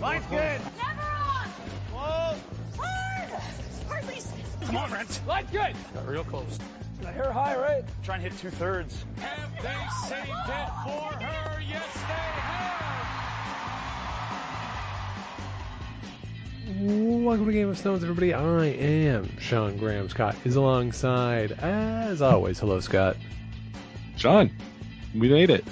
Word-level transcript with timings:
Line's 0.00 0.26
good. 0.26 0.60
Never 0.76 1.00
on. 1.00 1.48
Whoa. 1.92 2.36
Hard. 2.78 3.30
Hard, 3.88 4.08
Reese. 4.08 4.32
Come 4.62 4.76
on, 4.76 4.90
Brent. 4.90 5.20
Line's 5.26 5.50
good. 5.50 5.74
Got 5.94 6.06
real 6.06 6.24
close. 6.24 6.58
I 7.06 7.12
hear 7.12 7.32
high, 7.32 7.56
right? 7.56 7.84
Try 8.02 8.16
and 8.16 8.24
hit 8.24 8.36
two 8.38 8.50
thirds. 8.50 9.04
Have 9.18 9.52
they 9.62 9.86
saved 10.08 10.28
it 10.28 10.70
for 10.84 11.12
her? 11.24 11.60
Yes, 11.60 11.94
they 11.94 12.00
have. 16.80 17.22
Welcome 17.24 17.46
to 17.46 17.52
Game 17.52 17.68
of 17.68 17.78
Stones, 17.78 18.02
everybody. 18.02 18.34
I 18.34 18.66
am 18.66 19.38
Sean 19.38 19.76
Graham. 19.76 20.08
Scott 20.08 20.34
is 20.44 20.56
alongside, 20.56 21.52
as 21.52 22.20
always. 22.20 22.58
Hello, 22.58 22.80
Scott. 22.80 23.16
Sean, 24.16 24.50
we 25.14 25.28
made 25.28 25.50
it. 25.50 25.64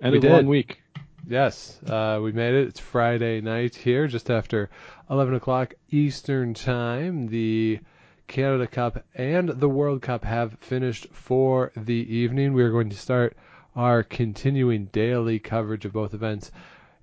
End 0.00 0.12
We 0.12 0.18
of 0.18 0.22
the 0.22 0.30
long 0.30 0.46
week. 0.46 0.81
Yes, 1.28 1.78
uh, 1.86 2.18
we 2.20 2.32
made 2.32 2.54
it. 2.54 2.66
It's 2.66 2.80
Friday 2.80 3.40
night 3.40 3.76
here, 3.76 4.08
just 4.08 4.28
after 4.28 4.70
11 5.08 5.34
o'clock 5.34 5.74
Eastern 5.88 6.52
Time. 6.52 7.28
The 7.28 7.78
Canada 8.26 8.66
Cup 8.66 9.04
and 9.14 9.48
the 9.48 9.68
World 9.68 10.02
Cup 10.02 10.24
have 10.24 10.58
finished 10.58 11.06
for 11.12 11.70
the 11.76 12.16
evening. 12.16 12.54
We 12.54 12.64
are 12.64 12.72
going 12.72 12.90
to 12.90 12.96
start 12.96 13.36
our 13.76 14.02
continuing 14.02 14.86
daily 14.86 15.38
coverage 15.38 15.84
of 15.84 15.92
both 15.92 16.12
events 16.12 16.50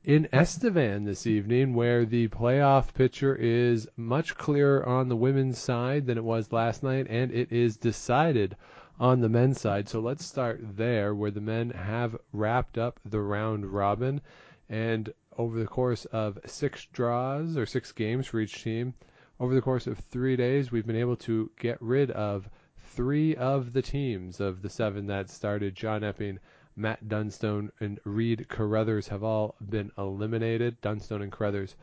in 0.03 0.27
Estevan 0.33 1.05
this 1.05 1.25
evening, 1.25 1.73
where 1.73 2.05
the 2.05 2.27
playoff 2.27 2.94
picture 2.94 3.36
is 3.36 3.88
much 3.95 4.36
clearer 4.36 4.86
on 4.86 5.08
the 5.08 5.16
women's 5.16 5.59
side 5.59 6.05
than 6.05 6.17
it 6.17 6.23
was 6.25 6.52
last 6.52 6.83
night, 6.83 7.08
and 7.09 7.31
it 7.31 7.53
is 7.53 7.77
decided 7.77 8.58
on 8.99 9.21
the 9.21 9.30
men's 9.30 9.62
side. 9.62 9.88
So 9.88 9.99
let's 9.99 10.26
start 10.26 10.59
there, 10.76 11.16
where 11.16 11.31
the 11.31 11.41
men 11.41 11.70
have 11.70 12.17
wrapped 12.34 12.77
up 12.77 12.99
the 13.05 13.22
round 13.22 13.66
robin, 13.66 14.22
and 14.67 15.13
over 15.38 15.58
the 15.58 15.66
course 15.66 16.05
of 16.05 16.38
six 16.45 16.86
draws 16.92 17.55
or 17.55 17.66
six 17.66 17.92
games 17.92 18.27
for 18.27 18.39
each 18.39 18.64
team, 18.64 18.94
over 19.39 19.55
the 19.55 19.61
course 19.61 19.88
of 19.88 19.97
three 20.11 20.36
days, 20.36 20.72
we've 20.72 20.86
been 20.86 20.97
able 20.97 21.16
to 21.16 21.50
get 21.59 21.81
rid 21.81 22.11
of 22.11 22.50
three 22.77 23.36
of 23.36 23.72
the 23.72 23.81
teams 23.81 24.42
of 24.42 24.61
the 24.61 24.70
seven 24.70 25.08
that 25.08 25.30
started. 25.30 25.75
John 25.75 26.03
Epping, 26.03 26.39
Matt 26.75 27.08
Dunstone, 27.08 27.72
and 27.80 28.00
Reid 28.03 28.50
Carruthers 28.50 29.08
have 29.08 29.23
all 29.23 29.55
been 29.70 29.92
eliminated. 29.97 30.81
Dunstone 30.81 31.22
and 31.22 31.31
Carruthers 31.31 31.75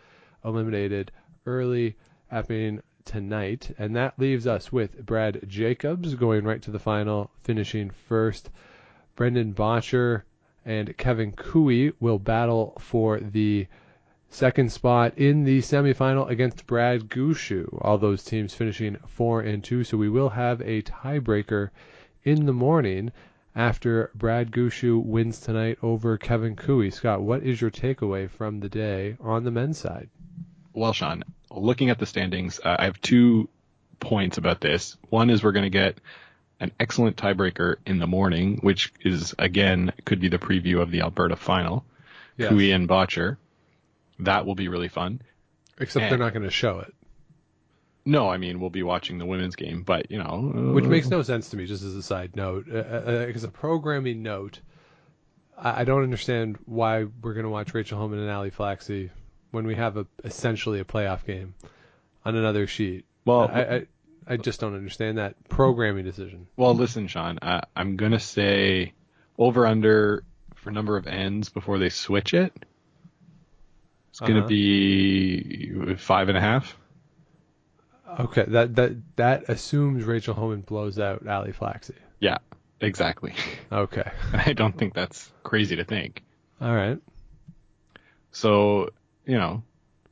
eliminated 0.45 1.13
early. 1.47 1.97
Epping 2.31 2.83
tonight, 3.07 3.75
and 3.79 3.97
that 3.97 4.19
leaves 4.19 4.47
us 4.47 4.71
with 4.71 5.07
Brad 5.07 5.41
Jacobs 5.49 6.15
going 6.15 6.45
right 6.45 6.61
to 6.61 6.71
the 6.71 6.79
final, 6.79 7.31
finishing 7.43 7.89
first. 7.89 8.51
Brendan 9.15 9.55
Bottcher 9.55 10.23
and 10.67 10.95
Kevin 10.99 11.33
Koe 11.33 11.93
will 12.01 12.19
battle 12.19 12.77
for 12.79 13.19
the 13.19 13.67
second 14.29 14.71
spot 14.71 15.17
in 15.17 15.45
the 15.45 15.61
semifinal 15.61 16.29
against 16.29 16.67
Brad 16.67 17.09
Gushue. 17.09 17.79
All 17.81 17.97
those 17.97 18.25
teams 18.25 18.53
finishing 18.53 18.97
four 19.07 19.41
and 19.41 19.65
two, 19.65 19.85
so 19.85 19.97
we 19.97 20.11
will 20.11 20.29
have 20.29 20.61
a 20.61 20.83
tiebreaker 20.83 21.71
in 22.25 22.45
the 22.45 22.53
morning 22.53 23.13
after 23.55 24.11
Brad 24.15 24.51
Gushue 24.51 25.03
wins 25.03 25.41
tonight 25.41 25.79
over 25.83 26.19
Kevin 26.19 26.57
Koe. 26.57 26.91
Scott, 26.91 27.23
what 27.23 27.43
is 27.43 27.61
your 27.61 27.71
takeaway 27.71 28.29
from 28.29 28.61
the 28.61 28.69
day 28.69 29.17
on 29.21 29.45
the 29.45 29.51
men's 29.51 29.79
side? 29.79 30.11
Well, 30.75 30.93
Sean, 30.93 31.23
looking 31.51 31.91
at 31.91 31.99
the 31.99 32.07
standings, 32.07 32.61
uh, 32.63 32.77
I 32.79 32.85
have 32.85 33.01
two 33.01 33.49
points 34.01 34.39
about 34.39 34.61
this. 34.61 34.97
One 35.09 35.31
is 35.31 35.43
we're 35.43 35.53
going 35.53 35.65
to 35.65 35.71
get 35.71 35.99
an 36.61 36.73
excellent 36.81 37.17
tiebreaker 37.17 37.77
in 37.87 37.99
the 37.99 38.07
morning, 38.07 38.59
which 38.63 38.93
is 39.03 39.35
again 39.39 39.93
could 40.05 40.21
be 40.21 40.29
the 40.29 40.39
preview 40.39 40.81
of 40.81 40.91
the 40.91 41.03
Alberta 41.03 41.37
final. 41.37 41.85
Yes. 42.37 42.51
Koe 42.51 42.59
and 42.59 42.89
Bottcher. 42.89 43.37
That 44.21 44.47
will 44.47 44.55
be 44.55 44.69
really 44.69 44.89
fun. 44.89 45.21
Except 45.79 46.03
And- 46.05 46.13
they're 46.13 46.19
not 46.19 46.33
going 46.33 46.45
to 46.45 46.51
show 46.51 46.81
it. 46.81 46.93
No, 48.09 48.29
I 48.29 48.37
mean 48.37 48.61
we'll 48.61 48.71
be 48.71 48.85
watching 48.85 49.19
the 49.19 49.27
women's 49.27 49.57
game, 49.57 49.83
but 49.83 50.13
you 50.13 50.19
know, 50.19 50.73
Which 50.73 50.85
uh, 50.85 50.89
makes 50.89 51.09
no 51.09 51.23
sense 51.23 51.51
to 51.51 51.57
me, 51.57 51.67
just 51.67 51.83
as 51.83 51.97
a 51.97 52.03
side 52.03 52.37
note. 52.37 52.67
Uh, 52.73 52.77
uh, 52.77 53.31
as 53.35 53.43
a 53.43 53.49
programming 53.49 54.23
note, 54.23 54.61
I, 55.59 55.81
I 55.81 55.85
don't 55.85 56.05
understand 56.05 56.57
why 56.67 57.03
we're 57.03 57.35
going 57.35 57.45
to 57.45 57.51
watch 57.51 57.75
Rachel 57.75 57.99
Homan 57.99 58.21
and 58.21 58.31
Ali 58.31 58.53
Flaxey 58.53 59.11
when 59.51 59.67
we 59.67 59.75
have 59.75 59.97
a 59.97 60.07
essentially 60.25 60.81
a 60.81 60.85
playoff 60.85 61.25
game 61.25 61.55
on 62.25 62.35
another 62.37 62.67
sheet. 62.67 63.05
well. 63.25 63.51
I, 63.53 63.61
I 63.63 63.87
I 64.29 64.37
just 64.37 64.59
don't 64.59 64.75
understand 64.75 65.19
that 65.19 65.37
programming 65.49 66.05
decision. 66.05 66.49
Well, 66.57 66.75
listen, 66.75 67.07
Sean, 67.07 67.39
I, 67.43 67.63
I'm 67.77 67.97
gonna 67.97 68.19
say 68.19 68.93
over 69.39 69.67
under 69.67 70.25
for 70.57 70.73
number 70.73 70.97
of 70.97 71.07
ends 71.07 71.49
before 71.49 71.79
they 71.79 71.91
switch 71.91 72.35
it. 72.35 72.53
It's 74.11 74.19
gonna 74.19 74.41
Uh-huh. 74.41 74.49
be 74.49 75.95
five 75.97 76.29
and 76.29 76.37
a 76.37 76.41
half. 76.41 76.77
Okay, 78.19 78.45
that 78.49 78.75
that 78.77 78.93
that 79.17 79.49
assumes 79.49 80.03
Rachel 80.05 80.35
Homan 80.35 80.63
blows 80.63 80.99
out 80.99 81.27
Ali 81.29 81.53
Flaxey. 81.53 81.95
Yeah, 82.19 82.39
exactly. 82.81 83.35
Okay, 83.73 84.11
I 84.33 84.53
don't 84.55 84.77
think 84.77 84.95
that's 84.95 85.31
crazy 85.45 85.77
to 85.77 85.85
think. 85.85 86.23
all 86.61 86.75
right. 86.75 86.99
So, 88.33 88.91
you 89.27 89.37
know, 89.37 89.63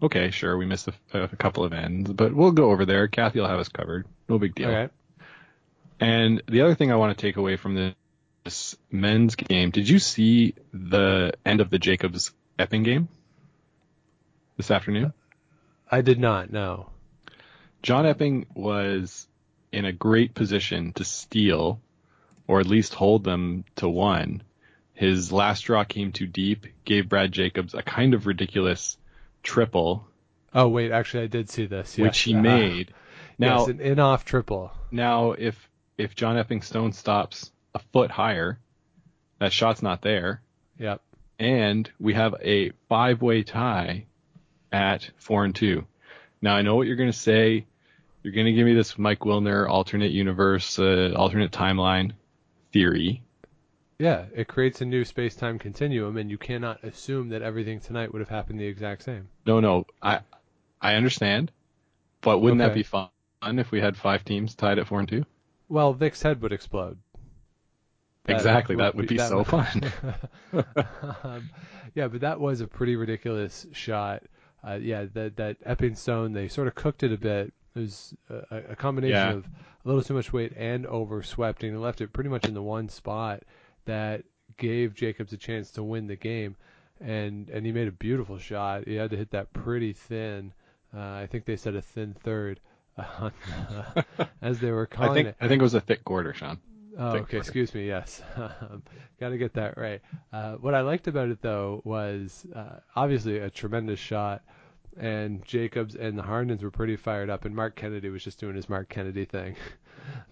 okay, 0.02 0.30
sure, 0.30 0.56
we 0.56 0.66
missed 0.66 0.88
a, 1.12 1.22
a 1.22 1.28
couple 1.28 1.64
of 1.64 1.72
ends, 1.72 2.12
but 2.12 2.34
we'll 2.34 2.52
go 2.52 2.70
over 2.70 2.84
there. 2.84 3.08
Kathy 3.08 3.40
will 3.40 3.48
have 3.48 3.60
us 3.60 3.68
covered. 3.68 4.06
No 4.28 4.38
big 4.38 4.54
deal. 4.54 4.70
Right. 4.70 4.90
And 6.00 6.42
the 6.48 6.62
other 6.62 6.74
thing 6.74 6.92
I 6.92 6.96
want 6.96 7.16
to 7.16 7.22
take 7.22 7.36
away 7.36 7.56
from 7.56 7.94
this 8.44 8.76
men's 8.90 9.36
game, 9.36 9.70
did 9.70 9.88
you 9.88 9.98
see 9.98 10.54
the 10.72 11.32
end 11.46 11.60
of 11.60 11.70
the 11.70 11.78
Jacobs 11.78 12.32
Epping 12.58 12.82
game 12.82 13.08
this 14.56 14.70
afternoon? 14.70 15.12
I 15.90 16.02
did 16.02 16.18
not 16.18 16.52
no. 16.52 16.90
John 17.82 18.06
Epping 18.06 18.46
was 18.54 19.28
in 19.72 19.84
a 19.84 19.92
great 19.92 20.34
position 20.34 20.92
to 20.94 21.04
steal, 21.04 21.80
or 22.46 22.60
at 22.60 22.66
least 22.66 22.94
hold 22.94 23.24
them 23.24 23.64
to 23.76 23.88
one. 23.88 24.42
His 24.94 25.32
last 25.32 25.62
draw 25.62 25.84
came 25.84 26.12
too 26.12 26.26
deep, 26.26 26.66
gave 26.84 27.08
Brad 27.08 27.32
Jacobs 27.32 27.74
a 27.74 27.82
kind 27.82 28.14
of 28.14 28.26
ridiculous 28.26 28.96
triple, 29.44 30.06
Oh 30.52 30.68
wait, 30.68 30.90
actually 30.92 31.24
I 31.24 31.26
did 31.28 31.48
see 31.50 31.66
this. 31.66 31.96
which 31.96 32.04
yes. 32.06 32.18
he 32.24 32.34
Ah, 32.36 32.40
made. 32.40 32.94
Now, 33.38 33.60
yes, 33.60 33.68
an 33.68 33.80
in-off 33.80 34.24
triple. 34.24 34.72
now 34.90 35.32
if 35.32 35.68
if 35.98 36.14
John 36.16 36.36
Epping 36.36 36.62
Stone 36.62 36.92
stops 36.92 37.52
a 37.74 37.78
foot 37.92 38.10
higher, 38.10 38.58
that 39.38 39.52
shot's 39.52 39.82
not 39.82 40.02
there, 40.02 40.42
Yep. 40.78 41.00
and 41.38 41.88
we 42.00 42.14
have 42.14 42.34
a 42.42 42.70
five-way 42.88 43.42
tie 43.44 44.06
at 44.72 45.08
four 45.18 45.44
and 45.44 45.54
two. 45.54 45.86
Now 46.42 46.56
I 46.56 46.62
know 46.62 46.74
what 46.76 46.86
you're 46.88 46.96
going 46.96 47.12
to 47.12 47.16
say. 47.18 47.66
You're 48.22 48.32
going 48.32 48.46
to 48.46 48.52
give 48.52 48.64
me 48.66 48.74
this 48.74 48.96
Mike 48.98 49.20
Wilner 49.20 49.68
alternate 49.68 50.10
universe, 50.12 50.78
uh, 50.78 51.12
alternate 51.14 51.52
timeline 51.52 52.12
theory. 52.72 53.22
Yeah, 53.98 54.24
it 54.34 54.48
creates 54.48 54.80
a 54.80 54.84
new 54.84 55.04
space-time 55.04 55.58
continuum, 55.58 56.16
and 56.16 56.30
you 56.30 56.36
cannot 56.38 56.82
assume 56.82 57.28
that 57.28 57.42
everything 57.42 57.80
tonight 57.80 58.12
would 58.12 58.20
have 58.20 58.28
happened 58.28 58.58
the 58.58 58.66
exact 58.66 59.02
same. 59.04 59.28
No, 59.46 59.60
no, 59.60 59.86
I 60.02 60.20
I 60.80 60.94
understand, 60.94 61.52
but 62.20 62.40
wouldn't 62.40 62.58
that 62.58 62.74
be 62.74 62.82
fun 62.82 63.08
if 63.42 63.70
we 63.70 63.80
had 63.80 63.96
five 63.96 64.24
teams 64.24 64.54
tied 64.54 64.78
at 64.78 64.88
four 64.88 64.98
and 65.00 65.08
two? 65.08 65.24
Well, 65.68 65.92
Vic's 65.94 66.22
head 66.22 66.42
would 66.42 66.52
explode. 66.52 66.98
That 68.24 68.34
exactly, 68.34 68.76
that 68.76 68.94
would 68.94 69.06
be, 69.06 69.16
that 69.18 69.28
so 69.28 69.38
would- 69.38 69.46
fun. 69.46 69.92
um, 71.22 71.50
yeah, 71.94 72.08
but 72.08 72.20
that 72.22 72.40
was 72.40 72.60
a 72.60 72.66
pretty 72.66 72.96
ridiculous 72.96 73.66
shot. 73.72 74.22
Uh, 74.66 74.78
yeah, 74.80 75.04
that 75.12 75.36
that 75.36 75.56
Epping 75.64 75.94
Stone, 75.94 76.32
they 76.32 76.48
sort 76.48 76.66
of 76.68 76.74
cooked 76.74 77.02
it 77.02 77.12
a 77.12 77.18
bit. 77.18 77.52
It 77.76 77.78
was 77.78 78.14
a, 78.30 78.56
a 78.70 78.76
combination 78.76 79.14
Yeah. 79.14 79.32
of 79.34 79.44
a 79.44 79.88
little 79.88 80.02
too 80.02 80.14
much 80.14 80.32
weight 80.32 80.52
and 80.56 80.86
overswept, 80.86 81.62
and 81.62 81.80
left 81.80 82.00
it 82.00 82.12
pretty 82.12 82.30
much 82.30 82.46
in 82.46 82.54
the 82.54 82.62
one 82.62 82.88
spot 82.88 83.42
that 83.84 84.24
gave 84.56 84.94
Jacobs 84.94 85.32
a 85.32 85.36
chance 85.36 85.70
to 85.72 85.82
win 85.82 86.06
the 86.06 86.16
game. 86.16 86.56
And 87.00 87.50
and 87.50 87.66
he 87.66 87.72
made 87.72 87.88
a 87.88 87.92
beautiful 87.92 88.38
shot. 88.38 88.86
He 88.86 88.94
had 88.94 89.10
to 89.10 89.16
hit 89.16 89.30
that 89.32 89.52
pretty 89.52 89.92
thin. 89.92 90.52
Uh, 90.96 91.00
I 91.00 91.26
think 91.30 91.44
they 91.44 91.56
said 91.56 91.74
a 91.74 91.82
thin 91.82 92.14
third, 92.14 92.60
uh, 92.96 93.30
as 94.40 94.60
they 94.60 94.70
were 94.70 94.88
I 94.92 94.94
calling 94.94 95.14
think 95.14 95.28
it. 95.28 95.36
I 95.40 95.48
think 95.48 95.60
it 95.60 95.64
was 95.64 95.74
a 95.74 95.80
thick 95.80 96.04
quarter, 96.04 96.32
Sean. 96.32 96.60
Oh, 96.96 97.12
Thick 97.12 97.22
okay. 97.22 97.30
quarter. 97.30 97.38
Excuse 97.38 97.74
me. 97.74 97.88
Yes, 97.88 98.22
got 99.20 99.30
to 99.30 99.38
get 99.38 99.54
that 99.54 99.76
right. 99.76 100.00
Uh, 100.32 100.52
what 100.54 100.74
I 100.74 100.82
liked 100.82 101.08
about 101.08 101.28
it 101.28 101.42
though 101.42 101.82
was 101.84 102.46
uh, 102.54 102.78
obviously 102.94 103.38
a 103.38 103.50
tremendous 103.50 103.98
shot, 103.98 104.42
and 104.96 105.44
Jacobs 105.44 105.96
and 105.96 106.16
the 106.16 106.22
Harndens 106.22 106.62
were 106.62 106.70
pretty 106.70 106.96
fired 106.96 107.30
up, 107.30 107.44
and 107.44 107.56
Marc 107.56 107.74
Kennedy 107.74 108.10
was 108.10 108.22
just 108.22 108.38
doing 108.38 108.54
his 108.54 108.68
Marc 108.68 108.88
Kennedy 108.88 109.24
thing, 109.24 109.56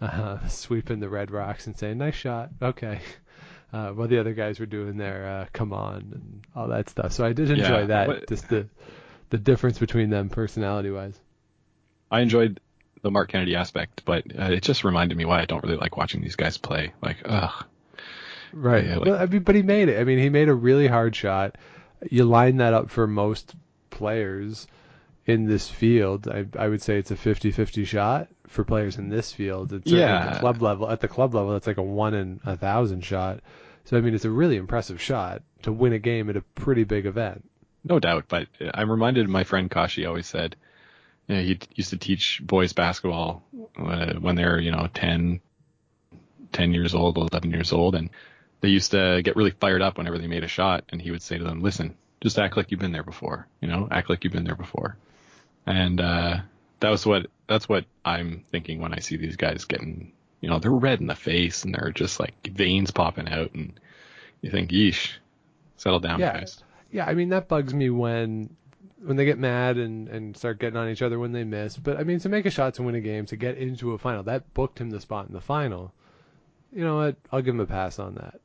uh, 0.00 0.46
sweeping 0.46 1.00
the 1.00 1.08
red 1.08 1.32
rocks 1.32 1.66
and 1.66 1.76
saying, 1.76 1.98
"Nice 1.98 2.14
shot, 2.14 2.50
okay." 2.62 3.00
Uh, 3.72 3.90
while 3.92 4.06
the 4.06 4.19
other 4.19 4.34
guys 4.34 4.60
were 4.60 4.66
doing 4.66 4.96
their 4.98 5.26
uh, 5.26 5.46
"come 5.52 5.72
on" 5.72 5.94
and 6.12 6.42
all 6.54 6.69
that 6.69 6.90
stuff. 6.90 7.12
So 7.12 7.24
I 7.24 7.32
did 7.32 7.50
enjoy 7.50 7.80
Yeah, 7.80 7.86
that, 7.86 8.06
but- 8.06 8.28
just 8.28 8.48
the 8.48 8.69
the 9.30 9.38
difference 9.38 9.78
between 9.78 10.10
them 10.10 10.28
personality 10.28 10.90
wise. 10.90 11.19
I 12.10 12.20
enjoyed 12.20 12.60
the 13.00 13.10
Marc 13.10 13.30
Kennedy 13.30 13.56
aspect, 13.56 14.02
but 14.04 14.24
uh, 14.38 14.50
it 14.52 14.62
just 14.62 14.84
reminded 14.84 15.16
me 15.16 15.24
why 15.24 15.40
I 15.40 15.46
don't 15.46 15.62
really 15.64 15.78
like 15.78 15.96
watching 15.96 16.20
these 16.20 16.36
guys 16.36 16.58
play. 16.58 16.92
Like, 17.00 17.16
ugh. 17.24 17.64
Right. 18.52 18.84
Yeah, 18.84 18.96
like- 18.96 19.04
but, 19.06 19.20
I 19.22 19.26
mean, 19.26 19.42
but 19.42 19.54
he 19.54 19.62
made 19.62 19.88
it. 19.88 19.98
I 19.98 20.04
mean, 20.04 20.19
he 20.19 20.28
made 20.28 20.48
a 20.50 20.54
really 20.54 20.86
hard 20.86 21.16
shot. 21.16 21.56
You 22.10 22.24
line 22.24 22.58
that 22.58 22.74
up 22.74 22.90
for 22.90 23.06
most 23.06 23.54
players 23.88 24.66
in 25.24 25.46
this 25.46 25.69
field, 25.70 26.28
I, 26.28 26.44
I 26.58 26.69
would 26.69 26.82
say 26.82 26.98
it's 26.98 27.10
a 27.10 27.16
50-50 27.16 27.86
shot 27.86 28.28
for 28.52 28.64
players 28.64 28.99
in 28.99 29.08
this 29.08 29.32
field. 29.32 29.72
It's 29.72 29.90
certainly 29.90 30.04
at 30.04 30.34
the 30.34 30.40
club 30.40 30.62
level. 30.62 30.90
At 30.90 31.00
the 31.00 31.08
club 31.08 31.34
level, 31.34 31.56
it's 31.56 31.66
like 31.66 31.78
a 31.78 31.82
one 31.82 32.14
in 32.14 32.40
a 32.44 32.56
thousand 32.56 33.04
shot. 33.04 33.40
So 33.84 33.96
I 33.96 34.00
mean, 34.00 34.14
it's 34.14 34.25
a 34.25 34.31
really 34.31 34.56
impressive 34.56 35.00
shot 35.00 35.43
to 35.62 35.72
win 35.72 35.93
a 35.93 35.99
game 35.99 36.31
at 36.31 36.37
a 36.37 36.43
pretty 36.43 36.84
big 36.84 37.06
event. 37.06 37.49
No 37.84 37.99
doubt, 37.99 38.26
but 38.28 38.46
I'm 38.75 38.90
reminded 38.90 39.25
of 39.25 39.31
my 39.31 39.44
friend 39.44 39.70
Kashi 39.70 40.06
always 40.06 40.26
said, 40.26 40.54
you 41.26 41.34
know, 41.34 41.43
he 41.43 41.58
used 41.75 41.90
to 41.90 41.96
teach 41.96 42.40
boys 42.44 42.72
basketball 42.72 43.43
uh, 43.76 44.14
when 44.14 44.37
they're 44.37 44.60
you 44.60 44.70
know, 44.70 44.88
10, 44.93 45.40
10 46.52 46.72
years 46.72 46.94
old, 46.94 47.16
11 47.16 47.50
years 47.50 47.72
old, 47.72 47.94
and 47.94 48.10
they 48.60 48.69
used 48.69 48.93
to 48.93 49.20
get 49.25 49.34
really 49.34 49.50
fired 49.50 49.82
up 49.82 49.98
whenever 49.98 50.19
they 50.19 50.28
made 50.28 50.44
a 50.44 50.48
shot, 50.48 50.84
and 50.90 51.02
he 51.02 51.10
would 51.10 51.22
say 51.22 51.38
to 51.38 51.44
them, 51.44 51.62
listen, 51.62 51.96
just 52.20 52.38
act 52.38 52.56
like 52.56 52.70
you've 52.70 52.81
been 52.81 52.93
there 52.93 53.02
before, 53.02 53.48
you 53.60 53.66
know, 53.66 53.88
act 53.90 54.08
like 54.08 54.22
you've 54.22 54.32
been 54.32 54.44
there 54.44 54.55
before. 54.55 54.96
And, 55.66 56.00
uh, 56.00 56.38
that 56.81 56.90
was 56.90 57.05
what, 57.05 57.26
that's 57.46 57.68
what 57.68 57.84
I'm 58.04 58.44
thinking 58.50 58.80
when 58.80 58.92
I 58.94 59.00
see 59.00 59.16
these 59.16 59.36
guys 59.36 59.64
getting, 59.64 60.12
you 60.40 60.48
know, 60.48 60.58
they're 60.58 60.70
red 60.70 61.00
in 61.00 61.06
the 61.06 61.14
face 61.14 61.64
and 61.64 61.74
they're 61.74 61.92
just 61.92 62.18
like 62.20 62.34
veins 62.46 62.90
popping 62.90 63.28
out 63.28 63.52
and 63.54 63.78
you 64.40 64.50
think, 64.50 64.70
yeesh, 64.70 65.12
settle 65.76 66.00
down 66.00 66.20
Yeah. 66.20 66.32
guys. 66.40 66.62
Yeah, 66.90 67.06
I 67.06 67.14
mean 67.14 67.30
that 67.30 67.48
bugs 67.48 67.72
me 67.72 67.88
when 67.90 68.54
when 69.04 69.16
they 69.16 69.24
get 69.24 69.38
mad 69.38 69.78
and 69.78 70.08
and 70.08 70.36
start 70.36 70.58
getting 70.60 70.76
on 70.76 70.88
each 70.88 71.02
other 71.02 71.18
when 71.18 71.32
they 71.32 71.44
miss. 71.44 71.76
But 71.76 71.96
I 71.98 72.04
mean 72.04 72.18
to 72.20 72.28
make 72.28 72.46
a 72.46 72.50
shot 72.50 72.74
to 72.74 72.82
win 72.82 72.94
a 72.94 73.00
game 73.00 73.26
to 73.26 73.36
get 73.36 73.56
into 73.56 73.92
a 73.92 73.98
final 73.98 74.22
that 74.24 74.52
booked 74.54 74.78
him 74.78 74.90
the 74.90 75.00
spot 75.00 75.26
in 75.26 75.32
the 75.32 75.40
final. 75.40 75.92
You 76.72 76.84
know 76.84 76.96
what? 76.96 77.16
I'll 77.30 77.42
give 77.42 77.54
him 77.54 77.60
a 77.60 77.66
pass 77.66 77.98
on 77.98 78.14
that. 78.16 78.40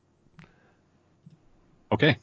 Okay. 1.92 2.18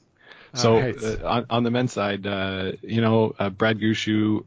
So 0.54 0.76
Alright. 0.76 1.02
uh, 1.02 1.16
on, 1.26 1.46
on 1.50 1.62
the 1.64 1.70
men's 1.70 1.92
side, 1.92 2.26
uh, 2.26 2.72
you 2.82 3.00
know, 3.00 3.34
uh, 3.38 3.50
Brad 3.50 3.78
Gushue, 3.78 4.44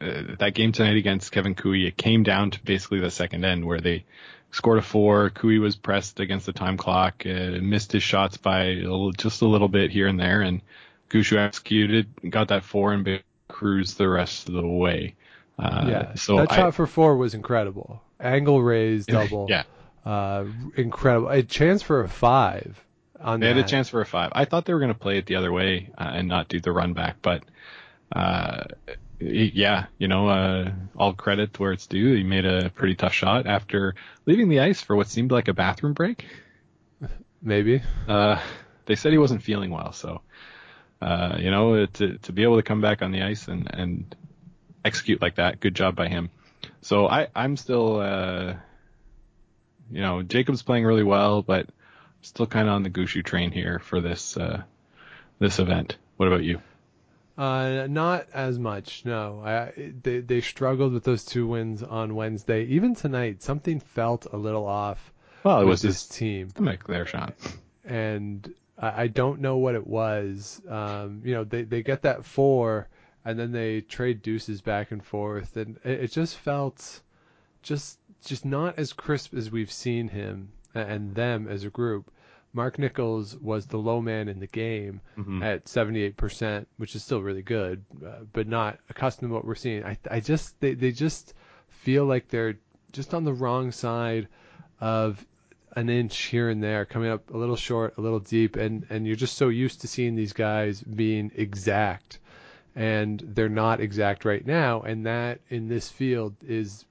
uh, 0.00 0.36
that 0.38 0.54
game 0.54 0.72
tonight 0.72 0.96
against 0.96 1.32
Kevin 1.32 1.54
Koe, 1.54 1.72
it 1.72 1.96
came 1.96 2.22
down 2.22 2.50
to 2.52 2.62
basically 2.64 3.00
the 3.00 3.10
second 3.10 3.44
end 3.44 3.64
where 3.64 3.80
they 3.80 4.04
scored 4.50 4.78
a 4.78 4.82
four. 4.82 5.30
Koe 5.30 5.60
was 5.60 5.76
pressed 5.76 6.20
against 6.20 6.46
the 6.46 6.52
time 6.52 6.76
clock, 6.76 7.24
uh, 7.26 7.58
missed 7.60 7.92
his 7.92 8.02
shots 8.02 8.36
by 8.36 8.64
a 8.64 8.74
little, 8.76 9.12
just 9.12 9.42
a 9.42 9.46
little 9.46 9.68
bit 9.68 9.90
here 9.90 10.06
and 10.06 10.18
there, 10.18 10.40
and 10.42 10.62
Gushue 11.10 11.38
executed, 11.38 12.08
got 12.30 12.48
that 12.48 12.64
four 12.64 12.92
and 12.92 13.22
cruised 13.48 13.98
the 13.98 14.08
rest 14.08 14.48
of 14.48 14.54
the 14.54 14.66
way. 14.66 15.14
Uh, 15.58 15.84
yeah. 15.88 16.14
So 16.14 16.36
that 16.36 16.52
I, 16.52 16.56
shot 16.56 16.74
for 16.74 16.86
four 16.86 17.16
was 17.16 17.34
incredible. 17.34 18.00
Angle 18.18 18.62
raise 18.62 19.06
double. 19.06 19.46
yeah, 19.50 19.64
Uh, 20.04 20.46
incredible. 20.76 21.28
A 21.28 21.42
chance 21.42 21.82
for 21.82 22.02
a 22.02 22.08
five 22.08 22.82
on 23.20 23.40
They 23.40 23.48
that. 23.48 23.56
had 23.56 23.64
a 23.66 23.68
chance 23.68 23.88
for 23.90 24.00
a 24.00 24.06
five. 24.06 24.30
I 24.34 24.46
thought 24.46 24.64
they 24.64 24.72
were 24.72 24.80
going 24.80 24.92
to 24.92 24.98
play 24.98 25.18
it 25.18 25.26
the 25.26 25.36
other 25.36 25.52
way 25.52 25.90
uh, 25.98 26.10
and 26.14 26.28
not 26.28 26.48
do 26.48 26.60
the 26.60 26.72
run 26.72 26.94
back, 26.94 27.16
but 27.20 27.42
uh, 28.12 28.64
yeah, 29.20 29.86
you 29.98 30.08
know, 30.08 30.28
uh, 30.28 30.72
all 30.96 31.12
credit 31.12 31.58
where 31.58 31.72
it's 31.72 31.86
due. 31.86 32.14
He 32.14 32.22
made 32.22 32.46
a 32.46 32.70
pretty 32.70 32.94
tough 32.94 33.12
shot 33.12 33.46
after 33.46 33.94
leaving 34.26 34.48
the 34.48 34.60
ice 34.60 34.80
for 34.80 34.96
what 34.96 35.08
seemed 35.08 35.30
like 35.30 35.48
a 35.48 35.54
bathroom 35.54 35.92
break. 35.92 36.26
Maybe. 37.42 37.82
Uh, 38.08 38.40
they 38.86 38.96
said 38.96 39.12
he 39.12 39.18
wasn't 39.18 39.42
feeling 39.42 39.70
well, 39.70 39.92
so 39.92 40.22
uh, 41.00 41.36
you 41.38 41.50
know, 41.50 41.86
to 41.86 42.18
to 42.18 42.32
be 42.32 42.42
able 42.42 42.56
to 42.56 42.62
come 42.62 42.80
back 42.80 43.02
on 43.02 43.12
the 43.12 43.22
ice 43.22 43.48
and 43.48 43.68
and 43.72 44.16
execute 44.84 45.20
like 45.22 45.36
that, 45.36 45.60
good 45.60 45.74
job 45.74 45.96
by 45.96 46.08
him. 46.08 46.30
So 46.82 47.06
I 47.06 47.28
I'm 47.34 47.56
still 47.56 48.00
uh, 48.00 48.54
you 49.90 50.00
know, 50.00 50.22
Jacob's 50.22 50.62
playing 50.62 50.84
really 50.84 51.02
well, 51.02 51.42
but 51.42 51.68
still 52.22 52.46
kind 52.46 52.68
of 52.68 52.74
on 52.74 52.82
the 52.82 52.90
Gushue 52.90 53.24
train 53.24 53.50
here 53.50 53.78
for 53.78 54.00
this 54.00 54.36
uh, 54.36 54.62
this 55.38 55.58
event. 55.58 55.96
What 56.16 56.28
about 56.28 56.44
you? 56.44 56.60
Uh, 57.40 57.86
not 57.88 58.26
as 58.34 58.58
much. 58.58 59.02
No, 59.06 59.40
I, 59.42 59.72
they 60.02 60.20
they 60.20 60.42
struggled 60.42 60.92
with 60.92 61.04
those 61.04 61.24
two 61.24 61.46
wins 61.46 61.82
on 61.82 62.14
Wednesday. 62.14 62.64
Even 62.66 62.94
tonight, 62.94 63.42
something 63.42 63.80
felt 63.80 64.26
a 64.30 64.36
little 64.36 64.66
off 64.66 65.10
Well, 65.42 65.60
it 65.60 65.64
with 65.64 65.68
was 65.70 65.82
this 65.82 66.06
his 66.06 66.16
team, 66.18 66.50
stomach 66.50 66.86
there, 66.86 67.06
Sean. 67.06 67.32
and 67.84 68.52
I, 68.78 69.04
I 69.04 69.06
don't 69.06 69.40
know 69.40 69.56
what 69.56 69.74
it 69.74 69.86
was. 69.86 70.60
Um, 70.68 71.22
you 71.24 71.32
know, 71.34 71.44
they 71.44 71.62
they 71.62 71.82
get 71.82 72.02
that 72.02 72.26
four, 72.26 72.88
and 73.24 73.38
then 73.38 73.52
they 73.52 73.80
trade 73.80 74.20
deuces 74.20 74.60
back 74.60 74.90
and 74.90 75.02
forth, 75.02 75.56
and 75.56 75.78
it, 75.82 76.00
it 76.04 76.12
just 76.12 76.36
felt 76.36 77.00
just 77.62 77.98
just 78.22 78.44
not 78.44 78.78
as 78.78 78.92
crisp 78.92 79.32
as 79.32 79.50
we've 79.50 79.72
seen 79.72 80.08
him 80.08 80.52
and 80.74 81.14
them 81.14 81.48
as 81.48 81.64
a 81.64 81.70
group. 81.70 82.10
Mark 82.52 82.78
Nichols 82.78 83.36
was 83.36 83.66
the 83.66 83.78
low 83.78 84.00
man 84.00 84.28
in 84.28 84.40
the 84.40 84.46
game 84.46 85.00
Mhm. 85.16 85.42
at 85.42 85.66
78%, 85.68 86.66
which 86.78 86.96
is 86.96 87.02
still 87.04 87.22
really 87.22 87.42
good, 87.42 87.84
uh, 88.04 88.24
but 88.32 88.48
not 88.48 88.78
accustomed 88.88 89.30
to 89.30 89.34
what 89.34 89.44
we're 89.44 89.54
seeing. 89.54 89.84
I, 89.84 89.96
I 90.10 90.20
just 90.20 90.58
they, 90.60 90.74
they 90.74 90.90
just 90.92 91.34
feel 91.68 92.04
like 92.06 92.28
they're 92.28 92.58
just 92.92 93.14
on 93.14 93.24
the 93.24 93.32
wrong 93.32 93.70
side 93.70 94.26
of 94.80 95.24
an 95.76 95.88
inch 95.88 96.16
here 96.22 96.48
and 96.48 96.60
there, 96.60 96.84
coming 96.84 97.08
up 97.10 97.30
a 97.32 97.36
little 97.36 97.54
short, 97.56 97.94
a 97.96 98.00
little 98.00 98.18
deep, 98.18 98.56
and 98.56 98.84
and 98.90 99.06
you're 99.06 99.14
just 99.14 99.36
so 99.38 99.48
used 99.48 99.82
to 99.82 99.86
seeing 99.88 100.16
these 100.16 100.32
guys 100.32 100.82
being 100.82 101.30
exact, 101.36 102.18
and 102.74 103.20
they're 103.20 103.48
not 103.48 103.80
exact 103.80 104.24
right 104.24 104.44
now, 104.44 104.80
and 104.80 105.06
that 105.06 105.40
in 105.48 105.68
this 105.68 105.88
field 105.88 106.34
is 106.46 106.84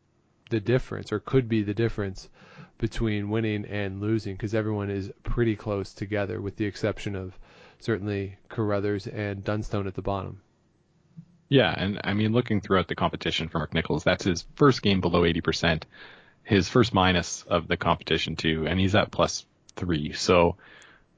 the 0.49 0.61
difference, 0.61 1.11
or 1.11 1.19
could 1.19 1.49
be 1.49 1.61
the 1.63 1.73
difference 1.73 2.29
between 2.79 3.29
winning 3.29 3.65
and 3.65 4.01
losing, 4.01 4.33
because 4.33 4.55
everyone 4.55 4.89
is 4.89 5.11
pretty 5.21 5.55
close 5.55 5.93
together, 5.93 6.41
with 6.41 6.55
the 6.55 6.65
exception 6.65 7.15
of 7.15 7.37
certainly 7.77 8.37
Carruthers 8.47 9.05
and 9.05 9.43
Dunstone 9.43 9.85
at 9.85 9.93
the 9.93 10.01
bottom. 10.01 10.41
Yeah, 11.49 11.73
and 11.75 11.99
I 12.03 12.13
mean, 12.13 12.31
looking 12.31 12.61
throughout 12.61 12.87
the 12.87 12.95
competition 12.95 13.49
for 13.49 13.59
Mark 13.59 13.73
Nichols, 13.73 14.03
that's 14.03 14.23
his 14.23 14.45
first 14.55 14.81
game 14.81 15.01
below 15.01 15.21
80%, 15.21 15.83
his 16.43 16.69
first 16.69 16.93
minus 16.93 17.43
of 17.43 17.67
the 17.67 17.77
competition 17.77 18.35
too, 18.35 18.65
and 18.67 18.79
he's 18.79 18.95
at 18.95 19.11
plus 19.11 19.45
three. 19.75 20.13
So, 20.13 20.55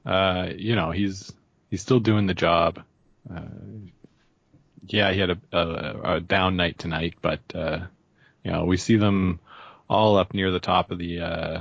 uh, 0.04 0.48
you 0.56 0.74
know, 0.74 0.90
he's 0.90 1.32
he's 1.70 1.82
still 1.82 2.00
doing 2.00 2.26
the 2.26 2.34
job. 2.34 2.82
Uh, 3.32 3.42
yeah, 4.86 5.12
he 5.12 5.20
had 5.20 5.30
a, 5.30 5.38
a, 5.52 6.14
a 6.16 6.20
down 6.20 6.56
night 6.56 6.78
tonight, 6.78 7.14
but 7.20 7.40
uh, 7.54 7.80
you 8.42 8.50
know, 8.50 8.64
we 8.64 8.78
see 8.78 8.96
them 8.96 9.38
all 9.92 10.16
up 10.16 10.32
near 10.32 10.50
the 10.50 10.60
top 10.60 10.90
of 10.90 10.98
the 10.98 11.20
uh, 11.20 11.60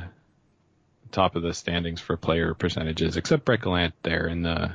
top 1.12 1.36
of 1.36 1.44
the 1.44 1.54
standings 1.54 2.00
for 2.00 2.16
player 2.16 2.54
percentages, 2.54 3.18
except 3.18 3.46
Brett 3.46 3.62
Gallant 3.62 3.94
there 4.04 4.28
in 4.28 4.42
the 4.42 4.72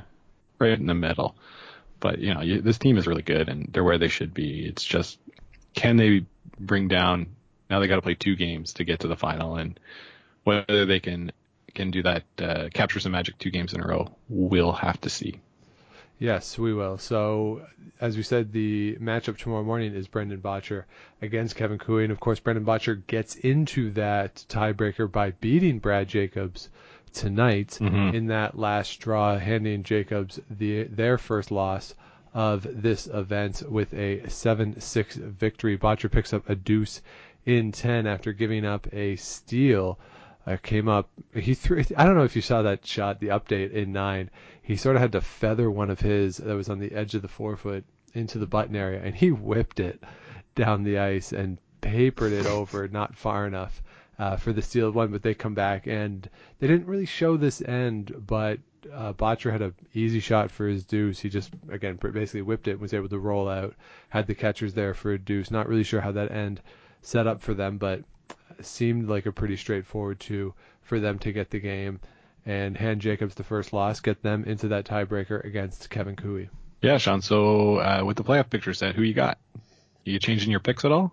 right 0.59 0.79
in 0.79 0.85
the 0.85 0.93
middle. 0.93 1.35
But 1.99 2.19
you 2.19 2.33
know, 2.33 2.41
you, 2.41 2.61
this 2.61 2.77
team 2.77 2.97
is 2.97 3.07
really 3.07 3.23
good 3.23 3.49
and 3.49 3.69
they're 3.71 3.83
where 3.83 3.97
they 3.97 4.07
should 4.07 4.33
be. 4.33 4.65
It's 4.65 4.83
just 4.83 5.17
can 5.73 5.97
they 5.97 6.25
bring 6.59 6.87
down? 6.87 7.35
Now 7.69 7.79
they 7.79 7.87
got 7.87 7.95
to 7.95 8.01
play 8.01 8.13
two 8.13 8.35
games 8.35 8.73
to 8.73 8.83
get 8.83 9.01
to 9.01 9.07
the 9.07 9.17
final, 9.17 9.55
and 9.55 9.79
whether 10.43 10.85
they 10.85 10.99
can 10.99 11.31
can 11.73 11.91
do 11.91 12.03
that, 12.03 12.23
uh, 12.39 12.69
capture 12.73 12.99
some 12.99 13.11
magic 13.11 13.37
two 13.37 13.51
games 13.51 13.73
in 13.73 13.81
a 13.81 13.87
row, 13.87 14.15
we'll 14.29 14.71
have 14.71 14.99
to 15.01 15.09
see. 15.09 15.41
Yes, 16.19 16.57
we 16.57 16.73
will. 16.73 16.97
So, 16.97 17.61
as 18.01 18.17
we 18.17 18.23
said, 18.23 18.51
the 18.51 18.97
matchup 18.99 19.37
tomorrow 19.37 19.63
morning 19.63 19.93
is 19.93 20.07
Brendan 20.07 20.41
Bottcher 20.41 20.85
against 21.21 21.55
Kevin 21.55 21.77
Koe. 21.77 21.97
And 21.97 22.11
of 22.11 22.19
course, 22.19 22.39
Brendan 22.39 22.65
Bottcher 22.65 23.05
gets 23.05 23.35
into 23.35 23.91
that 23.91 24.43
tiebreaker 24.49 25.11
by 25.11 25.31
beating 25.31 25.77
Brad 25.79 26.07
Jacobs 26.07 26.69
tonight 27.13 27.77
Mhm. 27.79 28.13
in 28.13 28.27
that 28.27 28.57
last 28.57 28.99
draw, 28.99 29.37
handing 29.37 29.83
Jacobs 29.83 30.39
the 30.49 30.83
their 30.85 31.17
first 31.17 31.51
loss 31.51 31.93
of 32.33 32.67
this 32.81 33.07
event 33.07 33.63
with 33.69 33.93
a 33.93 34.21
7-6 34.27 35.15
victory. 35.15 35.77
Bottcher 35.77 36.11
picks 36.11 36.33
up 36.33 36.49
a 36.49 36.55
deuce 36.55 37.01
in 37.45 37.71
10 37.71 38.05
after 38.07 38.33
giving 38.33 38.65
up 38.65 38.87
a 38.91 39.15
steal. 39.17 39.99
Uh, 40.45 40.55
came 40.63 40.87
up, 40.87 41.09
he 41.33 41.53
threw. 41.53 41.83
I 41.97 42.05
don't 42.05 42.15
know 42.15 42.23
if 42.23 42.35
you 42.35 42.41
saw 42.41 42.61
that 42.61 42.85
shot, 42.85 43.19
the 43.19 43.27
update 43.27 43.71
in 43.73 43.91
nine. 43.91 44.29
He 44.67 44.75
sort 44.75 44.97
of 44.97 45.01
had 45.01 45.13
to 45.13 45.21
feather 45.21 45.71
one 45.71 45.89
of 45.89 46.01
his 46.01 46.35
that 46.35 46.53
was 46.53 46.67
on 46.67 46.79
the 46.79 46.91
edge 46.91 47.15
of 47.15 47.21
the 47.21 47.29
forefoot 47.29 47.85
into 48.13 48.37
the 48.37 48.45
button 48.45 48.75
area, 48.75 48.99
and 49.01 49.15
he 49.15 49.31
whipped 49.31 49.79
it 49.79 50.03
down 50.55 50.83
the 50.83 50.97
ice 50.97 51.31
and 51.31 51.57
papered 51.79 52.33
it 52.33 52.45
over, 52.45 52.85
not 52.89 53.15
far 53.15 53.47
enough 53.47 53.81
uh, 54.19 54.35
for 54.35 54.51
the 54.51 54.61
steal 54.61 54.91
one. 54.91 55.09
But 55.09 55.23
they 55.23 55.33
come 55.33 55.53
back 55.53 55.87
and 55.87 56.29
they 56.59 56.67
didn't 56.67 56.87
really 56.87 57.05
show 57.05 57.37
this 57.37 57.61
end, 57.61 58.13
but 58.27 58.59
uh, 58.91 59.13
Bottcher 59.13 59.53
had 59.53 59.61
an 59.61 59.73
easy 59.93 60.19
shot 60.19 60.51
for 60.51 60.67
his 60.67 60.83
deuce. 60.83 61.17
He 61.17 61.29
just 61.29 61.53
again 61.69 61.95
basically 61.95 62.41
whipped 62.41 62.67
it, 62.67 62.71
and 62.71 62.81
was 62.81 62.93
able 62.93 63.07
to 63.07 63.19
roll 63.19 63.47
out, 63.47 63.73
had 64.09 64.27
the 64.27 64.35
catchers 64.35 64.73
there 64.73 64.93
for 64.93 65.13
a 65.13 65.17
deuce. 65.17 65.49
Not 65.49 65.69
really 65.69 65.83
sure 65.85 66.01
how 66.01 66.11
that 66.11 66.33
end 66.33 66.59
set 67.01 67.25
up 67.25 67.41
for 67.41 67.53
them, 67.53 67.77
but 67.77 68.03
seemed 68.59 69.07
like 69.07 69.27
a 69.27 69.31
pretty 69.31 69.55
straightforward 69.55 70.19
two 70.19 70.53
for 70.81 70.99
them 70.99 71.19
to 71.19 71.31
get 71.31 71.51
the 71.51 71.59
game 71.61 72.01
and 72.47 72.75
hand 72.77 73.01
Jacobs 73.01 73.35
the 73.35 73.43
first 73.43 73.73
loss, 73.73 73.99
get 73.99 74.23
them 74.23 74.45
into 74.45 74.69
that 74.69 74.85
tiebreaker 74.85 75.43
against 75.43 75.89
Kevin 75.91 76.15
Koe. 76.15 76.47
Yeah, 76.81 76.97
Sean. 76.97 77.21
So 77.21 77.77
uh, 77.77 78.01
with 78.05 78.17
the 78.17 78.23
playoff 78.23 78.49
picture 78.49 78.73
set, 78.73 78.95
who 78.95 79.03
you 79.03 79.13
got? 79.13 79.37
Are 79.55 80.09
you 80.09 80.17
changing 80.19 80.49
your 80.49 80.61
picks 80.61 80.85
at 80.85 80.91
all? 80.91 81.11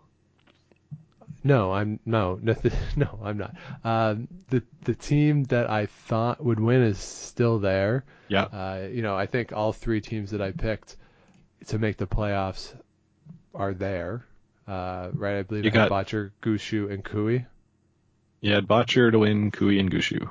No, 1.42 1.72
I'm 1.72 2.00
no, 2.06 2.38
nothing, 2.42 2.72
no, 2.96 3.18
I'm 3.22 3.36
not. 3.36 3.54
Um, 3.84 4.28
the 4.48 4.62
the 4.84 4.94
team 4.94 5.44
that 5.44 5.68
I 5.68 5.86
thought 5.86 6.42
would 6.42 6.60
win 6.60 6.82
is 6.82 6.98
still 6.98 7.58
there. 7.58 8.04
Yeah. 8.28 8.44
Uh, 8.44 8.88
you 8.90 9.02
know, 9.02 9.14
I 9.16 9.26
think 9.26 9.52
all 9.52 9.72
three 9.72 10.00
teams 10.00 10.30
that 10.30 10.40
I 10.40 10.52
picked 10.52 10.96
to 11.66 11.78
make 11.78 11.96
the 11.98 12.06
playoffs 12.06 12.72
are 13.54 13.74
there. 13.74 14.24
Uh, 14.66 15.10
right, 15.12 15.38
I 15.38 15.42
believe 15.42 15.64
You 15.64 15.70
I 15.70 15.74
got- 15.74 15.90
Bottcher, 15.90 16.30
Gushue, 16.42 16.90
and 16.90 17.04
Koe. 17.04 17.40
You 18.40 18.52
had 18.52 18.66
Bottcher 18.66 19.10
to 19.10 19.18
win, 19.18 19.50
Koe 19.50 19.68
and 19.68 19.90
Gushue. 19.90 20.28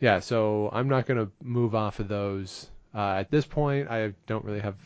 Yeah, 0.00 0.20
so 0.20 0.70
I'm 0.72 0.88
not 0.88 1.06
going 1.06 1.24
to 1.24 1.30
move 1.42 1.74
off 1.74 2.00
of 2.00 2.08
those 2.08 2.68
uh, 2.94 3.16
at 3.18 3.30
this 3.30 3.44
point. 3.44 3.90
I 3.90 4.14
don't 4.26 4.44
really 4.44 4.60
have. 4.60 4.76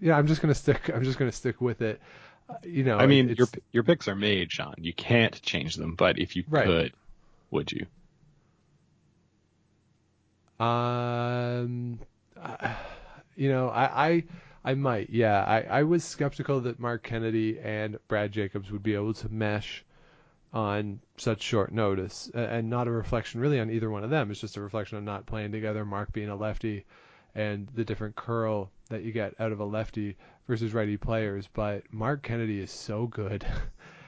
Yeah, 0.00 0.16
I'm 0.16 0.26
just 0.26 0.42
going 0.42 0.52
to 0.52 0.58
stick. 0.58 0.90
I'm 0.94 1.02
just 1.02 1.18
going 1.18 1.30
to 1.30 1.36
stick 1.36 1.60
with 1.60 1.80
it. 1.80 2.00
Uh, 2.48 2.54
you 2.64 2.84
know, 2.84 2.98
I 2.98 3.06
mean, 3.06 3.30
your 3.30 3.48
your 3.72 3.82
picks 3.84 4.08
are 4.08 4.14
made, 4.16 4.52
Sean. 4.52 4.74
You 4.78 4.92
can't 4.92 5.40
change 5.42 5.76
them, 5.76 5.94
but 5.94 6.18
if 6.18 6.36
you 6.36 6.44
Right. 6.48 6.66
could, 6.66 6.92
would 7.50 7.72
you? 7.72 7.86
Um, 10.60 11.98
uh, 12.40 12.74
you 13.36 13.48
know, 13.48 13.68
I, 13.68 14.08
I, 14.08 14.24
I 14.64 14.74
might. 14.74 15.10
Yeah, 15.10 15.42
I, 15.42 15.62
I 15.62 15.82
was 15.84 16.04
skeptical 16.04 16.60
that 16.62 16.78
Marc 16.78 17.02
Kennedy 17.02 17.58
and 17.58 17.98
Brad 18.08 18.32
Jacobs 18.32 18.70
would 18.70 18.82
be 18.82 18.94
able 18.94 19.14
to 19.14 19.28
mesh 19.28 19.84
on 20.52 21.00
such 21.16 21.42
short 21.42 21.72
notice, 21.72 22.30
and 22.34 22.68
not 22.68 22.86
a 22.88 22.90
reflection 22.90 23.40
really 23.40 23.58
on 23.60 23.70
either 23.70 23.90
one 23.90 24.04
of 24.04 24.10
them. 24.10 24.30
It's 24.30 24.40
just 24.40 24.56
a 24.56 24.60
reflection 24.60 24.98
on 24.98 25.04
not 25.04 25.26
playing 25.26 25.52
together. 25.52 25.84
Marc 25.84 26.12
being 26.12 26.28
a 26.28 26.36
lefty, 26.36 26.84
and 27.34 27.68
the 27.74 27.84
different 27.84 28.16
curl 28.16 28.70
that 28.90 29.02
you 29.02 29.12
get 29.12 29.34
out 29.40 29.52
of 29.52 29.60
a 29.60 29.64
lefty 29.64 30.16
versus 30.46 30.74
righty 30.74 30.96
players. 30.98 31.48
But 31.52 31.84
Marc 31.92 32.22
Kennedy 32.22 32.60
is 32.60 32.70
so 32.70 33.06
good. 33.06 33.46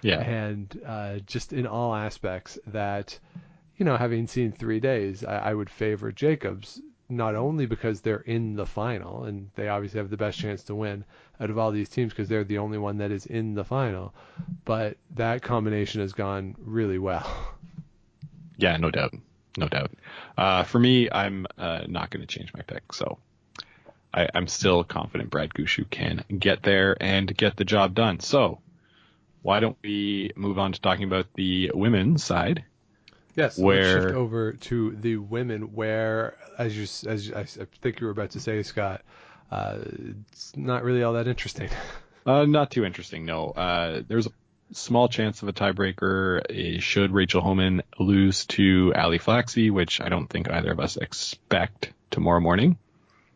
Yeah. 0.02 0.20
and 0.20 0.82
uh, 0.86 1.18
just 1.20 1.54
in 1.54 1.66
all 1.66 1.94
aspects 1.94 2.58
that 2.66 3.18
you 3.78 3.86
know 3.86 3.96
having 3.96 4.26
seen 4.26 4.52
three 4.52 4.78
days 4.78 5.24
I, 5.24 5.36
I 5.36 5.54
would 5.54 5.70
favor 5.70 6.12
jacobs 6.12 6.78
not 7.08 7.34
only 7.34 7.66
because 7.66 8.00
they're 8.00 8.18
in 8.18 8.56
the 8.56 8.66
final 8.66 9.24
and 9.24 9.50
they 9.56 9.68
obviously 9.68 9.98
have 9.98 10.10
the 10.10 10.16
best 10.16 10.38
chance 10.38 10.62
to 10.62 10.74
win 10.74 11.04
out 11.40 11.50
of 11.50 11.58
all 11.58 11.70
these 11.70 11.88
teams 11.88 12.12
because 12.12 12.28
they're 12.28 12.44
the 12.44 12.58
only 12.58 12.78
one 12.78 12.98
that 12.98 13.10
is 13.10 13.26
in 13.26 13.54
the 13.54 13.64
final 13.64 14.14
but 14.64 14.96
that 15.14 15.42
combination 15.42 16.00
has 16.00 16.12
gone 16.12 16.54
really 16.58 16.98
well 16.98 17.30
Yeah, 18.56 18.76
no 18.76 18.90
doubt, 18.90 19.14
no 19.56 19.68
doubt. 19.68 19.92
Uh, 20.36 20.62
for 20.64 20.78
me, 20.78 21.08
I'm 21.10 21.46
uh, 21.58 21.82
not 21.88 22.10
going 22.10 22.26
to 22.26 22.26
change 22.26 22.52
my 22.54 22.62
pick, 22.62 22.92
so 22.92 23.18
I, 24.12 24.28
I'm 24.34 24.46
still 24.46 24.84
confident 24.84 25.30
Brad 25.30 25.52
Gushue 25.52 25.90
can 25.90 26.24
get 26.38 26.62
there 26.62 26.96
and 27.00 27.36
get 27.36 27.56
the 27.56 27.64
job 27.64 27.94
done. 27.94 28.20
So 28.20 28.60
why 29.42 29.60
don't 29.60 29.76
we 29.82 30.30
move 30.36 30.58
on 30.58 30.72
to 30.72 30.80
talking 30.80 31.04
about 31.04 31.26
the 31.34 31.72
women's 31.74 32.22
side? 32.22 32.64
Yes 33.34 33.58
Where- 33.58 34.02
shift 34.02 34.14
over 34.14 34.52
to 34.52 34.96
the 35.00 35.16
women 35.16 35.74
where 35.74 36.36
as 36.58 36.76
you 36.76 36.84
as 37.10 37.32
I 37.32 37.44
think 37.82 38.00
you 38.00 38.06
were 38.06 38.12
about 38.12 38.30
to 38.30 38.40
say 38.40 38.62
scott 38.62 39.02
uh, 39.50 39.78
it's 40.32 40.56
not 40.56 40.82
really 40.84 41.02
all 41.02 41.14
that 41.14 41.28
interesting 41.28 41.68
Uh, 42.26 42.46
not 42.46 42.70
too 42.70 42.86
interesting, 42.86 43.26
no. 43.26 43.50
Uh, 43.50 44.00
there's 44.08 44.26
a 44.26 44.30
small 44.72 45.08
chance 45.10 45.42
of 45.42 45.48
a 45.50 45.52
tiebreaker. 45.52 46.40
eh, 46.48 46.80
Should 46.80 47.10
Rachel 47.10 47.42
Homan 47.42 47.82
lose 47.98 48.46
to 48.46 48.94
Ali 48.96 49.18
Flaxey, 49.18 49.70
which 49.70 50.00
I 50.00 50.08
don't 50.08 50.26
think 50.26 50.50
either 50.50 50.72
of 50.72 50.80
us 50.80 50.96
expect 50.96 51.92
tomorrow 52.10 52.40
morning. 52.40 52.78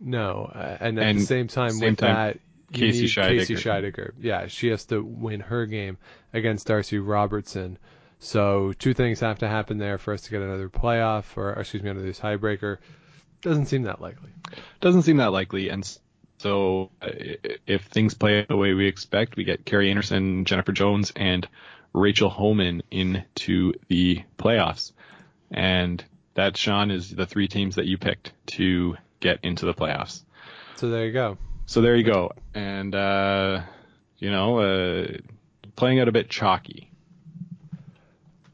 No, 0.01 0.51
uh, 0.55 0.79
and 0.81 0.99
at 0.99 1.05
And 1.07 1.19
the 1.19 1.27
same 1.27 1.49
time 1.49 1.73
same 1.73 1.91
with 1.91 1.99
time, 1.99 2.15
that, 2.15 2.39
Casey 2.73 3.03
need 3.03 3.15
Casey 3.15 3.57
Scheidegger. 3.57 3.93
Scheidegger. 3.93 4.13
Yeah, 4.23 4.47
she 4.47 4.69
has 4.69 4.87
to 4.87 5.03
win 5.03 5.41
her 5.41 5.67
game 5.67 5.99
against 6.33 6.67
Darcy 6.67 6.99
Robertson. 6.99 7.77
So 8.21 8.73
two 8.73 8.95
things 8.95 9.21
have 9.21 9.39
to 9.41 9.49
happen 9.49 9.79
there 9.79 9.99
for 9.99 10.13
us 10.13 10.23
to 10.23 10.31
get 10.31 10.43
another 10.43 10.69
playoff, 10.69 11.37
or 11.37 11.53
excuse 11.53 11.83
me, 11.83 11.91
another 11.91 12.13
tiebreaker. 12.13 12.79
Doesn't 13.43 13.67
seem 13.67 13.83
that 13.83 14.01
likely. 14.01 14.31
Doesn't 14.81 15.03
seem 15.03 15.19
that 15.19 15.33
likely, 15.33 15.69
and 15.69 15.89
so 16.39 16.91
uh, 17.01 17.11
if 17.67 17.85
things 17.85 18.15
play 18.15 18.41
out 18.41 18.49
the 18.49 18.57
way 18.57 18.73
we 18.75 18.87
expect, 18.87 19.37
we 19.37 19.45
get 19.45 19.65
Kerri 19.65 19.93
Einarson, 19.93 20.45
Jennifer 20.45 20.73
Jones, 20.73 21.13
and 21.15 21.47
Rachel 21.93 22.29
Homan 22.29 22.83
into 22.91 23.75
the 23.89 24.23
playoffs, 24.39 24.93
and 25.51 26.05
that 26.35 26.57
Sean 26.57 26.91
is 26.91 27.11
the 27.11 27.27
three 27.27 27.49
teams 27.49 27.77
that 27.77 27.87
you 27.87 27.99
picked 27.99 28.33
to 28.47 28.97
get 29.21 29.41
into 29.43 29.67
the 29.67 29.75
playoffs. 29.75 30.23
So 30.77 30.91
there 30.91 31.07
you 31.07 31.13
go. 31.13 31.39
So 31.67 31.81
there 31.81 31.97
you 31.97 32.05
go. 32.05 32.33
And, 32.55 32.95
uh, 32.95 33.63
you 34.19 34.31
know, 34.31 34.59
uh, 34.59 35.07
playing 35.77 36.01
out 36.01 36.09
a 36.09 36.13
bit 36.13 36.31
chalky. 36.31 36.91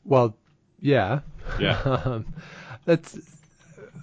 Well, 0.04 0.36
yeah. 0.80 1.20
Yeah. 1.58 1.80
um, 2.04 2.26
that's, 2.84 3.18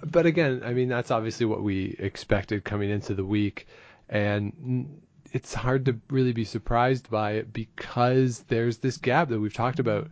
but 0.04 0.26
again, 0.26 0.62
I 0.64 0.72
mean, 0.72 0.88
that's 0.88 1.10
obviously 1.10 1.46
what 1.46 1.62
we 1.62 1.96
expected 1.98 2.64
coming 2.64 2.90
into 2.90 3.14
the 3.14 3.24
week, 3.24 3.68
and 4.08 5.00
it's 5.32 5.54
hard 5.54 5.86
to 5.86 5.98
really 6.10 6.32
be 6.32 6.44
surprised 6.44 7.10
by 7.10 7.32
it 7.32 7.52
because 7.52 8.40
there's 8.48 8.78
this 8.78 8.96
gap 8.96 9.28
that 9.28 9.40
we've 9.40 9.54
talked 9.54 9.78
about. 9.78 10.10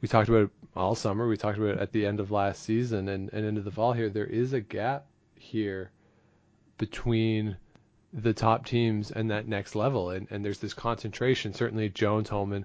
We 0.00 0.08
talked 0.08 0.28
about 0.28 0.44
it 0.44 0.50
all 0.76 0.94
summer. 0.94 1.26
We 1.28 1.36
talked 1.36 1.58
about 1.58 1.76
it 1.76 1.78
at 1.78 1.92
the 1.92 2.06
end 2.06 2.20
of 2.20 2.30
last 2.30 2.62
season 2.62 3.08
and, 3.08 3.32
and 3.32 3.46
into 3.46 3.60
the 3.60 3.70
fall 3.70 3.92
here. 3.92 4.10
There 4.10 4.26
is 4.26 4.52
a 4.52 4.60
gap 4.60 5.06
here 5.36 5.90
between 6.78 7.56
the 8.12 8.32
top 8.32 8.66
teams 8.66 9.10
and 9.10 9.30
that 9.30 9.46
next 9.46 9.74
level, 9.74 10.10
and, 10.10 10.26
and 10.30 10.44
there's 10.44 10.58
this 10.58 10.74
concentration. 10.74 11.54
Certainly, 11.54 11.90
Jones, 11.90 12.28
Homan, 12.28 12.64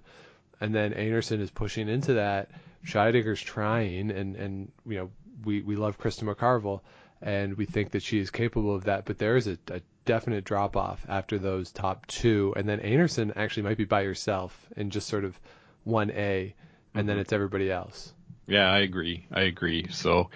and 0.61 0.73
then 0.73 0.93
Einarson 0.93 1.39
is 1.39 1.51
pushing 1.51 1.89
into 1.89 2.13
that. 2.13 2.49
Scheidegger's 2.85 3.41
trying, 3.41 4.11
and 4.11 4.35
and 4.35 4.71
you 4.85 4.97
know 4.97 5.11
we 5.43 5.61
we 5.61 5.75
love 5.75 5.99
Krista 5.99 6.23
McCarville, 6.23 6.81
and 7.21 7.55
we 7.55 7.65
think 7.65 7.91
that 7.91 8.03
she 8.03 8.19
is 8.19 8.29
capable 8.29 8.75
of 8.75 8.85
that. 8.85 9.05
But 9.05 9.17
there 9.17 9.35
is 9.35 9.47
a, 9.47 9.57
a 9.71 9.81
definite 10.05 10.43
drop 10.43 10.77
off 10.77 11.05
after 11.09 11.37
those 11.37 11.71
top 11.71 12.05
two, 12.07 12.53
and 12.55 12.69
then 12.69 12.79
Einarson 12.79 13.33
actually 13.35 13.63
might 13.63 13.77
be 13.77 13.85
by 13.85 14.03
herself 14.03 14.57
in 14.77 14.91
just 14.91 15.07
sort 15.07 15.25
of 15.25 15.39
one 15.83 16.11
A, 16.11 16.53
and 16.93 17.07
then 17.09 17.15
mm-hmm. 17.15 17.21
it's 17.21 17.33
everybody 17.33 17.71
else. 17.71 18.13
Yeah, 18.47 18.71
I 18.71 18.79
agree. 18.79 19.25
I 19.31 19.41
agree. 19.41 19.87
So, 19.89 20.29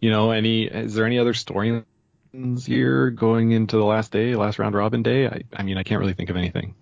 you 0.00 0.10
know, 0.10 0.30
any, 0.30 0.64
is 0.64 0.94
there 0.94 1.04
any 1.04 1.18
other 1.18 1.34
storylines 1.34 1.84
here 2.66 3.10
going 3.10 3.52
into 3.52 3.76
the 3.76 3.84
last 3.84 4.12
day, 4.12 4.34
last 4.34 4.58
round 4.58 4.74
robin 4.74 5.02
day? 5.02 5.26
I, 5.26 5.42
I 5.54 5.62
mean, 5.62 5.76
I 5.76 5.82
can't 5.82 6.00
really 6.00 6.14
think 6.14 6.30
of 6.30 6.36
anything. 6.36 6.74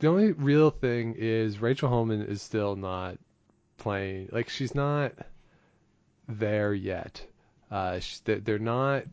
The 0.00 0.08
only 0.08 0.32
real 0.32 0.70
thing 0.70 1.14
is 1.16 1.60
Rachel 1.60 1.88
Homan 1.88 2.22
is 2.22 2.42
still 2.42 2.76
not 2.76 3.18
playing. 3.78 4.28
Like 4.32 4.48
she's 4.48 4.74
not 4.74 5.12
there 6.28 6.74
yet. 6.74 7.24
Uh, 7.70 8.00
sh 8.00 8.18
they- 8.18 8.40
they're 8.40 8.58
not. 8.58 9.04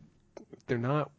They're 0.66 0.78
not. 0.78 1.10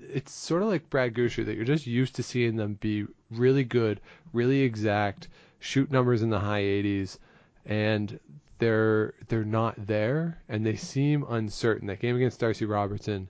It's 0.00 0.32
sort 0.32 0.62
of 0.62 0.68
like 0.68 0.90
Brad 0.90 1.14
Gushue 1.14 1.44
that 1.46 1.54
you're 1.54 1.64
just 1.64 1.86
used 1.86 2.16
to 2.16 2.22
seeing 2.22 2.56
them 2.56 2.74
be 2.74 3.06
really 3.30 3.64
good, 3.64 4.00
really 4.32 4.62
exact, 4.62 5.28
shoot 5.60 5.90
numbers 5.90 6.22
in 6.22 6.30
the 6.30 6.40
high 6.40 6.62
80s, 6.62 7.18
and 7.64 8.18
they're 8.58 9.14
they're 9.28 9.44
not 9.44 9.74
there, 9.86 10.42
and 10.48 10.64
they 10.66 10.76
seem 10.76 11.24
uncertain. 11.28 11.86
That 11.88 12.00
game 12.00 12.16
against 12.16 12.40
Darcy 12.40 12.64
Robertson 12.66 13.28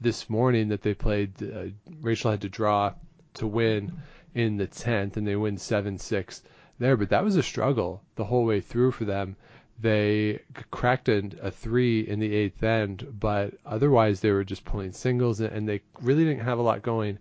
this 0.00 0.28
morning 0.28 0.68
that 0.68 0.82
they 0.82 0.94
played, 0.94 1.30
uh, 1.42 1.66
Rachel 2.00 2.32
had 2.32 2.42
to 2.42 2.48
draw 2.48 2.92
to 3.34 3.46
win 3.46 3.92
in 4.36 4.58
the 4.58 4.66
10th, 4.66 5.16
and 5.16 5.26
they 5.26 5.34
win 5.34 5.56
7-6 5.56 6.42
there. 6.78 6.94
But 6.96 7.08
that 7.08 7.24
was 7.24 7.36
a 7.36 7.42
struggle 7.42 8.02
the 8.16 8.24
whole 8.24 8.44
way 8.44 8.60
through 8.60 8.92
for 8.92 9.06
them. 9.06 9.34
They 9.80 10.42
cracked 10.70 11.08
a, 11.08 11.30
a 11.40 11.50
three 11.50 12.00
in 12.00 12.20
the 12.20 12.34
eighth 12.34 12.62
end, 12.62 13.06
but 13.18 13.54
otherwise 13.64 14.20
they 14.20 14.30
were 14.30 14.44
just 14.44 14.66
pulling 14.66 14.92
singles, 14.92 15.40
and, 15.40 15.52
and 15.52 15.68
they 15.68 15.80
really 16.02 16.24
didn't 16.24 16.44
have 16.44 16.58
a 16.58 16.62
lot 16.62 16.82
going 16.82 17.18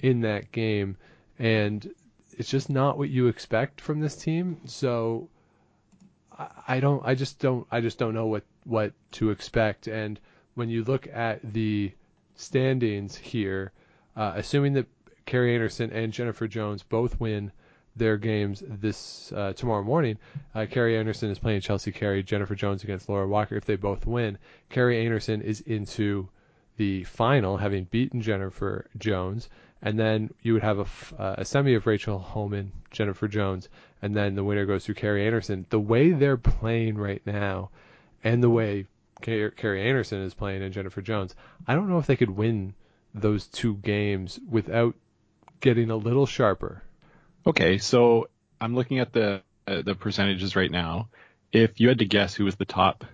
in 0.00 0.20
that 0.20 0.52
game. 0.52 0.98
And 1.38 1.90
it's 2.36 2.50
just 2.50 2.68
not 2.68 2.98
what 2.98 3.08
you 3.08 3.28
expect 3.28 3.80
from 3.80 4.00
this 4.00 4.16
team. 4.16 4.60
So 4.66 5.30
I, 6.38 6.48
I 6.68 6.80
don't, 6.80 7.02
I 7.04 7.14
just 7.14 7.38
don't, 7.38 7.66
I 7.70 7.80
just 7.80 7.98
don't 7.98 8.14
know 8.14 8.26
what 8.26 8.44
what 8.64 8.92
to 9.12 9.30
expect. 9.30 9.86
And 9.86 10.20
when 10.54 10.68
you 10.68 10.84
look 10.84 11.08
at 11.08 11.40
the 11.54 11.92
standings 12.36 13.16
here, 13.16 13.72
uh, 14.16 14.32
assuming 14.36 14.74
that 14.74 14.86
Kerri 15.28 15.58
Einarson 15.58 15.94
and 15.94 16.10
Jennifer 16.10 16.48
Jones 16.48 16.82
both 16.82 17.20
win 17.20 17.52
their 17.94 18.16
games 18.16 18.62
this 18.66 19.30
uh, 19.32 19.52
tomorrow 19.52 19.82
morning. 19.82 20.16
Uh, 20.54 20.60
Kerri 20.60 20.94
Einarson 20.94 21.30
is 21.30 21.38
playing 21.38 21.60
Chelsea 21.60 21.92
Carey, 21.92 22.22
Jennifer 22.22 22.54
Jones 22.54 22.82
against 22.82 23.10
Laura 23.10 23.28
Walker. 23.28 23.54
If 23.54 23.66
they 23.66 23.76
both 23.76 24.06
win, 24.06 24.38
Kerri 24.70 25.04
Einarson 25.04 25.42
is 25.42 25.60
into 25.60 26.28
the 26.78 27.04
final, 27.04 27.58
having 27.58 27.84
beaten 27.84 28.22
Jennifer 28.22 28.86
Jones, 28.96 29.50
and 29.82 29.98
then 29.98 30.32
you 30.40 30.54
would 30.54 30.62
have 30.62 30.78
a, 30.78 30.82
f- 30.82 31.12
uh, 31.18 31.34
a 31.36 31.44
semi 31.44 31.74
of 31.74 31.86
Rachel 31.86 32.18
Homan, 32.18 32.72
Jennifer 32.90 33.28
Jones, 33.28 33.68
and 34.00 34.16
then 34.16 34.34
the 34.34 34.44
winner 34.44 34.64
goes 34.64 34.86
through 34.86 34.94
Kerri 34.94 35.28
Einarson. 35.28 35.68
The 35.68 35.78
way 35.78 36.12
they're 36.12 36.38
playing 36.38 36.96
right 36.96 37.20
now, 37.26 37.68
and 38.24 38.42
the 38.42 38.48
way 38.48 38.86
Car- 39.20 39.50
Kerri 39.50 39.84
Einarson 39.84 40.24
is 40.24 40.32
playing 40.32 40.62
and 40.62 40.72
Jennifer 40.72 41.02
Jones, 41.02 41.34
I 41.66 41.74
don't 41.74 41.90
know 41.90 41.98
if 41.98 42.06
they 42.06 42.16
could 42.16 42.30
win 42.30 42.72
those 43.12 43.46
two 43.46 43.74
games 43.74 44.40
without 44.48 44.94
getting 45.60 45.90
a 45.90 45.96
little 45.96 46.26
sharper. 46.26 46.82
Okay, 47.46 47.78
so 47.78 48.28
I'm 48.60 48.74
looking 48.74 48.98
at 48.98 49.12
the 49.12 49.42
uh, 49.66 49.82
the 49.82 49.94
percentages 49.94 50.56
right 50.56 50.70
now. 50.70 51.08
If 51.52 51.80
you 51.80 51.88
had 51.88 51.98
to 51.98 52.04
guess 52.04 52.34
who 52.34 52.44
was 52.44 52.56
the 52.56 52.64
top 52.64 53.04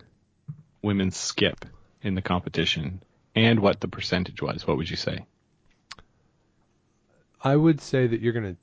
women's 0.82 1.16
skip 1.16 1.64
in 2.02 2.14
the 2.14 2.22
competition 2.22 3.02
and 3.34 3.60
what 3.60 3.80
the 3.80 3.88
percentage 3.88 4.42
was, 4.42 4.66
what 4.66 4.76
would 4.76 4.90
you 4.90 4.96
say? 4.96 5.24
I 7.42 7.54
would 7.54 7.80
say 7.80 8.06
that 8.06 8.20
you're 8.20 8.32
gonna 8.32 8.56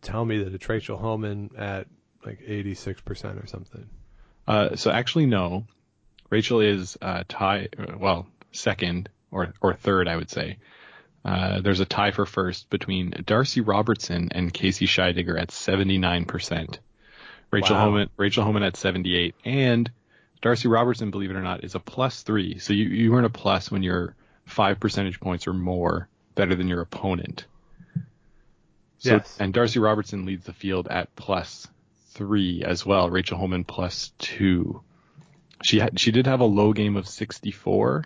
tell 0.00 0.24
me 0.24 0.44
that 0.44 0.54
it's 0.54 0.68
Rachel 0.68 0.96
Homan 0.96 1.50
at 1.56 1.86
like 2.24 2.40
86% 2.40 3.42
or 3.42 3.46
something. 3.46 3.88
Uh, 4.46 4.76
so 4.76 4.90
actually, 4.90 5.26
no. 5.26 5.66
Rachel 6.30 6.60
is 6.60 6.96
uh, 7.02 7.24
tie, 7.28 7.68
well, 7.98 8.26
second 8.52 9.08
or 9.30 9.52
or 9.60 9.74
third, 9.74 10.08
I 10.08 10.16
would 10.16 10.30
say. 10.30 10.58
Uh, 11.24 11.60
there's 11.60 11.80
a 11.80 11.84
tie 11.84 12.10
for 12.10 12.26
first 12.26 12.68
between 12.70 13.12
Darcy 13.24 13.60
Robertson 13.60 14.28
and 14.32 14.52
Casey 14.52 14.86
Scheidegger 14.86 15.40
at 15.40 15.48
79%. 15.50 16.78
Rachel 17.50 17.76
Wow. 17.76 17.84
Homan, 17.84 18.10
Rachel 18.16 18.44
Homan 18.44 18.62
at 18.62 18.76
78, 18.76 19.34
and 19.44 19.90
Darcy 20.40 20.68
Robertson, 20.68 21.10
believe 21.10 21.30
it 21.30 21.36
or 21.36 21.42
not, 21.42 21.62
is 21.64 21.74
a 21.74 21.80
plus 21.80 22.22
three. 22.22 22.58
So 22.58 22.72
you 22.72 22.86
you 22.88 23.14
earn 23.14 23.24
a 23.24 23.30
plus 23.30 23.70
when 23.70 23.82
you're 23.82 24.16
five 24.46 24.80
percentage 24.80 25.20
points 25.20 25.46
or 25.46 25.52
more 25.52 26.08
better 26.34 26.54
than 26.56 26.66
your 26.66 26.80
opponent. 26.80 27.44
So, 28.98 29.14
Yes. 29.16 29.36
And 29.38 29.52
Darcy 29.52 29.78
Robertson 29.78 30.24
leads 30.24 30.44
the 30.46 30.52
field 30.52 30.88
at 30.88 31.14
plus 31.14 31.68
three 32.10 32.64
as 32.64 32.84
well. 32.86 33.10
Rachel 33.10 33.38
Homan 33.38 33.64
plus 33.64 34.12
two. 34.18 34.82
She 35.62 35.78
had 35.78 36.00
she 36.00 36.10
did 36.10 36.26
have 36.26 36.40
a 36.40 36.44
low 36.44 36.72
game 36.72 36.96
of 36.96 37.06
64, 37.06 38.04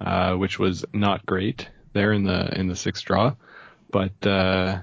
uh, 0.00 0.34
which 0.34 0.58
was 0.58 0.84
not 0.92 1.24
great 1.26 1.68
there 1.92 2.12
in 2.12 2.24
the 2.24 2.58
in 2.58 2.68
the 2.68 2.76
sixth 2.76 3.04
draw, 3.04 3.34
but 3.90 4.26
uh, 4.26 4.80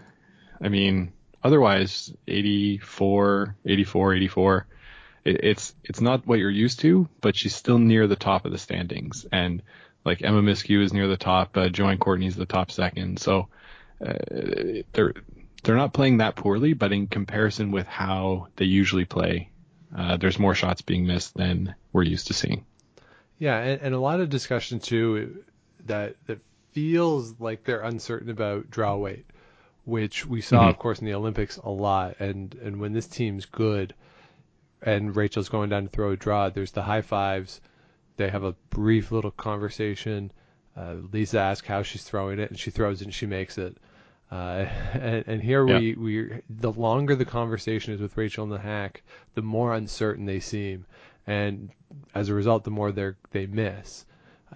I 0.62 0.70
mean 0.70 1.14
otherwise 1.44 2.14
84, 2.28 3.56
84, 3.66 4.14
84. 4.14 4.68
It, 5.24 5.44
it's 5.44 5.76
it's 5.84 6.02
not 6.02 6.28
what 6.28 6.40
you're 6.40 6.50
used 6.50 6.80
to, 6.82 7.08
but 7.22 7.36
she's 7.36 7.56
still 7.56 7.80
near 7.80 8.08
the 8.08 8.16
top 8.16 8.46
of 8.46 8.52
the 8.52 8.58
standings, 8.58 9.26
and 9.32 9.62
like 10.06 10.24
Emma 10.24 10.42
Miskew 10.42 10.84
is 10.84 10.94
near 10.94 11.08
the 11.08 11.18
top, 11.18 11.58
uh, 11.58 11.70
Joanne 11.70 11.98
Courtney's 11.98 12.36
the 12.36 12.46
top 12.46 12.72
second, 12.72 13.20
so 13.20 13.48
uh, 14.06 14.14
they're 14.94 15.14
they're 15.64 15.76
not 15.76 15.94
playing 15.94 16.18
that 16.18 16.36
poorly, 16.36 16.74
but 16.74 16.92
in 16.94 17.08
comparison 17.08 17.72
with 17.72 17.88
how 17.88 18.48
they 18.56 18.66
usually 18.66 19.06
play, 19.06 19.50
uh, 19.96 20.18
there's 20.18 20.40
more 20.40 20.56
shots 20.56 20.82
being 20.82 21.06
missed 21.06 21.36
than 21.36 21.76
we're 21.92 22.04
used 22.04 22.28
to 22.28 22.34
seeing. 22.34 22.66
Yeah, 23.40 23.58
and, 23.58 23.82
and 23.82 23.96
a 23.96 24.00
lot 24.00 24.20
of 24.20 24.30
discussion 24.30 24.80
too 24.80 25.44
that 25.86 26.16
that 26.28 26.40
feels 26.77 27.34
like 27.39 27.63
they're 27.63 27.81
uncertain 27.81 28.29
about 28.29 28.69
draw 28.69 28.96
weight, 28.96 29.25
which 29.84 30.27
we 30.27 30.41
saw, 30.41 30.65
Mhm. 30.65 30.69
of 30.69 30.77
course, 30.77 31.00
in 31.00 31.07
the 31.07 31.15
Olympics 31.15 31.57
a 31.57 31.69
lot. 31.72 32.19
And 32.19 32.53
and 32.62 32.79
when 32.79 32.93
this 32.93 33.07
team's 33.07 33.46
good, 33.48 33.96
and 34.84 35.15
Rachel's 35.15 35.50
going 35.50 35.72
down 35.72 35.84
to 35.86 35.89
throw 35.89 36.12
a 36.12 36.15
draw, 36.15 36.50
there's 36.50 36.74
the 36.74 36.84
high 36.84 37.01
fives. 37.01 37.62
They 38.17 38.29
have 38.29 38.43
a 38.43 38.53
brief 38.69 39.12
little 39.12 39.31
conversation. 39.31 40.31
Uh, 40.75 40.98
Lisa 41.12 41.39
asks 41.39 41.67
how 41.67 41.81
she's 41.81 42.03
throwing 42.03 42.38
it, 42.38 42.51
and 42.51 42.60
she 42.60 42.69
throws 42.69 43.01
it 43.01 43.05
and 43.05 43.13
she 43.13 43.25
makes 43.25 43.57
it. 43.57 43.75
Uh, 44.31 44.67
and, 44.93 45.24
and 45.25 45.41
here 45.41 45.65
we, 45.79 45.96
we, 45.96 46.41
the 46.48 46.72
longer 46.72 47.15
the 47.15 47.25
conversation 47.25 47.93
is 47.96 48.01
with 48.01 48.15
Rachel 48.15 48.43
and 48.43 48.53
the 48.53 48.60
hack, 48.60 49.01
the 49.34 49.41
more 49.41 49.74
uncertain 49.74 50.25
they 50.25 50.41
seem, 50.41 50.86
and 51.25 51.69
as 52.13 52.29
a 52.29 52.36
result, 52.36 52.63
the 52.65 52.69
more 52.72 52.91
they 52.91 53.13
they 53.31 53.48
miss. 53.48 54.05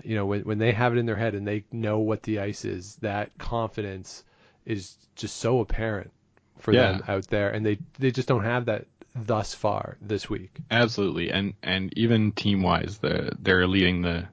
You 0.04 0.16
know, 0.16 0.26
when 0.26 0.42
when 0.42 0.58
they 0.58 0.72
have 0.72 0.94
it 0.94 1.00
in 1.00 1.06
their 1.06 1.16
head 1.16 1.36
and 1.36 1.48
they 1.48 1.66
know 1.72 2.00
what 2.00 2.24
the 2.24 2.40
ice 2.40 2.66
is, 2.66 2.96
that 3.02 3.38
confidence 3.38 4.24
is 4.66 4.96
just 5.16 5.38
so 5.38 5.60
apparent 5.60 6.12
for 6.60 6.74
Yeah. 6.74 6.92
them 6.94 7.04
out 7.08 7.28
there, 7.28 7.50
and 7.50 7.66
they 7.66 7.80
they 8.00 8.12
just 8.12 8.28
don't 8.28 8.44
have 8.44 8.66
that 8.66 8.86
thus 9.16 9.54
far 9.54 9.98
this 10.02 10.30
week. 10.30 10.52
Absolutely, 10.70 11.32
and 11.32 11.54
and 11.62 11.92
even 11.98 12.32
team 12.32 12.62
wise, 12.62 13.00
the 13.00 13.32
they're 13.40 13.68
leading 13.68 14.02
the 14.02 14.26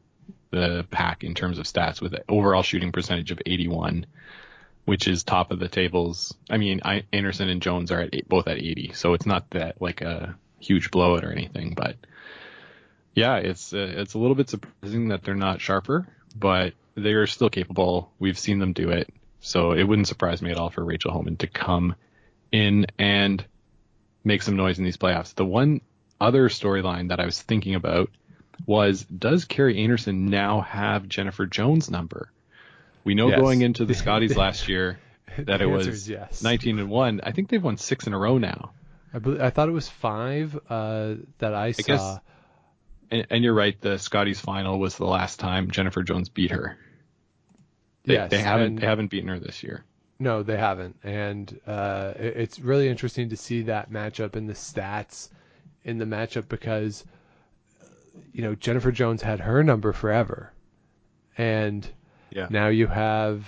the 0.50 0.87
pack 0.91 1.25
in 1.25 1.35
terms 1.35 1.59
of 1.59 1.67
stats 1.67 2.00
with 2.00 2.15
an 2.15 2.23
overall 2.29 2.62
shooting 2.62 2.91
percentage 2.91 3.31
of 3.31 3.38
81, 3.45 4.07
which 4.87 5.07
is 5.07 5.23
top 5.23 5.50
of 5.50 5.59
the 5.59 5.69
tables. 5.69 6.35
I 6.49 6.57
mean, 6.57 6.81
I, 6.87 7.02
Einarson 7.13 7.50
and 7.50 7.61
Jones 7.61 7.93
are 7.93 8.00
at 8.00 8.15
eight, 8.15 8.26
both 8.30 8.49
at 8.49 8.56
80, 8.56 8.93
so 8.95 9.13
it's 9.13 9.26
not 9.26 9.50
that 9.50 9.82
like 9.82 10.00
a 10.00 10.37
huge 10.59 10.91
blowout 10.91 11.23
or 11.23 11.32
anything, 11.32 11.75
but 11.76 11.97
yeah, 13.14 13.36
it's 13.36 13.73
uh, 13.73 13.78
it's 13.97 14.14
a 14.14 14.18
little 14.18 14.34
bit 14.36 14.49
surprising 14.50 15.08
that 15.08 15.23
they're 15.23 15.34
not 15.34 15.60
sharper, 15.60 16.06
but 16.36 16.75
they 16.94 17.12
are 17.12 17.26
still 17.26 17.50
capable. 17.50 18.12
We've 18.18 18.38
seen 18.38 18.58
them 18.58 18.73
do 18.73 18.90
it, 18.90 19.08
so 19.40 19.73
it 19.73 19.84
wouldn't 19.84 20.08
surprise 20.08 20.40
me 20.42 20.50
at 20.50 20.56
all 20.56 20.71
for 20.71 20.84
Rachel 20.84 21.12
Homan 21.12 21.36
to 21.38 21.47
come 21.47 21.94
in 22.52 22.86
and 22.99 23.44
make 24.25 24.42
some 24.42 24.56
noise 24.56 24.78
in 24.78 24.84
these 24.84 24.97
playoffs. 24.97 25.34
The 25.34 25.44
one 25.44 25.80
other 26.21 26.49
storyline 26.49 27.08
that 27.08 27.21
I 27.21 27.25
was 27.25 27.40
thinking 27.40 27.75
about 27.75 28.10
was 28.66 29.04
does 29.04 29.44
Kerri 29.44 29.76
Einarson 29.78 30.28
now 30.28 30.60
have 30.62 31.08
Jennifer 31.08 31.47
Jones' 31.47 31.90
number? 31.90 32.30
We 33.04 33.14
know 33.14 33.28
Yes. 33.28 33.38
going 33.40 33.62
into 33.62 33.84
the 33.84 33.94
Scotties 33.94 34.36
last 34.44 34.68
year 34.68 34.99
that 35.38 35.60
it 35.62 35.66
was 35.66 36.08
yes. 36.08 36.42
19 36.42 36.78
and 36.80 36.90
1. 36.90 37.21
I 37.23 37.30
think 37.32 37.49
they've 37.49 37.62
won 37.62 37.76
6 37.76 38.06
in 38.06 38.12
a 38.14 38.18
row 38.18 38.38
now. 38.38 38.73
I, 39.14 39.18
bel 39.21 39.40
I 39.40 39.50
thought 39.50 39.68
it 39.68 39.73
was 39.73 39.88
five 39.88 40.58
uh, 40.68 41.14
that 41.38 41.54
I 41.54 41.71
saw. 41.73 41.82
guess- 41.86 42.18
And, 43.10 43.26
and 43.30 43.44
you're 43.44 43.54
right, 43.54 43.80
the 43.80 43.99
Scotties 43.99 44.40
final 44.40 44.78
was 44.78 44.97
the 44.97 45.06
last 45.06 45.38
time 45.40 45.71
Jennifer 45.71 46.02
Jones 46.02 46.28
beat 46.28 46.50
her. 46.50 46.76
They, 48.04 48.14
yes, 48.14 48.30
they 48.30 48.38
haven't 48.40 48.66
and- 48.66 48.78
they 48.78 48.86
haven't 48.86 49.08
beaten 49.10 49.28
her 49.28 49.38
this 49.38 49.62
year. 49.62 49.84
No, 50.21 50.42
they 50.42 50.56
haven't, 50.56 50.97
and 51.04 51.60
uh, 51.66 52.12
it- 52.18 52.36
it's 52.36 52.58
really 52.58 52.88
interesting 52.88 53.28
to 53.28 53.36
see 53.36 53.62
that 53.62 53.90
matchup 53.92 54.34
and 54.34 54.49
the 54.49 54.52
stats 54.54 55.28
in 55.84 55.99
the 55.99 56.04
matchup 56.04 56.49
because 56.49 57.04
you 58.32 58.42
know 58.42 58.54
Jennifer 58.56 58.90
Jones 58.90 59.23
had 59.23 59.38
her 59.40 59.62
number 59.62 59.92
forever, 59.92 60.52
and 61.36 61.88
Yeah. 62.30 62.49
now 62.50 62.66
you 62.68 62.88
have 62.88 63.47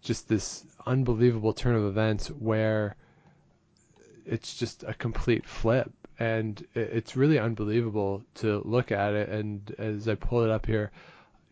just 0.00 0.28
this 0.28 0.64
unbelievable 0.86 1.52
turn 1.52 1.74
of 1.74 1.84
events 1.84 2.28
where 2.28 2.94
it's 4.24 4.56
just 4.56 4.84
a 4.84 4.94
complete 4.94 5.44
flip, 5.44 5.92
and 6.18 6.64
it's 6.74 7.16
really 7.16 7.38
unbelievable 7.38 8.22
to 8.36 8.62
look 8.64 8.90
at 8.92 9.14
it. 9.14 9.28
And 9.28 9.74
as 9.78 10.08
I 10.08 10.14
pull 10.14 10.42
it 10.44 10.50
up 10.50 10.66
here, 10.66 10.90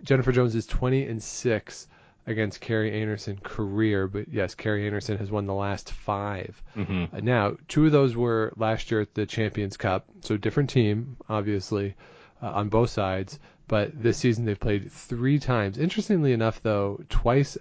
Jennifer 0.03 0.33
Jones 0.33 0.55
is 0.55 0.67
20 0.67 1.05
and 1.07 1.23
six 1.23 1.87
against 2.27 2.63
Kerri 2.63 2.91
Einarson 2.93 3.43
career, 3.43 4.07
but 4.09 4.29
yes, 4.29 4.55
Kerri 4.55 4.89
Einarson 4.91 5.19
has 5.19 5.31
won 5.31 5.47
the 5.47 5.53
last 5.55 5.93
five. 5.93 6.63
hmm 6.75 7.05
Uh, 7.13 7.21
Now, 7.21 7.57
two 7.69 7.85
of 7.87 7.93
those 7.93 8.17
were 8.17 8.53
last 8.57 8.91
year 8.91 9.03
at 9.03 9.15
the 9.15 9.27
Champions 9.27 9.77
Cup, 9.77 10.07
so 10.23 10.37
different 10.39 10.71
team, 10.71 11.17
obviously, 11.29 11.95
uh, 12.43 12.51
on 12.53 12.71
both 12.71 12.89
sides. 12.91 13.39
But 13.69 14.03
this 14.03 14.17
season 14.19 14.45
they've 14.47 14.59
played 14.61 14.91
three 14.91 15.39
times. 15.39 15.77
Interestingly 15.79 16.33
enough, 16.33 16.63
though, 16.63 17.01
twice 17.11 17.59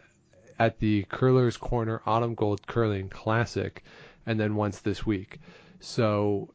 at 0.59 0.79
the 0.79 1.03
Curlers 1.09 1.57
Corner 1.57 2.01
Autumn 2.05 2.35
Gold 2.35 2.65
Curling 2.65 3.09
Classic, 3.09 3.83
and 4.25 4.39
then 4.39 4.55
once 4.55 4.79
this 4.79 5.05
week. 5.05 5.39
So, 5.81 6.49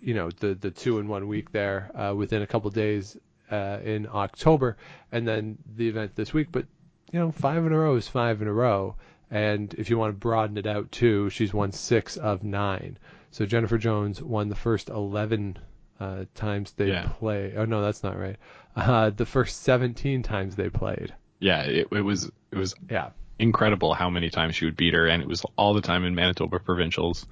you 0.00 0.14
know, 0.14 0.30
the 0.30 0.54
the 0.54 0.70
two 0.70 0.98
in 0.98 1.08
one 1.08 1.28
week 1.28 1.52
there 1.52 1.90
uh, 1.94 2.14
within 2.14 2.42
a 2.42 2.46
couple 2.46 2.70
days 2.70 3.16
uh, 3.50 3.78
in 3.84 4.06
October, 4.12 4.76
and 5.12 5.26
then 5.26 5.58
the 5.76 5.88
event 5.88 6.14
this 6.14 6.32
week. 6.32 6.48
But 6.52 6.66
you 7.12 7.18
know, 7.18 7.32
five 7.32 7.64
in 7.64 7.72
a 7.72 7.78
row 7.78 7.94
is 7.96 8.06
five 8.08 8.42
in 8.42 8.48
a 8.48 8.52
row. 8.52 8.96
And 9.30 9.74
if 9.74 9.90
you 9.90 9.98
want 9.98 10.14
to 10.14 10.18
broaden 10.18 10.56
it 10.56 10.66
out 10.66 10.90
too, 10.90 11.28
she's 11.30 11.52
won 11.52 11.72
six 11.72 12.16
of 12.16 12.42
nine. 12.44 12.96
So 13.30 13.44
Jennifer 13.44 13.76
Jones 13.76 14.22
won 14.22 14.48
the 14.48 14.54
first 14.54 14.88
11 14.88 15.58
uh, 16.00 16.24
times 16.34 16.72
they 16.72 16.88
Yeah. 16.88 17.08
play. 17.18 17.52
Oh 17.54 17.66
no, 17.66 17.82
that's 17.82 18.02
not 18.02 18.18
right. 18.18 18.36
Uh, 18.74 19.10
the 19.10 19.26
first 19.26 19.62
17 19.64 20.22
times 20.22 20.56
they 20.56 20.70
played. 20.70 21.12
Yeah, 21.40 21.62
it, 21.62 21.88
it 21.92 22.00
was 22.00 22.30
it 22.50 22.56
was 22.56 22.74
Yeah. 22.90 23.10
incredible 23.38 23.92
how 23.92 24.08
many 24.08 24.30
times 24.30 24.54
she 24.54 24.64
would 24.64 24.76
beat 24.76 24.94
her, 24.94 25.06
and 25.06 25.22
it 25.22 25.28
was 25.28 25.44
all 25.56 25.74
the 25.74 25.82
time 25.82 26.04
in 26.04 26.14
Manitoba 26.14 26.58
provincials. 26.58 27.26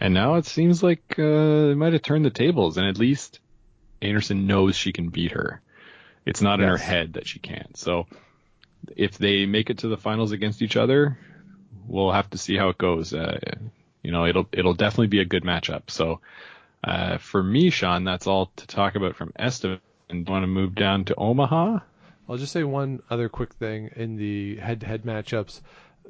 And 0.00 0.12
now 0.12 0.34
it 0.34 0.46
seems 0.46 0.82
like 0.82 1.02
uh, 1.18 1.68
they 1.68 1.74
might 1.74 1.92
have 1.92 2.02
turned 2.02 2.24
the 2.24 2.30
tables, 2.30 2.76
and 2.76 2.86
at 2.86 2.98
least 2.98 3.40
Einarson 4.02 4.44
knows 4.44 4.76
she 4.76 4.92
can 4.92 5.08
beat 5.08 5.32
her. 5.32 5.60
It's 6.26 6.42
not 6.42 6.60
in 6.60 6.68
her 6.68 6.76
head 6.76 7.14
that 7.14 7.26
she 7.26 7.38
can't. 7.38 7.76
So 7.76 8.06
if 8.96 9.18
they 9.18 9.46
make 9.46 9.70
it 9.70 9.78
to 9.78 9.88
the 9.88 9.96
finals 9.96 10.32
against 10.32 10.62
each 10.62 10.76
other, 10.76 11.18
we'll 11.86 12.12
have 12.12 12.30
to 12.30 12.38
see 12.38 12.56
how 12.56 12.70
it 12.70 12.78
goes. 12.78 13.14
Uh, 13.14 13.38
you 14.02 14.10
know, 14.12 14.26
it'll 14.26 14.48
it'll 14.52 14.74
definitely 14.74 15.06
be 15.08 15.20
a 15.20 15.24
good 15.24 15.44
matchup. 15.44 15.90
So 15.90 16.20
uh, 16.82 17.18
for 17.18 17.42
me, 17.42 17.70
Sean, 17.70 18.04
that's 18.04 18.26
all 18.26 18.50
to 18.56 18.66
talk 18.66 18.94
about 18.94 19.16
from 19.16 19.32
Estevan. 19.38 19.80
And 20.10 20.28
want 20.28 20.42
to 20.42 20.46
move 20.46 20.74
down 20.74 21.06
to 21.06 21.14
Omaha? 21.14 21.78
I'll 22.28 22.36
just 22.36 22.52
say 22.52 22.62
one 22.62 23.02
other 23.08 23.30
quick 23.30 23.54
thing 23.54 23.90
in 23.96 24.16
the 24.16 24.56
head-to-head 24.56 25.04
matchups 25.04 25.62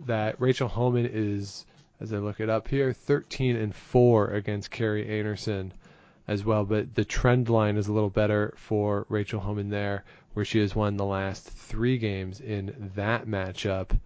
that 0.06 0.40
Rachel 0.40 0.66
Homan 0.66 1.08
is, 1.10 1.64
as 2.04 2.12
I 2.12 2.18
look 2.18 2.38
it 2.38 2.50
up 2.50 2.68
here, 2.68 2.92
13 2.92 3.56
and 3.56 3.74
four 3.74 4.30
against 4.30 4.70
Kerri 4.70 5.08
Einarson 5.08 5.72
as 6.28 6.44
well. 6.44 6.64
But 6.64 6.94
the 6.94 7.04
trend 7.04 7.48
line 7.48 7.76
is 7.76 7.88
a 7.88 7.92
little 7.92 8.10
better 8.10 8.52
for 8.56 9.06
Rachel 9.08 9.40
Homan 9.40 9.70
there, 9.70 10.04
where 10.34 10.44
she 10.44 10.60
has 10.60 10.74
won 10.76 10.96
the 10.96 11.04
last 11.04 11.44
three 11.44 11.96
games 11.96 12.40
in 12.40 12.90
that 12.94 13.26
matchup. 13.26 13.98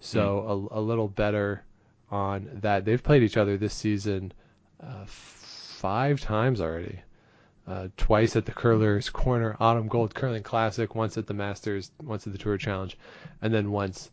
So 0.00 0.68
a, 0.70 0.78
a 0.78 0.82
little 0.82 1.08
better 1.08 1.64
on 2.10 2.50
that. 2.60 2.84
They've 2.84 3.02
played 3.02 3.22
each 3.22 3.38
other 3.38 3.56
this 3.56 3.74
season 3.74 4.32
uh, 4.80 5.06
five 5.06 6.20
times 6.20 6.60
already 6.60 7.00
uh, 7.66 7.88
twice 7.96 8.36
at 8.36 8.44
the 8.44 8.52
Curlers 8.52 9.10
Corner 9.10 9.56
Autumn 9.58 9.88
Gold 9.88 10.14
Curling 10.14 10.42
Classic, 10.42 10.94
once 10.94 11.16
at 11.16 11.26
the 11.26 11.34
Masters, 11.34 11.90
once 12.02 12.26
at 12.26 12.32
the 12.32 12.38
Tour 12.38 12.58
Challenge, 12.58 12.96
and 13.42 13.52
then 13.52 13.70
once 13.70 14.10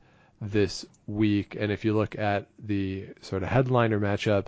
this 0.51 0.85
week. 1.07 1.55
And 1.59 1.71
if 1.71 1.85
you 1.85 1.93
look 1.95 2.17
at 2.17 2.47
the 2.59 3.07
sort 3.21 3.43
of 3.43 3.49
headliner 3.49 3.99
matchup 3.99 4.47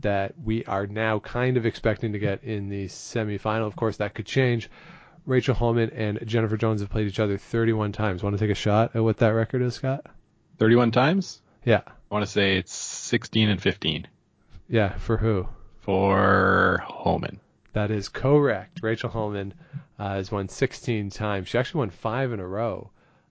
that 0.00 0.34
we 0.42 0.64
are 0.66 0.86
now 0.86 1.18
kind 1.20 1.56
of 1.56 1.64
expecting 1.66 2.12
to 2.12 2.18
get 2.18 2.44
in 2.44 2.68
the 2.68 2.86
semifinal, 2.86 3.66
of 3.66 3.76
course, 3.76 3.96
that 3.98 4.14
could 4.14 4.26
change. 4.26 4.68
Rachel 5.24 5.54
Homan 5.54 5.90
and 5.90 6.20
Jennifer 6.26 6.56
Jones 6.56 6.80
have 6.82 6.90
played 6.90 7.08
each 7.08 7.18
other 7.18 7.38
31 7.38 7.92
times. 7.92 8.22
Want 8.22 8.36
to 8.38 8.44
take 8.44 8.50
a 8.52 8.54
shot 8.54 8.94
at 8.94 9.02
what 9.02 9.16
that 9.18 9.30
record 9.30 9.62
is, 9.62 9.74
Scott? 9.74 10.06
31 10.58 10.90
times? 10.92 11.40
Yeah. 11.64 11.82
I 11.86 11.92
want 12.14 12.24
to 12.24 12.30
say 12.30 12.56
it's 12.58 12.72
16 12.74 13.48
and 13.48 13.60
15 13.60 14.06
Yeah, 14.68 14.96
for 14.98 15.16
who? 15.16 15.48
for 15.80 16.82
Homan. 16.84 17.38
That 17.72 17.90
is 17.92 18.08
correct. 18.08 18.80
Rachel 18.82 19.08
Homan 19.10 19.54
uh, 19.98 20.14
has 20.14 20.30
won 20.32 20.48
16 20.48 21.10
times. 21.10 21.46
She 21.48 21.58
actually 21.58 21.78
won 21.80 21.90
five 21.90 22.32
in 22.32 22.40
a 22.40 22.46
row 22.46 22.90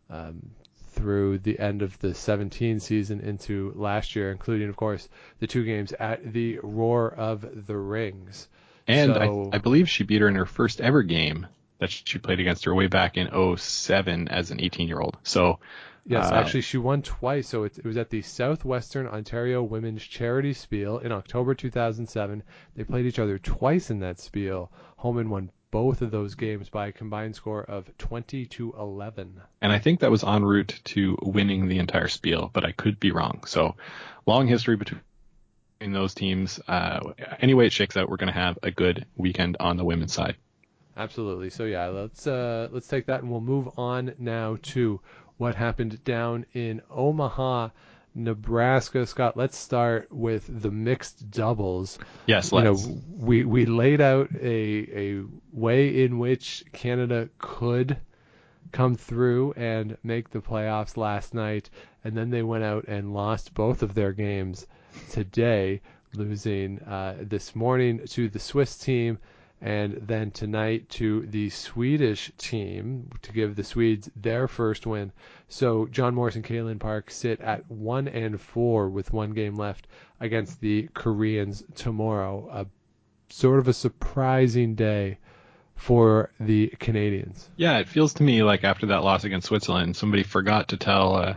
um, 0.10 0.52
through 0.96 1.40
the 1.40 1.60
end 1.60 1.82
of 1.82 1.98
the 2.00 2.14
17 2.14 2.80
season 2.80 3.20
into 3.20 3.74
last 3.76 4.16
year, 4.16 4.32
including, 4.32 4.70
of 4.70 4.76
course, 4.76 5.08
the 5.40 5.48
two 5.48 5.64
games 5.64 5.92
at 5.94 6.34
the 6.34 6.60
Roar 6.64 7.14
of 7.14 7.68
the 7.68 7.78
Rings. 7.78 8.48
And 8.88 9.14
So- 9.14 9.50
I, 9.54 9.58
I 9.58 9.60
believe 9.60 9.90
she 9.90 10.04
beat 10.04 10.22
her 10.22 10.28
in 10.28 10.36
her 10.36 10.46
first 10.46 10.82
ever 10.82 11.04
game 11.04 11.48
that 11.80 11.92
she 11.92 12.18
played 12.20 12.40
against 12.40 12.66
her 12.66 12.74
way 12.74 12.88
back 12.88 13.18
in 13.18 13.28
07 13.58 14.28
as 14.30 14.52
an 14.52 14.62
18 14.62 14.88
year 14.88 15.00
old. 15.00 15.18
So, 15.24 15.60
Yes, 16.08 16.32
uh, 16.32 16.36
actually, 16.36 16.62
she 16.62 16.78
won 16.78 17.02
twice. 17.02 17.48
So 17.48 17.64
it, 17.64 17.80
it 17.80 17.86
was 17.86 17.98
at 17.98 18.12
the 18.12 18.22
Southwestern 18.22 19.08
Ontario 19.08 19.64
Women's 19.64 20.04
Charity 20.04 20.54
Spiel 20.54 21.00
in 21.00 21.12
October 21.12 21.56
2007. 21.56 22.44
They 22.76 22.84
played 22.84 23.08
each 23.08 23.18
other 23.18 23.40
twice 23.40 23.90
in 23.90 24.00
that 24.00 24.20
spiel. 24.20 24.72
Homan 24.98 25.30
won 25.32 25.50
both 25.76 26.02
of 26.02 26.10
those 26.10 26.36
games 26.36 26.70
by 26.70 26.88
a 26.88 26.92
combined 26.94 27.36
score 27.36 27.62
of 27.62 27.86
20 27.98 28.46
to 28.46 28.74
11. 28.80 29.42
and 29.62 29.74
I 29.74 29.78
think 29.78 30.00
that 30.00 30.10
was 30.10 30.24
en 30.24 30.46
route 30.46 30.80
to 30.86 31.18
winning 31.22 31.68
the 31.68 31.80
entire 31.80 32.08
spiel, 32.08 32.50
but 32.54 32.64
I 32.64 32.72
could 32.72 32.98
be 32.98 33.12
wrong. 33.12 33.44
So, 33.46 33.76
long 34.26 34.48
history 34.48 34.78
between 34.78 35.02
those 35.82 36.14
teams. 36.14 36.62
Uh, 36.66 37.12
any 37.42 37.54
way 37.54 37.66
it 37.66 37.74
shakes 37.74 37.98
out, 37.98 38.08
we're 38.08 38.16
going 38.16 38.32
to 38.32 38.40
have 38.40 38.58
a 38.64 38.72
good 38.72 39.06
weekend 39.18 39.58
on 39.60 39.76
the 39.76 39.84
women's 39.84 40.14
side. 40.14 40.38
Absolutely. 40.96 41.50
So 41.50 41.66
yeah, 41.66 41.88
let's 41.88 42.26
uh, 42.26 42.70
let's 42.72 42.88
take 42.88 43.08
that 43.08 43.22
and 43.22 43.30
we'll 43.30 43.42
move 43.42 43.68
on 43.78 44.14
now 44.18 44.58
to 44.76 45.02
what 45.36 45.56
happened 45.56 46.02
down 46.06 46.46
in 46.54 46.82
Omaha, 46.90 47.72
Nebraska. 48.16 49.06
Scott, 49.06 49.36
let's 49.36 49.58
start 49.58 50.08
with 50.12 50.62
the 50.62 50.72
mixed 50.72 51.30
doubles. 51.30 52.00
Yes, 52.26 52.52
You 52.52 52.58
let's. 52.60 52.86
know, 52.88 53.02
we 53.12 53.44
we 53.44 53.66
laid 53.66 54.02
out 54.02 54.30
a 54.42 55.18
a 55.20 55.24
way 55.52 56.04
in 56.04 56.18
which 56.18 56.64
Canada 56.72 57.30
could 57.38 57.98
come 58.72 58.96
through 58.96 59.54
and 59.54 59.98
make 60.04 60.30
the 60.30 60.40
playoffs 60.42 60.98
last 60.98 61.34
night, 61.34 61.70
and 62.04 62.16
then 62.18 62.30
they 62.30 62.44
went 62.44 62.64
out 62.64 62.86
and 62.88 63.14
lost 63.14 63.54
both 63.54 63.84
of 63.84 63.94
their 63.94 64.12
games 64.12 64.66
today, 65.12 65.82
losing 66.14 66.80
uh, 66.80 67.16
this 67.22 67.56
morning 67.56 68.02
to 68.08 68.30
the 68.30 68.40
Swiss 68.40 68.78
team, 68.78 69.18
and 69.62 69.94
then 70.08 70.32
tonight 70.32 70.90
to 70.90 71.26
the 71.28 71.50
Swedish 71.50 72.32
team 72.38 73.10
to 73.22 73.32
give 73.32 73.56
the 73.56 73.64
Swedes 73.64 74.10
their 74.16 74.48
first 74.48 74.86
win. 74.86 75.12
So 75.48 75.88
John 75.88 76.16
Morris 76.16 76.36
and 76.36 76.44
Kalynn 76.44 76.80
Park 76.80 77.12
sit 77.12 77.40
at 77.42 77.70
one 77.70 78.08
and 78.08 78.40
four 78.40 78.90
with 78.90 79.14
one 79.14 79.32
game 79.32 79.56
left 79.56 79.88
against 80.20 80.60
the 80.60 80.90
Koreans 80.94 81.64
tomorrow. 81.76 82.50
A 82.52 82.66
sort 83.34 83.60
of 83.60 83.68
a 83.68 83.74
surprising 83.74 84.76
day 84.76 85.18
for 85.76 86.32
the 86.40 86.68
Canadians. 86.80 87.50
Yeah, 87.58 87.80
it 87.80 87.90
feels 87.90 88.16
to 88.16 88.24
me 88.24 88.44
like 88.44 88.64
after 88.64 88.88
that 88.88 89.04
loss 89.04 89.24
against 89.24 89.48
Switzerland, 89.48 89.96
somebody 89.96 90.24
forgot 90.24 90.70
to 90.70 90.78
tell 90.78 91.16
uh, 91.16 91.34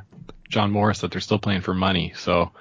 John 0.49 0.71
Morris 0.71 1.01
that 1.01 1.11
they're 1.11 1.21
still 1.21 1.38
playing 1.38 1.62
for 1.62 1.75
money. 1.75 2.12
So, 2.16 2.53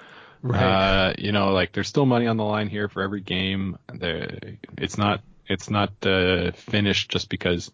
uh, 0.52 1.14
you 1.18 1.32
know, 1.32 1.54
like 1.54 1.72
there's 1.72 1.88
still 1.88 2.06
money 2.06 2.28
on 2.28 2.38
the 2.38 2.44
line 2.44 2.68
here 2.68 2.90
for 2.90 3.02
every 3.02 3.22
game. 3.22 3.78
There, 3.94 4.40
it's 4.78 4.98
not 4.98 5.22
it's 5.48 5.70
not 5.70 5.94
uh, 6.06 6.52
finished 6.52 7.10
just 7.10 7.30
because 7.30 7.72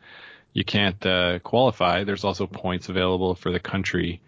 you 0.54 0.64
can't 0.64 1.04
uh, 1.06 1.40
qualify. 1.40 2.04
There's 2.04 2.24
also 2.24 2.48
points 2.48 2.90
available 2.90 3.36
for 3.36 3.52
the 3.52 3.60
country. 3.60 4.22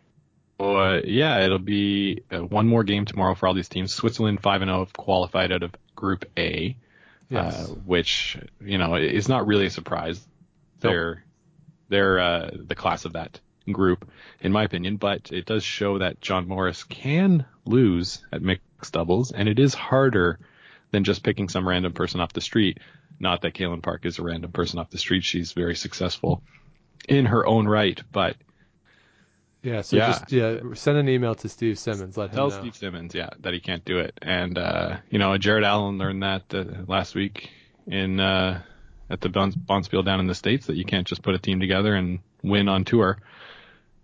So, 0.59 0.77
uh, 0.77 1.01
yeah, 1.03 1.41
it'll 1.43 1.59
be 1.59 2.23
uh, 2.31 2.39
one 2.39 2.67
more 2.67 2.83
game 2.83 3.05
tomorrow 3.05 3.35
for 3.35 3.47
all 3.47 3.53
these 3.53 3.69
teams. 3.69 3.93
Switzerland 3.93 4.41
five 4.41 4.61
and 4.61 4.69
zero 4.69 4.79
have 4.79 4.93
qualified 4.93 5.51
out 5.51 5.63
of 5.63 5.71
Group 5.95 6.25
A 6.37 6.75
Yes. 7.29 7.55
uh, 7.55 7.73
which 7.73 8.37
you 8.61 8.77
know 8.77 8.95
is 8.95 9.27
not 9.27 9.47
really 9.47 9.65
a 9.65 9.71
surprise. 9.71 10.23
They're 10.79 11.23
they're 11.89 12.19
uh, 12.19 12.49
the 12.53 12.75
class 12.75 13.05
of 13.05 13.13
that 13.13 13.39
group, 13.71 14.07
in 14.41 14.51
my 14.51 14.63
opinion. 14.63 14.97
But 14.97 15.31
it 15.31 15.45
does 15.45 15.63
show 15.63 15.99
that 15.99 16.21
John 16.21 16.47
Morris 16.47 16.83
can 16.83 17.45
lose 17.65 18.23
at 18.31 18.41
mixed 18.41 18.93
doubles, 18.93 19.31
and 19.31 19.49
it 19.49 19.57
is 19.59 19.73
harder 19.73 20.39
than 20.95 21.03
just 21.03 21.23
picking 21.23 21.49
some 21.49 21.67
random 21.67 21.91
person 21.91 22.21
off 22.21 22.31
the 22.31 22.39
street. 22.39 22.79
Not 23.19 23.41
that 23.41 23.53
Kalynn 23.53 23.83
Park 23.83 24.05
is 24.05 24.17
a 24.17 24.23
random 24.23 24.53
person 24.53 24.79
off 24.79 24.89
the 24.89 24.97
street; 24.97 25.25
she's 25.25 25.51
very 25.51 25.75
successful 25.75 26.41
in 27.09 27.25
her 27.25 27.45
own 27.45 27.67
right. 27.67 28.01
But 28.13 28.37
yeah, 29.61 29.81
so 29.81 29.97
yeah. 29.97 30.07
just 30.07 30.31
yeah, 30.31 30.59
send 30.73 30.97
an 30.97 31.09
email 31.09 31.35
to 31.35 31.49
Steve 31.49 31.77
Simmons. 31.77 32.15
Let 32.15 32.29
him 32.29 32.35
Tell 32.35 32.49
know. 32.49 32.59
Steve 32.59 32.75
Simmons, 32.77 33.13
yeah, 33.13 33.29
that 33.41 33.53
he 33.53 33.59
can't 33.59 33.83
do 33.83 33.99
it. 33.99 34.17
And 34.21 34.57
uh, 34.57 34.97
you 35.09 35.19
know, 35.19 35.37
Jared 35.37 35.65
Allen 35.65 35.97
learned 35.97 36.23
that 36.23 36.43
uh, 36.53 36.63
last 36.87 37.13
week 37.13 37.49
in 37.85 38.21
uh, 38.21 38.61
at 39.09 39.19
the 39.19 39.29
Bonspiel 39.29 40.05
down 40.05 40.21
in 40.21 40.27
the 40.27 40.35
states 40.35 40.67
that 40.67 40.77
you 40.77 40.85
can't 40.85 41.05
just 41.05 41.23
put 41.23 41.35
a 41.35 41.39
team 41.39 41.59
together 41.59 41.93
and 41.93 42.19
win 42.41 42.69
on 42.69 42.85
tour 42.85 43.19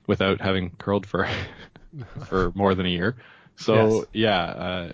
without 0.08 0.42
having 0.42 0.72
curled 0.72 1.06
for 1.06 1.30
for 2.28 2.52
more 2.54 2.76
than 2.76 2.86
a 2.86 2.90
year. 2.90 3.16
So 3.56 3.76
Yes. 3.76 4.06
yeah, 4.14 4.44
uh, 4.44 4.92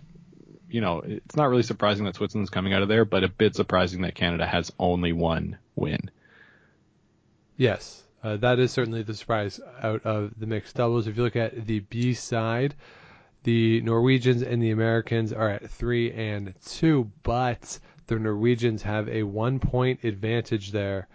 you 0.69 0.81
know, 0.81 1.01
it's 1.05 1.35
not 1.35 1.49
really 1.49 1.63
surprising 1.63 2.05
that 2.05 2.15
Switzerland's 2.15 2.49
coming 2.49 2.73
out 2.73 2.81
of 2.81 2.87
there, 2.87 3.05
but 3.05 3.23
a 3.23 3.29
bit 3.29 3.55
surprising 3.55 4.01
that 4.01 4.15
Canada 4.15 4.45
has 4.45 4.71
only 4.79 5.13
one 5.13 5.57
win. 5.75 6.11
Yes, 7.55 8.03
uh, 8.23 8.37
that 8.37 8.59
is 8.59 8.71
certainly 8.71 9.03
the 9.03 9.13
surprise 9.13 9.59
out 9.81 10.05
of 10.05 10.37
the 10.37 10.45
mixed 10.45 10.75
doubles. 10.75 11.07
If 11.07 11.17
you 11.17 11.23
look 11.23 11.35
at 11.35 11.65
the 11.65 11.79
B 11.79 12.13
side, 12.13 12.75
the 13.43 13.81
Norwegians 13.81 14.43
and 14.43 14.61
the 14.61 14.71
Americans 14.71 15.31
are 15.31 15.49
at 15.49 15.69
three 15.69 16.11
and 16.11 16.53
two, 16.65 17.09
but 17.23 17.79
the 18.07 18.19
Norwegians 18.19 18.81
have 18.83 19.07
a 19.09 19.23
one 19.23 19.59
point 19.59 20.03
advantage 20.03 20.71
there, 20.71 21.07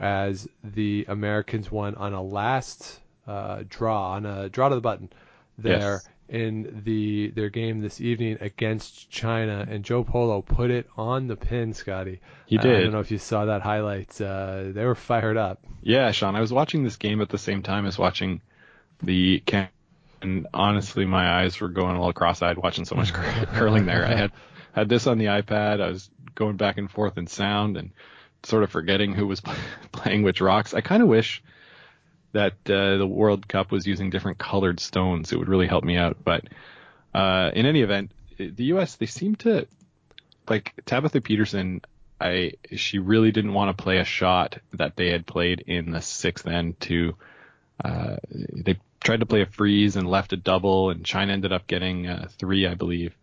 as 0.00 0.48
the 0.62 1.04
Americans 1.08 1.70
won 1.70 1.94
on 1.96 2.12
a 2.12 2.22
last 2.22 3.00
uh, 3.26 3.64
draw, 3.68 4.12
on 4.12 4.26
a 4.26 4.48
draw 4.48 4.68
to 4.68 4.74
the 4.74 4.80
button 4.80 5.10
there 5.58 6.00
Yes. 6.02 6.08
In 6.32 6.80
the 6.84 7.30
their 7.36 7.50
game 7.50 7.80
this 7.80 8.00
evening 8.00 8.38
against 8.40 9.10
China, 9.10 9.66
and 9.68 9.84
Joe 9.84 10.02
Polo 10.02 10.40
put 10.42 10.70
it 10.70 10.88
on 10.96 11.28
the 11.28 11.36
pin, 11.36 11.74
Scotty. 11.74 12.20
He 12.46 12.58
I- 12.58 12.62
I 12.62 12.64
don't 12.64 12.92
know 12.92 13.00
if 13.00 13.10
you 13.10 13.18
saw 13.18 13.44
that 13.44 13.60
highlight. 13.62 14.18
Uh, 14.20 14.64
they 14.72 14.84
were 14.84 14.94
fired 14.94 15.36
up. 15.36 15.60
Yeah, 15.82 16.10
Sean, 16.12 16.34
I 16.34 16.40
was 16.40 16.52
watching 16.52 16.84
this 16.84 16.96
game 16.96 17.20
at 17.20 17.28
the 17.28 17.38
same 17.38 17.62
time 17.62 17.86
as 17.86 17.98
watching 17.98 18.40
the 19.02 19.40
Can 19.46 19.68
and 20.22 20.46
honestly, 20.54 21.04
my 21.04 21.40
eyes 21.42 21.60
were 21.60 21.68
going 21.68 21.96
a 21.96 21.98
little 21.98 22.12
cross-eyed 22.12 22.56
watching 22.56 22.84
so 22.84 22.94
much 22.94 23.12
curling 23.54 23.86
there. 23.86 24.06
I 24.06 24.14
had 24.14 24.32
had 24.72 24.88
this 24.88 25.06
on 25.06 25.18
the 25.18 25.26
iPad. 25.26 25.80
I 25.82 25.88
was 25.88 26.08
going 26.34 26.56
back 26.56 26.78
and 26.78 26.90
forth 26.90 27.18
in 27.18 27.26
sound 27.26 27.76
and 27.76 27.90
sort 28.44 28.62
of 28.62 28.70
forgetting 28.70 29.12
who 29.14 29.26
was 29.26 29.42
playing 29.92 30.22
which 30.22 30.40
rocks. 30.40 30.72
I 30.74 30.80
kind 30.80 31.02
of 31.02 31.08
wish 31.08 31.42
that 32.32 32.54
uh, 32.66 32.96
the 32.96 33.06
World 33.06 33.46
Cup 33.46 33.70
was 33.70 33.86
using 33.86 34.10
different 34.10 34.38
colored 34.38 34.80
stones. 34.80 35.32
It 35.32 35.38
would 35.38 35.48
really 35.48 35.66
help 35.66 35.84
me 35.84 35.96
out. 35.96 36.18
But 36.24 36.44
uh, 37.14 37.50
in 37.54 37.66
any 37.66 37.82
event, 37.82 38.12
the 38.38 38.64
U.S. 38.64 38.96
they 38.96 39.06
seem 39.06 39.36
to 39.36 39.66
like 40.48 40.72
Tabitha 40.86 41.20
Peterson. 41.20 41.82
I 42.20 42.52
she 42.74 42.98
really 42.98 43.32
didn't 43.32 43.52
want 43.52 43.76
to 43.76 43.82
play 43.82 43.98
a 43.98 44.04
shot 44.04 44.58
that 44.74 44.96
they 44.96 45.10
had 45.10 45.26
played 45.26 45.64
in 45.66 45.90
the 45.90 46.00
sixth 46.00 46.46
end 46.46 46.80
to. 46.80 47.16
Uh, 47.84 48.16
they 48.30 48.78
tried 49.02 49.20
to 49.20 49.26
play 49.26 49.42
a 49.42 49.46
freeze 49.46 49.96
and 49.96 50.08
left 50.08 50.32
a 50.32 50.36
double, 50.36 50.90
and 50.90 51.04
China 51.04 51.32
ended 51.32 51.52
up 51.52 51.66
getting 51.66 52.06
uh, 52.06 52.28
three, 52.38 52.66
I 52.66 52.74
believe. 52.74 53.14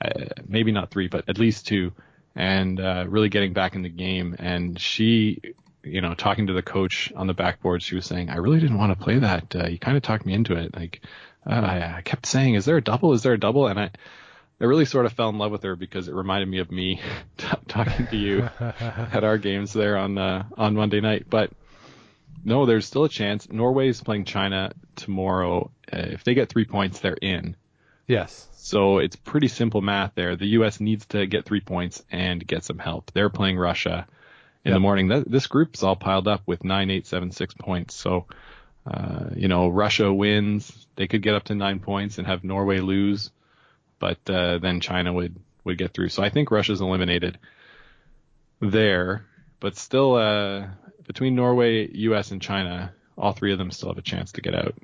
Uh, 0.00 0.26
maybe 0.46 0.72
not 0.72 0.90
three, 0.90 1.08
but 1.08 1.28
at 1.28 1.38
least 1.38 1.66
two, 1.66 1.92
and 2.34 2.80
uh, 2.80 3.04
really 3.08 3.28
getting 3.28 3.52
back 3.52 3.74
in 3.74 3.82
the 3.82 3.88
game. 3.88 4.36
And 4.38 4.78
she, 4.78 5.40
you 5.88 6.00
know, 6.00 6.14
talking 6.14 6.46
to 6.46 6.52
the 6.52 6.62
coach 6.62 7.12
on 7.14 7.26
the 7.26 7.34
backboard, 7.34 7.82
she 7.82 7.94
was 7.94 8.06
saying, 8.06 8.30
"I 8.30 8.36
really 8.36 8.60
didn't 8.60 8.78
want 8.78 8.96
to 8.96 9.04
play 9.04 9.18
that. 9.18 9.54
Uh, 9.54 9.66
you 9.66 9.78
kind 9.78 9.96
of 9.96 10.02
talked 10.02 10.26
me 10.26 10.32
into 10.34 10.54
it. 10.54 10.74
Like, 10.74 11.00
uh, 11.46 11.54
I, 11.54 11.96
I 11.98 12.02
kept 12.02 12.26
saying, 12.26 12.54
"Is 12.54 12.64
there 12.64 12.76
a 12.76 12.82
double? 12.82 13.12
Is 13.12 13.22
there 13.22 13.32
a 13.32 13.40
double?" 13.40 13.66
And 13.66 13.78
I, 13.78 13.90
I 14.60 14.64
really 14.64 14.84
sort 14.84 15.06
of 15.06 15.12
fell 15.12 15.28
in 15.28 15.38
love 15.38 15.52
with 15.52 15.62
her 15.62 15.76
because 15.76 16.08
it 16.08 16.14
reminded 16.14 16.48
me 16.48 16.58
of 16.58 16.70
me 16.70 17.00
t- 17.36 17.46
talking 17.68 18.06
to 18.08 18.16
you 18.16 18.48
at 18.60 19.24
our 19.24 19.38
games 19.38 19.72
there 19.72 19.96
on 19.96 20.18
uh, 20.18 20.44
on 20.56 20.74
Monday 20.74 21.00
night. 21.00 21.26
But 21.28 21.52
no, 22.44 22.66
there's 22.66 22.86
still 22.86 23.04
a 23.04 23.08
chance. 23.08 23.46
Norway's 23.46 24.02
playing 24.02 24.24
China 24.24 24.72
tomorrow. 24.96 25.70
Uh, 25.92 25.98
if 25.98 26.24
they 26.24 26.34
get 26.34 26.48
three 26.48 26.64
points, 26.64 27.00
they're 27.00 27.14
in. 27.14 27.56
Yes. 28.06 28.48
So 28.52 28.98
it's 28.98 29.16
pretty 29.16 29.48
simple 29.48 29.80
math 29.80 30.12
there. 30.14 30.34
The 30.34 30.46
U.S. 30.48 30.80
needs 30.80 31.06
to 31.06 31.26
get 31.26 31.44
three 31.44 31.60
points 31.60 32.02
and 32.10 32.44
get 32.44 32.64
some 32.64 32.78
help. 32.78 33.10
They're 33.12 33.30
playing 33.30 33.58
Russia 33.58 34.06
in 34.68 34.72
Yep. 34.72 34.76
the 34.76 34.80
morning. 34.80 35.08
Th- 35.08 35.24
this 35.26 35.46
group's 35.46 35.82
all 35.82 35.96
piled 35.96 36.28
up 36.28 36.42
with 36.46 36.62
nine, 36.64 36.90
eight, 36.90 37.06
seven, 37.06 37.30
six 37.32 37.54
points. 37.54 37.94
So 37.94 38.26
Uh, 38.86 39.28
you 39.36 39.48
know, 39.48 39.68
Russia 39.68 40.10
wins, 40.10 40.86
they 40.96 41.06
could 41.06 41.20
get 41.20 41.34
up 41.34 41.44
to 41.44 41.54
nine 41.54 41.78
points 41.78 42.16
and 42.16 42.26
have 42.26 42.42
Norway 42.42 42.78
lose, 42.80 43.30
but 43.98 44.16
uh, 44.30 44.56
then 44.58 44.80
China 44.80 45.12
would 45.12 45.36
would 45.64 45.76
get 45.76 45.92
through. 45.92 46.08
So 46.08 46.22
I 46.22 46.30
think 46.30 46.50
Russia's 46.50 46.80
eliminated 46.80 47.38
there, 48.60 49.26
but 49.60 49.76
still, 49.76 50.14
uh, 50.14 50.68
between 51.06 51.34
Norway, 51.34 51.86
U.S., 52.08 52.30
and 52.30 52.40
China, 52.40 52.92
all 53.18 53.32
three 53.34 53.52
of 53.52 53.58
them 53.58 53.70
still 53.70 53.90
have 53.90 53.98
a 53.98 54.02
chance 54.02 54.32
to 54.32 54.40
get 54.40 54.54
out. 54.54 54.74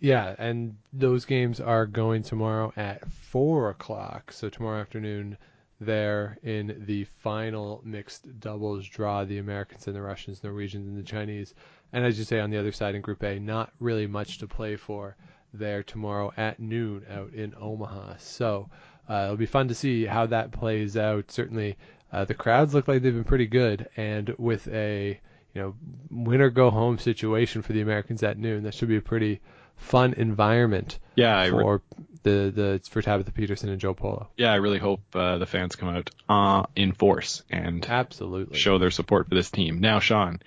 Yeah, 0.00 0.34
and 0.36 0.76
those 0.92 1.24
games 1.24 1.60
are 1.60 1.86
going 1.86 2.22
tomorrow 2.24 2.72
at 2.76 3.06
four 3.30 3.70
o'clock. 3.70 4.32
So 4.32 4.48
tomorrow 4.48 4.80
afternoon, 4.80 5.36
there 5.80 6.38
in 6.42 6.84
the 6.86 7.04
final 7.04 7.82
mixed 7.84 8.40
doubles 8.40 8.86
draw, 8.86 9.24
the 9.24 9.38
Americans 9.38 9.86
and 9.86 9.96
the 9.96 10.02
Russians, 10.02 10.42
Norwegians 10.42 10.88
and 10.88 10.96
the 10.96 11.02
Chinese. 11.02 11.54
And 11.92 12.04
as 12.04 12.18
you 12.18 12.24
say, 12.24 12.40
on 12.40 12.50
the 12.50 12.58
other 12.58 12.72
side 12.72 12.94
in 12.94 13.00
Group 13.02 13.22
A, 13.22 13.38
not 13.38 13.72
really 13.78 14.06
much 14.06 14.38
to 14.38 14.46
play 14.46 14.76
for 14.76 15.16
there 15.52 15.82
tomorrow 15.82 16.32
at 16.36 16.60
noon 16.60 17.04
out 17.10 17.32
in 17.32 17.54
Omaha. 17.60 18.16
So 18.18 18.68
uh, 19.08 19.24
it'll 19.24 19.36
be 19.36 19.46
fun 19.46 19.68
to 19.68 19.74
see 19.74 20.04
how 20.04 20.26
that 20.26 20.50
plays 20.50 20.96
out. 20.96 21.30
Certainly, 21.30 21.76
uh, 22.12 22.24
the 22.24 22.34
crowds 22.34 22.74
look 22.74 22.88
like 22.88 23.02
they've 23.02 23.14
been 23.14 23.24
pretty 23.24 23.46
good, 23.46 23.88
and 23.96 24.34
with 24.38 24.66
a 24.68 25.20
you 25.54 25.60
know 25.60 25.74
win 26.10 26.40
or 26.40 26.50
go 26.50 26.70
home 26.70 26.98
situation 26.98 27.62
for 27.62 27.72
the 27.72 27.80
Americans 27.80 28.22
at 28.22 28.38
noon, 28.38 28.64
that 28.64 28.74
should 28.74 28.88
be 28.88 28.96
a 28.96 29.02
pretty 29.02 29.40
fun 29.76 30.14
environment 30.14 30.98
Yeah, 31.14 31.36
I 31.36 31.46
re- 31.46 31.50
for 31.62 31.82
the 32.22 32.52
the 32.54 32.80
for 32.90 33.02
Tabitha 33.02 33.30
Peterson 33.32 33.68
and 33.68 33.80
Joe 33.80 33.94
Polo. 33.94 34.28
yeah, 34.36 34.52
I 34.52 34.56
really 34.56 34.78
hope 34.78 35.00
uh, 35.14 35.38
the 35.38 35.46
fans 35.46 35.76
come 35.76 35.88
out 35.88 36.10
uh, 36.28 36.64
in 36.74 36.92
force 36.92 37.42
and 37.50 37.86
Absolutely. 37.88 38.58
show 38.58 38.78
their 38.78 38.90
support 38.90 39.28
for 39.28 39.34
this 39.36 39.50
team. 39.50 39.78
Now, 39.80 40.00
Sean, 40.00 40.40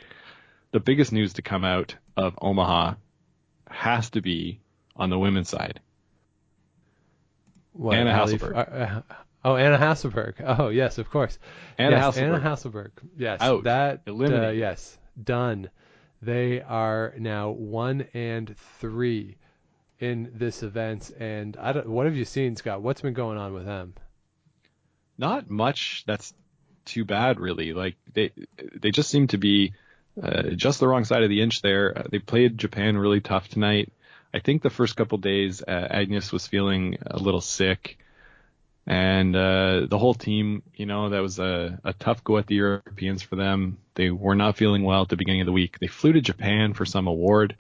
the 0.72 0.80
biggest 0.82 1.12
news 1.14 1.34
to 1.34 1.42
come 1.42 1.64
out 1.64 1.96
of 2.18 2.38
Omaha 2.42 2.96
has 3.70 4.10
to 4.12 4.22
be 4.22 4.60
on 4.96 5.10
the 5.10 5.18
women's 5.18 5.48
side. 5.50 5.80
What, 7.74 7.96
Anna 7.98 8.12
Hasselborg. 8.12 8.54
uh, 8.56 8.60
uh, 8.60 9.02
oh, 9.46 9.56
Anna 9.56 9.78
Hasselborg. 9.78 10.34
Oh, 10.60 10.70
yes, 10.70 10.98
of 10.98 11.10
course. 11.10 11.38
Anna 11.78 11.96
yes, 11.96 12.18
Hasselborg. 12.18 12.24
Anna 12.24 12.40
Hasselborg. 12.40 12.92
Yes, 13.18 13.42
Out. 13.42 13.64
that 13.64 14.02
uh, 14.08 14.12
Eliminated. 14.12 14.58
yes, 14.58 14.98
done. 15.22 15.70
They 16.22 16.62
are 16.62 17.14
now 17.18 17.52
one 17.52 18.08
and 18.14 18.56
three 18.80 19.38
in 20.00 20.32
this 20.34 20.64
event, 20.64 21.12
and 21.20 21.56
I 21.58 21.72
don't. 21.72 21.88
What 21.88 22.06
have 22.06 22.16
you 22.16 22.26
seen, 22.26 22.56
Scott? 22.56 22.82
What's 22.82 23.02
been 23.02 23.14
going 23.14 23.38
on 23.38 23.54
with 23.54 23.66
them? 23.66 23.94
Not 25.18 25.50
much. 25.50 26.04
That's 26.06 26.34
too 26.86 27.06
bad, 27.06 27.40
really. 27.40 27.74
Like 27.74 27.96
they 28.14 28.32
they 28.76 28.92
just 28.92 29.10
seem 29.10 29.28
to 29.28 29.38
be 29.38 29.74
uh, 30.22 30.50
just 30.56 30.80
the 30.80 30.88
wrong 30.88 31.06
side 31.06 31.24
of 31.24 31.30
the 31.30 31.42
inch 31.42 31.62
there. 31.62 31.98
Uh, 31.98 32.04
they 32.12 32.20
played 32.20 32.58
Japan 32.58 32.98
really 32.98 33.22
tough 33.22 33.48
tonight. 33.48 33.92
I 34.34 34.40
think 34.40 34.62
the 34.62 34.70
first 34.70 34.96
couple 34.96 35.18
days, 35.18 35.62
uh, 35.62 35.88
Agnes 35.90 36.32
was 36.32 36.48
feeling 36.48 36.98
a 37.06 37.18
little 37.18 37.42
sick, 37.42 37.98
and 38.88 39.36
uh, 39.36 39.86
the 39.88 39.98
whole 39.98 40.14
team, 40.14 40.64
you 40.76 40.86
know, 40.86 41.10
that 41.10 41.22
was 41.22 41.40
a, 41.40 41.80
a 41.84 41.94
tough 41.94 42.24
go 42.24 42.38
at 42.38 42.48
the 42.48 42.56
Europeans 42.56 43.22
for 43.22 43.36
them. 43.36 43.78
They 43.96 44.10
were 44.10 44.36
not 44.36 44.58
feeling 44.58 44.84
well 44.84 45.02
at 45.04 45.10
the 45.10 45.18
beginning 45.18 45.42
of 45.42 45.46
the 45.46 45.52
week. 45.52 45.78
They 45.80 45.88
flew 45.88 46.14
to 46.14 46.22
Japan 46.22 46.74
for 46.74 46.86
some 46.86 47.08
award 47.08 47.56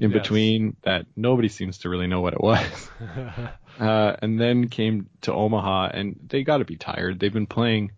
in 0.00 0.10
Yes. 0.10 0.22
between 0.22 0.76
that 0.82 1.06
nobody 1.16 1.48
seems 1.48 1.78
to 1.78 1.88
really 1.88 2.06
know 2.06 2.20
what 2.20 2.34
it 2.34 2.40
was. 2.40 2.90
uh, 3.80 4.16
and 4.20 4.40
then 4.40 4.68
came 4.68 5.08
to 5.22 5.32
Omaha, 5.32 5.90
and 5.94 6.18
they 6.28 6.42
got 6.42 6.58
to 6.58 6.64
be 6.64 6.76
tired. 6.76 7.18
They've 7.18 7.32
been 7.32 7.46
playing 7.46 7.92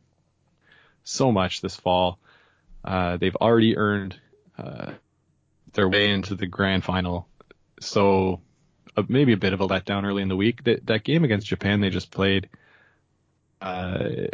so 1.05 1.33
much 1.33 1.61
this 1.61 1.75
fall. 1.77 2.18
Uh, 2.85 3.16
they've 3.16 3.35
already 3.37 3.77
earned 3.77 4.18
uh, 4.57 4.92
their 5.73 5.88
way 5.88 6.11
into 6.11 6.35
the 6.35 6.47
grand 6.47 6.85
final. 6.85 7.27
So 7.81 8.40
uh, 8.99 9.03
maybe 9.09 9.33
a 9.33 9.37
bit 9.37 9.53
of 9.53 9.61
a 9.61 9.67
letdown 9.67 10.05
early 10.05 10.23
in 10.23 10.29
the 10.29 10.37
week. 10.37 10.65
That 10.65 10.87
that 10.87 11.05
game 11.05 11.25
against 11.25 11.47
Japan 11.47 11.81
they 11.81 11.91
just 11.91 12.11
played. 12.11 12.49
Uh, 13.61 14.29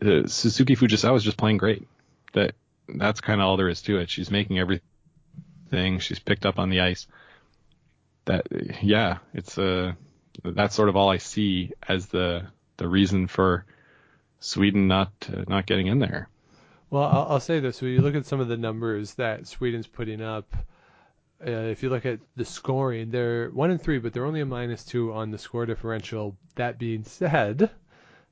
uh, 0.00 0.26
Satsuki 0.26 0.76
Fujisawa 0.76 1.16
is 1.16 1.24
just 1.24 1.36
playing 1.36 1.58
great. 1.58 1.86
That 2.32 2.54
that's 2.88 3.20
kind 3.20 3.40
of 3.40 3.46
all 3.46 3.56
there 3.56 3.68
is 3.68 3.82
to 3.82 3.98
it. 3.98 4.10
She's 4.10 4.30
making 4.30 4.58
everything. 4.58 6.00
She's 6.00 6.18
picked 6.18 6.46
up 6.46 6.58
on 6.58 6.70
the 6.70 6.80
ice. 6.80 7.06
That 8.24 8.46
yeah, 8.82 9.18
it's 9.34 9.58
uh 9.58 9.92
that's 10.44 10.74
sort 10.74 10.88
of 10.88 10.96
all 10.96 11.08
I 11.08 11.18
see 11.18 11.72
as 11.86 12.06
the 12.06 12.46
the 12.76 12.88
reason 12.88 13.26
for 13.26 13.64
Sweden 14.40 14.88
not 14.88 15.12
uh, 15.32 15.44
not 15.48 15.66
getting 15.66 15.86
in 15.86 15.98
there. 15.98 16.28
Well, 16.90 17.04
I'll, 17.04 17.26
I'll 17.30 17.40
say 17.40 17.60
this: 17.60 17.80
when 17.80 17.92
you 17.92 18.00
look 18.00 18.14
at 18.14 18.26
some 18.26 18.40
of 18.40 18.48
the 18.48 18.56
numbers 18.56 19.14
that 19.14 19.46
Sweden's 19.46 19.86
putting 19.86 20.20
up, 20.20 20.54
uh, 21.46 21.50
if 21.50 21.82
you 21.82 21.90
look 21.90 22.06
at 22.06 22.20
the 22.36 22.44
scoring, 22.44 23.10
they're 23.10 23.50
one 23.50 23.70
and 23.70 23.82
three, 23.82 23.98
but 23.98 24.12
they're 24.12 24.26
only 24.26 24.40
a 24.40 24.46
minus 24.46 24.84
two 24.84 25.12
on 25.12 25.30
the 25.30 25.38
score 25.38 25.66
differential. 25.66 26.36
That 26.54 26.78
being 26.78 27.04
said, 27.04 27.70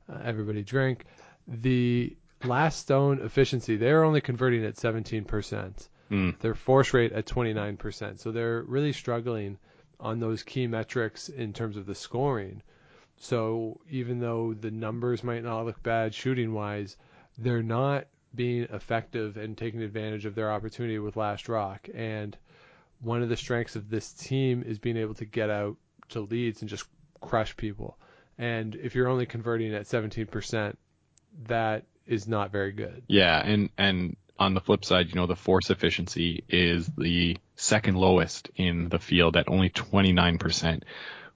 uh, 0.08 0.18
everybody 0.24 0.62
drink. 0.62 1.04
The 1.48 2.16
last 2.44 2.80
stone 2.80 3.20
efficiency, 3.20 3.76
they're 3.76 4.04
only 4.04 4.20
converting 4.20 4.64
at 4.64 4.76
17%. 4.76 5.88
Mm. 6.10 6.38
Their 6.40 6.54
force 6.54 6.92
rate 6.94 7.12
at 7.12 7.26
29%. 7.26 8.18
So 8.18 8.32
they're 8.32 8.62
really 8.62 8.92
struggling 8.92 9.58
on 9.98 10.18
those 10.18 10.42
key 10.42 10.66
metrics 10.66 11.28
in 11.28 11.52
terms 11.52 11.76
of 11.76 11.86
the 11.86 11.94
scoring. 11.94 12.62
So 13.16 13.80
even 13.90 14.18
though 14.18 14.54
the 14.54 14.70
numbers 14.70 15.22
might 15.22 15.44
not 15.44 15.66
look 15.66 15.82
bad 15.82 16.14
shooting 16.14 16.52
wise, 16.52 16.96
they're 17.38 17.62
not 17.62 18.06
being 18.34 18.62
effective 18.64 19.36
and 19.36 19.56
taking 19.56 19.82
advantage 19.82 20.24
of 20.24 20.34
their 20.34 20.50
opportunity 20.50 20.98
with 20.98 21.16
Last 21.16 21.48
Rock. 21.48 21.88
And 21.94 22.36
one 23.00 23.22
of 23.22 23.28
the 23.28 23.36
strengths 23.36 23.76
of 23.76 23.88
this 23.88 24.12
team 24.12 24.62
is 24.66 24.78
being 24.78 24.96
able 24.96 25.14
to 25.14 25.24
get 25.24 25.50
out 25.50 25.76
to 26.10 26.20
leads 26.20 26.60
and 26.60 26.68
just 26.68 26.84
crush 27.20 27.56
people. 27.56 27.98
And 28.38 28.74
if 28.74 28.94
you're 28.94 29.08
only 29.08 29.26
converting 29.26 29.74
at 29.74 29.82
17%, 29.84 30.74
that 31.46 31.84
is 32.06 32.26
not 32.26 32.50
very 32.50 32.72
good. 32.72 33.02
Yeah, 33.06 33.38
and 33.38 33.70
and 33.78 34.16
on 34.38 34.54
the 34.54 34.60
flip 34.60 34.84
side, 34.84 35.08
you 35.08 35.14
know, 35.14 35.26
the 35.26 35.36
force 35.36 35.70
efficiency 35.70 36.44
is 36.48 36.86
the 36.96 37.36
second 37.56 37.96
lowest 37.96 38.50
in 38.56 38.88
the 38.88 38.98
field 38.98 39.36
at 39.36 39.48
only 39.48 39.68
29%, 39.70 40.82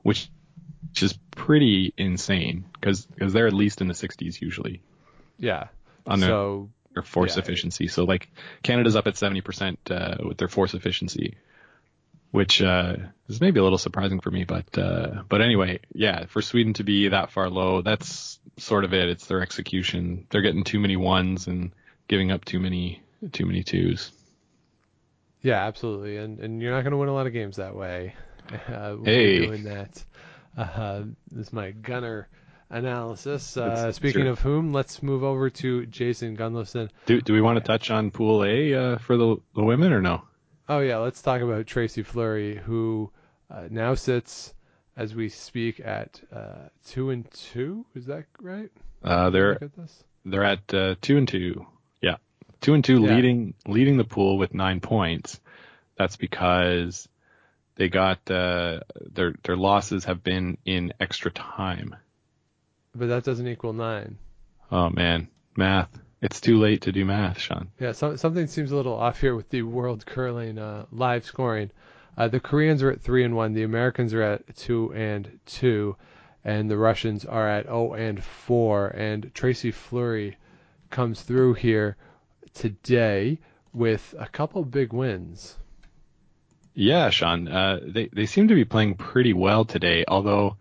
which 0.03 0.29
which 0.88 1.03
is 1.03 1.18
pretty 1.33 1.92
insane 1.96 2.64
because 2.72 3.05
because 3.07 3.33
they're 3.33 3.46
at 3.46 3.53
least 3.53 3.81
in 3.81 3.88
the 3.88 3.94
60s 3.94 4.40
usually 4.40 4.81
Yeah. 5.38 5.68
on 6.07 6.20
their, 6.20 6.29
so 6.29 6.70
their 6.94 7.03
force 7.03 7.37
yeah. 7.37 7.42
efficiency. 7.42 7.88
So 7.88 8.05
like 8.05 8.31
Canada's 8.62 8.94
up 8.96 9.07
at 9.07 9.14
70% 9.14 9.77
uh, 9.90 10.27
with 10.29 10.38
their 10.38 10.48
force 10.48 10.72
efficiency, 10.74 11.37
which 12.35 12.61
uh, 12.61 12.97
is 13.29 13.40
maybe 13.40 13.61
a 13.61 13.62
little 13.62 13.79
surprising 13.79 14.18
for 14.18 14.29
me, 14.29 14.42
but 14.42 14.77
uh, 14.77 15.23
but 15.29 15.40
anyway, 15.40 15.79
yeah, 15.94 16.27
for 16.27 16.42
Sweden 16.42 16.73
to 16.75 16.83
be 16.83 17.07
that 17.07 17.31
far 17.31 17.49
low, 17.49 17.81
that's 17.81 18.40
sort 18.57 18.83
of 18.83 18.92
it. 18.92 19.09
It's 19.09 19.27
their 19.27 19.40
execution. 19.40 20.27
They're 20.31 20.42
getting 20.42 20.64
too 20.64 20.81
many 20.81 20.97
ones 20.97 21.47
and 21.47 21.70
giving 22.09 22.33
up 22.33 22.44
too 22.44 22.59
many 22.59 23.01
too 23.31 23.47
many 23.47 23.62
twos. 23.62 24.11
Yeah, 25.42 25.64
absolutely, 25.64 26.16
and 26.16 26.40
and 26.40 26.61
you're 26.61 26.73
not 26.73 26.83
going 26.83 26.90
to 26.90 26.97
win 26.97 27.09
a 27.09 27.14
lot 27.14 27.29
of 27.29 27.33
games 27.33 27.57
that 27.57 27.77
way. 27.77 28.16
Uh, 28.68 28.97
Hey. 29.05 29.47
doing 29.47 29.64
that. 29.64 30.05
Uh, 30.55 31.05
this 31.31 31.47
is 31.47 31.53
my 31.53 31.70
gunner 31.70 32.29
analysis. 32.68 33.57
Uh, 33.57 33.90
speaking 33.92 34.23
sure. 34.23 34.33
of 34.33 34.40
whom, 34.40 34.73
let's 34.73 35.03
move 35.03 35.23
over 35.25 35.49
to 35.49 35.87
Jason 35.87 36.37
Gunnlaugson. 36.37 36.90
Do 37.07 37.20
do 37.23 37.33
we 37.33 37.40
want 37.40 37.59
to 37.59 37.64
touch 37.64 37.90
on 37.92 38.11
Pool 38.11 38.44
A 38.44 38.75
uh, 38.75 38.99
for 38.99 39.16
the 39.16 39.37
the 39.55 39.62
women 39.62 39.92
or 39.92 40.03
no? 40.03 40.25
Oh 40.68 40.81
yeah, 40.81 40.98
let's 40.98 41.20
talk 41.20 41.42
about 41.42 41.66
Tracy 41.66 42.03
Fleury, 42.03 42.57
who 42.57 43.11
uh, 43.50 43.68
now 43.70 43.94
sits 43.94 44.55
as 44.96 45.14
we 45.14 45.29
speak 45.29 45.81
at 45.81 46.20
uh, 46.33 46.68
two 46.87 47.11
and 47.11 47.31
two. 47.31 47.85
Is 47.94 48.07
that 48.07 48.24
right? 48.40 48.70
Uh, 49.03 49.29
they're 49.31 49.62
at 49.62 49.70
they're 50.24 50.44
at 50.44 50.72
uh, 50.72 50.94
two 51.03 51.18
and 51.18 51.29
two. 51.29 51.66
Yeah, 52.00 52.16
two 52.62 52.72
and 52.72 52.83
two, 52.83 53.03
Yeah. 53.03 53.14
leading 53.14 53.55
leading 53.66 53.98
the 53.98 54.05
pool 54.05 54.38
with 54.38 54.55
nine 54.55 54.81
points. 54.81 55.38
That's 55.98 56.16
because 56.16 57.09
they 57.77 57.90
got 57.90 58.31
uh, 58.31 58.81
their 59.12 59.35
their 59.44 59.57
losses 59.57 60.05
have 60.07 60.24
been 60.24 60.57
in 60.64 60.94
extra 60.98 61.31
time. 61.31 61.94
But 62.94 63.09
that 63.09 63.24
doesn't 63.24 63.46
equal 63.46 63.74
nine. 63.74 64.16
Oh 64.72 64.88
man, 64.88 65.29
math. 65.57 65.90
It's 66.24 66.40
too 66.40 66.58
late 66.58 66.80
to 66.80 66.90
do 66.90 67.04
math, 67.04 67.38
Sean. 67.38 67.68
Yeah, 67.78 67.92
so, 67.92 68.16
something 68.16 68.46
seems 68.46 68.72
a 68.72 68.76
little 68.76 68.94
off 68.94 69.20
here 69.20 69.37
with 69.37 69.50
the 69.50 69.60
world 69.60 70.06
curling 70.06 70.58
uh, 70.58 70.87
live 70.90 71.26
scoring. 71.26 71.70
Uh, 72.16 72.28
the 72.28 72.40
Koreans 72.40 72.82
are 72.82 72.90
at 72.90 73.02
three 73.02 73.24
and 73.24 73.37
one. 73.37 73.52
The 73.52 73.62
Americans 73.62 74.14
are 74.14 74.22
at 74.22 74.56
two 74.56 74.90
and 74.94 75.38
two, 75.44 75.96
and 76.42 76.70
the 76.70 76.78
Russians 76.78 77.26
are 77.26 77.46
at 77.46 77.66
zero 77.66 77.92
and 77.92 78.24
four. 78.24 78.87
And 78.87 79.34
Tracy 79.34 79.70
Fleury 79.70 80.38
comes 80.88 81.20
through 81.20 81.54
here 81.54 81.98
today 82.54 83.38
with 83.74 84.14
a 84.18 84.26
couple 84.26 84.64
big 84.64 84.94
wins. 84.94 85.58
Yeah, 86.72 87.10
Sean. 87.10 87.48
Uh, 87.48 87.80
they 87.87 88.08
they 88.10 88.24
seem 88.24 88.48
to 88.48 88.54
be 88.54 88.64
playing 88.64 88.94
pretty 88.94 89.34
well 89.34 89.66
today. 89.66 90.06
Although, 90.08 90.56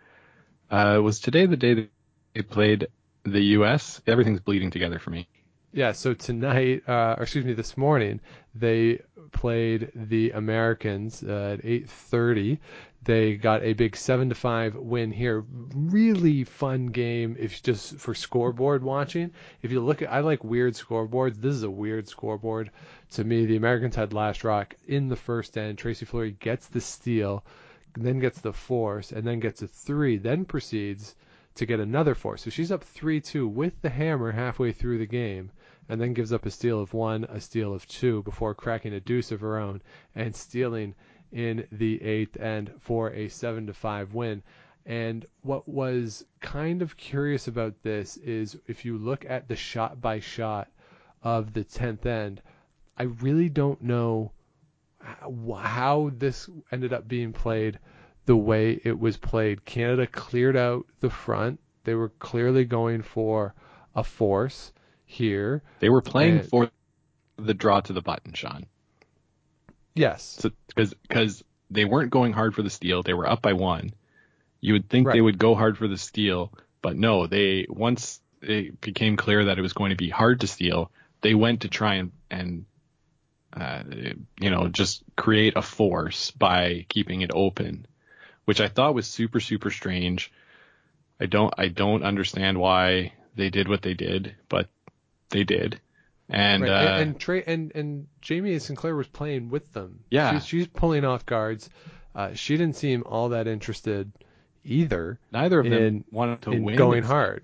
uh, 0.70 1.00
was 1.02 1.22
today 1.22 1.46
the 1.46 1.56
day 1.56 1.88
they 2.34 2.42
played 2.42 2.88
the 3.24 3.44
U.S.? 3.58 4.02
Everything's 4.06 4.42
bleeding 4.42 4.70
together 4.70 5.00
for 5.00 5.12
me. 5.12 5.30
Yeah, 5.76 5.94
so 5.94 6.14
tonight, 6.14 6.84
uh, 6.88 7.16
or 7.18 7.24
excuse 7.24 7.46
me, 7.46 7.54
this 7.54 7.76
morning, 7.76 8.20
they 8.54 9.02
played 9.32 9.92
the 9.96 10.30
Americans 10.30 11.24
uh, 11.24 11.58
at 11.58 11.66
8:30. 11.66 12.60
They 13.02 13.38
got 13.38 13.64
a 13.64 13.74
big 13.74 13.96
seven 13.96 14.30
to 14.30 14.36
five 14.36 14.76
win 14.76 15.12
here. 15.12 15.44
Really 15.74 16.44
fun 16.44 16.88
game. 16.88 17.36
If 17.40 17.64
just 17.64 17.98
for 17.98 18.14
scoreboard 18.14 18.84
watching, 18.84 19.32
if 19.64 19.72
you 19.72 19.82
look 19.82 20.04
at, 20.04 20.12
I 20.12 20.20
like 20.20 20.44
weird 20.44 20.76
scoreboards. 20.76 21.42
This 21.42 21.56
is 21.56 21.64
a 21.64 21.72
weird 21.72 22.08
scoreboard 22.08 22.70
to 23.14 23.24
me. 23.24 23.48
The 23.48 23.58
Americans 23.58 23.96
had 23.96 24.14
last 24.14 24.44
rock 24.44 24.76
in 24.88 25.10
the 25.10 25.16
first 25.16 25.58
end. 25.58 25.80
Tracy 25.80 26.06
Fleury 26.06 26.36
gets 26.40 26.68
the 26.68 26.82
steal, 26.82 27.44
then 27.98 28.20
gets 28.20 28.40
the 28.42 28.54
force, 28.54 29.12
and 29.12 29.26
then 29.26 29.40
gets 29.40 29.64
a 29.64 29.68
three, 29.68 30.18
then 30.18 30.46
proceeds 30.46 31.16
to 31.56 31.66
get 31.66 31.80
another 31.80 32.14
four. 32.14 32.38
So 32.38 32.52
she's 32.52 32.72
up 32.72 32.86
3-2 32.86 33.52
with 33.52 33.82
the 33.82 33.90
hammer 33.90 34.32
halfway 34.32 34.72
through 34.72 35.00
the 35.00 35.06
game 35.06 35.52
and 35.90 36.00
then 36.00 36.14
gives 36.14 36.32
up 36.32 36.46
a 36.46 36.52
steal 36.52 36.80
of 36.80 36.94
one, 36.94 37.26
a 37.26 37.40
steal 37.40 37.74
of 37.74 37.88
two 37.88 38.24
before 38.24 38.56
cracking 38.56 38.94
a 38.94 39.00
deuce 39.00 39.32
of 39.32 39.42
her 39.42 39.58
own 39.58 39.82
and 40.16 40.36
stealing 40.36 40.96
in 41.32 41.68
the 41.72 42.02
eighth 42.02 42.40
end 42.40 42.72
for 42.80 43.12
a 43.12 43.28
seven 43.28 43.68
to 43.68 43.74
five 43.74 44.14
win. 44.14 44.42
And 44.86 45.26
what 45.42 45.68
was 45.68 46.26
kind 46.42 46.82
of 46.82 46.98
curious 46.98 47.48
about 47.48 47.82
this 47.84 48.18
is 48.18 48.58
if 48.68 48.86
you 48.86 48.98
look 48.98 49.26
at 49.26 49.48
the 49.48 49.56
shot 49.56 50.02
by 50.02 50.20
shot 50.20 50.70
of 51.22 51.54
the 51.54 51.64
tenth 51.64 52.06
end, 52.06 52.42
I 52.98 53.04
really 53.04 53.50
don't 53.50 53.82
know 53.82 54.32
how 55.58 56.12
this 56.18 56.50
ended 56.72 56.94
up 56.94 57.08
being 57.08 57.34
played 57.34 57.80
the 58.26 58.38
way 58.38 58.80
it 58.84 59.00
was 59.00 59.18
played. 59.18 59.66
Canada 59.66 60.08
cleared 60.08 60.56
out 60.56 60.86
the 61.00 61.10
front. 61.10 61.60
They 61.84 61.96
were 61.96 62.10
clearly 62.10 62.64
going 62.64 63.02
for 63.02 63.54
a 63.96 64.04
force 64.04 64.72
here. 65.06 65.62
They 65.80 65.90
were 65.90 66.02
playing 66.02 66.40
And- 66.40 66.50
for 66.50 66.72
the 67.38 67.54
draw 67.54 67.82
to 67.82 67.94
the 67.94 68.02
button, 68.02 68.34
Sean. 68.34 68.66
Yes. 69.96 70.46
because 70.68 70.94
because 71.08 71.44
they 71.70 71.86
weren't 71.86 72.12
going 72.12 72.34
hard 72.34 72.56
for 72.56 72.62
the 72.64 72.70
steal. 72.70 73.04
They 73.04 73.14
were 73.14 73.30
up 73.30 73.42
by 73.42 73.54
one. 73.54 73.94
You 74.62 74.74
would 74.74 74.90
think 74.90 75.08
Right. 75.08 75.14
they 75.14 75.22
would 75.22 75.38
go 75.38 75.56
hard 75.56 75.78
for 75.78 75.88
the 75.88 75.98
steal, 75.98 76.52
but 76.82 76.96
no. 76.98 77.28
They 77.28 77.66
once 77.70 78.22
it 78.42 78.80
became 78.82 79.18
clear 79.18 79.46
that 79.46 79.58
it 79.58 79.62
was 79.62 79.74
going 79.74 79.92
to 79.92 79.96
be 79.96 80.10
hard 80.10 80.42
to 80.42 80.48
steal, 80.48 80.92
they 81.22 81.34
went 81.36 81.62
to 81.62 81.68
try 81.70 81.96
and 81.96 82.12
and 82.30 82.66
uh, 83.54 83.84
you 84.40 84.50
know 84.50 84.68
just 84.68 85.04
create 85.16 85.54
a 85.56 85.62
force 85.62 86.32
by 86.32 86.86
keeping 86.90 87.22
it 87.22 87.32
open, 87.34 87.86
which 88.46 88.62
I 88.62 88.68
thought 88.68 88.96
was 88.96 89.06
super 89.08 89.40
super 89.40 89.70
strange. 89.70 90.32
I 91.20 91.28
don't 91.28 91.54
I 91.58 91.68
don't 91.68 92.04
understand 92.04 92.58
why 92.58 93.14
they 93.36 93.50
did 93.50 93.68
what 93.68 93.82
they 93.84 93.94
did, 93.94 94.36
but 94.50 94.70
they 95.34 95.44
did. 95.44 95.82
And 96.30 96.64
right. 96.64 96.70
uh, 96.72 96.74
and, 96.74 97.02
and 97.02 97.20
Trey 97.20 97.44
and 97.46 97.72
and 97.76 98.08
Jamie 98.22 98.58
Sinclair 98.60 98.96
was 98.96 99.08
playing 99.08 99.50
with 99.50 99.72
them. 99.74 100.06
Yeah. 100.10 100.34
She's, 100.34 100.46
she's 100.46 100.68
pulling 100.68 101.04
off 101.04 101.26
guards. 101.26 101.70
Uh, 102.16 102.34
she 102.34 102.56
didn't 102.56 102.78
seem 102.78 103.04
all 103.06 103.30
that 103.30 103.48
interested 103.48 104.12
either 104.64 105.20
neither 105.32 105.60
of 105.60 105.66
them 105.66 105.74
in- 105.74 106.06
wanted 106.12 106.42
to 106.44 106.52
in 106.52 106.64
win 106.64 106.78
going 106.78 107.04
hard. 107.04 107.44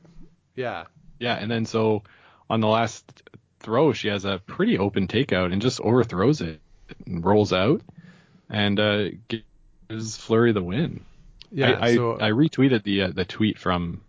Yeah. 0.56 0.86
Yeah, 1.20 1.36
and 1.36 1.52
then 1.52 1.66
so 1.66 2.04
on 2.50 2.62
the 2.62 2.68
last 2.68 3.24
throw, 3.60 3.92
she 3.92 4.08
has 4.08 4.24
a 4.24 4.42
pretty 4.46 4.78
open 4.78 5.08
takeout 5.08 5.52
and 5.52 5.62
just 5.62 5.82
overthrows 5.82 6.40
it 6.40 6.62
and 7.06 7.26
rolls 7.26 7.52
out 7.52 7.82
and 8.50 8.80
uh, 8.80 9.10
gives 9.28 10.16
Fleury 10.16 10.54
the 10.54 10.64
win. 10.64 11.02
Yeah. 11.52 11.72
I, 11.72 11.74
I, 11.74 11.92
I 11.92 12.32
retweeted 12.32 12.84
the 12.84 13.02
uh, 13.04 13.08
the 13.10 13.26
tweet 13.26 13.60
from 13.60 14.02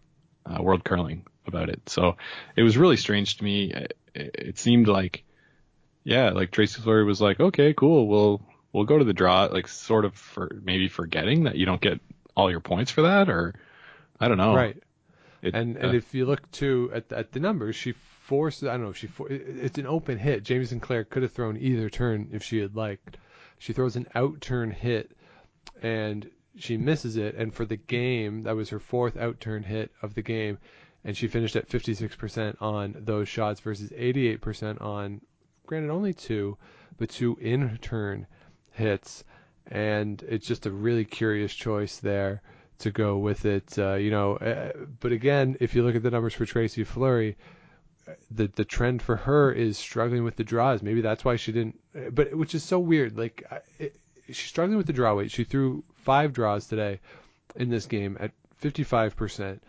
uh, 0.46 0.62
World 0.62 0.84
Curling 0.84 1.26
about 1.46 1.68
it. 1.68 1.88
So 1.88 2.16
it 2.56 2.62
was 2.62 2.76
really 2.78 2.96
strange 2.96 3.36
to 3.38 3.44
me. 3.44 3.72
It, 3.72 3.96
it 4.14 4.58
seemed 4.58 4.88
like, 4.88 5.24
yeah, 6.04 6.30
like 6.30 6.50
Tracy 6.50 6.80
Fleury 6.80 7.04
was 7.04 7.20
like, 7.20 7.40
okay, 7.40 7.72
cool, 7.74 8.06
we'll 8.08 8.40
we'll 8.72 8.84
go 8.84 8.98
to 8.98 9.04
the 9.04 9.12
draw, 9.12 9.44
like 9.44 9.68
sort 9.68 10.04
of 10.04 10.14
for 10.14 10.50
maybe 10.62 10.88
forgetting 10.88 11.44
that 11.44 11.56
you 11.56 11.66
don't 11.66 11.80
get 11.80 12.00
all 12.36 12.50
your 12.50 12.60
points 12.60 12.90
for 12.90 13.02
that, 13.02 13.28
or 13.28 13.54
I 14.18 14.28
don't 14.28 14.38
know. 14.38 14.54
right. 14.54 14.76
It, 15.42 15.54
And 15.54 15.76
uh, 15.76 15.80
and 15.80 15.96
if 15.96 16.14
you 16.14 16.26
look 16.26 16.50
too 16.50 16.90
at 16.94 17.08
the, 17.08 17.18
at 17.18 17.32
the 17.32 17.40
numbers, 17.40 17.74
she 17.76 17.92
forced. 17.92 18.62
I 18.62 18.72
don't 18.72 18.82
know. 18.82 18.90
if 18.90 18.96
She 18.98 19.06
for, 19.06 19.30
it- 19.30 19.42
it's 19.46 19.78
an 19.78 19.86
open 19.86 20.18
hit. 20.18 20.42
Jamie 20.44 20.64
Sinclair 20.66 21.04
could 21.04 21.22
have 21.22 21.32
thrown 21.32 21.56
either 21.56 21.88
turn 21.90 22.28
if 22.32 22.42
she 22.42 22.58
had 22.58 22.76
liked. 22.76 23.16
She 23.58 23.72
throws 23.72 23.96
an 23.96 24.06
out 24.14 24.40
turn 24.40 24.70
hit, 24.70 25.12
and 25.82 26.28
she 26.56 26.76
misses 26.76 27.16
it. 27.16 27.34
And 27.36 27.54
for 27.54 27.64
the 27.64 27.76
game, 27.76 28.42
that 28.44 28.56
was 28.56 28.70
her 28.70 28.80
fourth 28.80 29.16
out 29.16 29.40
turn 29.40 29.62
hit 29.62 29.90
of 30.02 30.14
the 30.14 30.22
game, 30.22 30.58
and 31.04 31.16
she 31.16 31.28
finished 31.28 31.56
at 31.56 31.68
56% 31.68 32.56
on 32.60 32.94
those 32.98 33.28
shots 33.28 33.60
versus 33.60 33.90
88% 33.90 34.80
on, 34.82 35.20
granted 35.66 35.90
only 35.90 36.12
two, 36.12 36.56
but 36.98 37.10
two 37.10 37.36
in 37.40 37.78
turn 37.78 38.26
hits. 38.72 39.24
And 39.66 40.22
it's 40.28 40.46
just 40.46 40.66
a 40.66 40.70
really 40.70 41.04
curious 41.04 41.54
choice 41.54 41.98
there 41.98 42.42
to 42.80 42.90
go 42.90 43.18
with 43.18 43.44
it. 43.44 43.78
Uh, 43.78 43.94
you 43.94 44.10
know, 44.10 44.36
uh, 44.36 44.72
but 45.00 45.12
again, 45.12 45.56
if 45.60 45.74
you 45.74 45.82
look 45.82 45.94
at 45.94 46.02
the 46.02 46.10
numbers 46.10 46.34
for 46.34 46.44
Tracy 46.46 46.84
Fleury, 46.84 47.36
uh, 48.08 48.12
the 48.30 48.48
the 48.48 48.64
trend 48.64 49.02
for 49.02 49.16
her 49.16 49.52
is 49.52 49.78
struggling 49.78 50.24
with 50.24 50.36
the 50.36 50.44
draws. 50.44 50.82
Maybe 50.82 51.00
that's 51.02 51.24
why 51.24 51.36
she 51.36 51.52
didn't. 51.52 51.78
uh, 51.94 52.10
But 52.10 52.34
which 52.34 52.54
is 52.54 52.64
so 52.64 52.78
weird. 52.78 53.16
Like 53.16 53.44
it, 53.78 53.94
she's 54.26 54.38
struggling 54.48 54.78
with 54.78 54.86
the 54.86 54.92
draw 54.94 55.14
weight. 55.14 55.30
She 55.30 55.44
threw 55.44 55.84
five 55.94 56.32
draws 56.32 56.66
today 56.66 57.00
in 57.54 57.68
this 57.68 57.86
game 57.86 58.16
at 58.18 58.32
55%. 58.62 59.60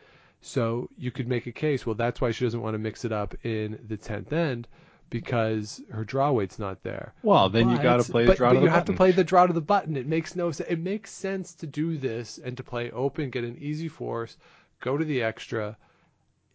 So 0.41 0.89
you 0.97 1.11
could 1.11 1.27
make 1.27 1.45
a 1.47 1.51
case. 1.51 1.85
Well, 1.85 1.95
that's 1.95 2.19
why 2.19 2.31
she 2.31 2.45
doesn't 2.45 2.61
want 2.61 2.73
to 2.73 2.79
mix 2.79 3.05
it 3.05 3.11
up 3.11 3.35
in 3.45 3.79
the 3.87 3.97
10th 3.97 4.31
end 4.33 4.67
because 5.11 5.81
her 5.91 6.03
draw 6.05 6.31
weight's 6.31 6.57
not 6.57 6.81
there. 6.83 7.13
well, 7.21 7.49
then 7.49 7.69
you 7.69 7.77
got 7.77 8.03
to 8.03 8.11
play 8.11 8.25
the 8.25 8.33
draw 8.33 8.49
but 8.49 8.53
to 8.53 8.59
the 8.59 8.65
you 8.65 8.69
have 8.71 8.81
button. 8.85 8.93
to 8.95 8.97
play 8.97 9.11
the 9.11 9.23
draw 9.23 9.45
to 9.45 9.53
the 9.53 9.61
button. 9.61 9.97
It 9.97 10.07
makes 10.07 10.35
no 10.35 10.51
sense. 10.51 10.69
It 10.69 10.79
makes 10.79 11.11
sense 11.11 11.53
to 11.55 11.67
do 11.67 11.97
this 11.97 12.39
and 12.43 12.55
to 12.57 12.63
play 12.63 12.89
open, 12.91 13.29
get 13.29 13.43
an 13.43 13.57
easy 13.59 13.87
force, 13.89 14.37
go 14.79 14.97
to 14.97 15.03
the 15.05 15.21
extra, 15.21 15.77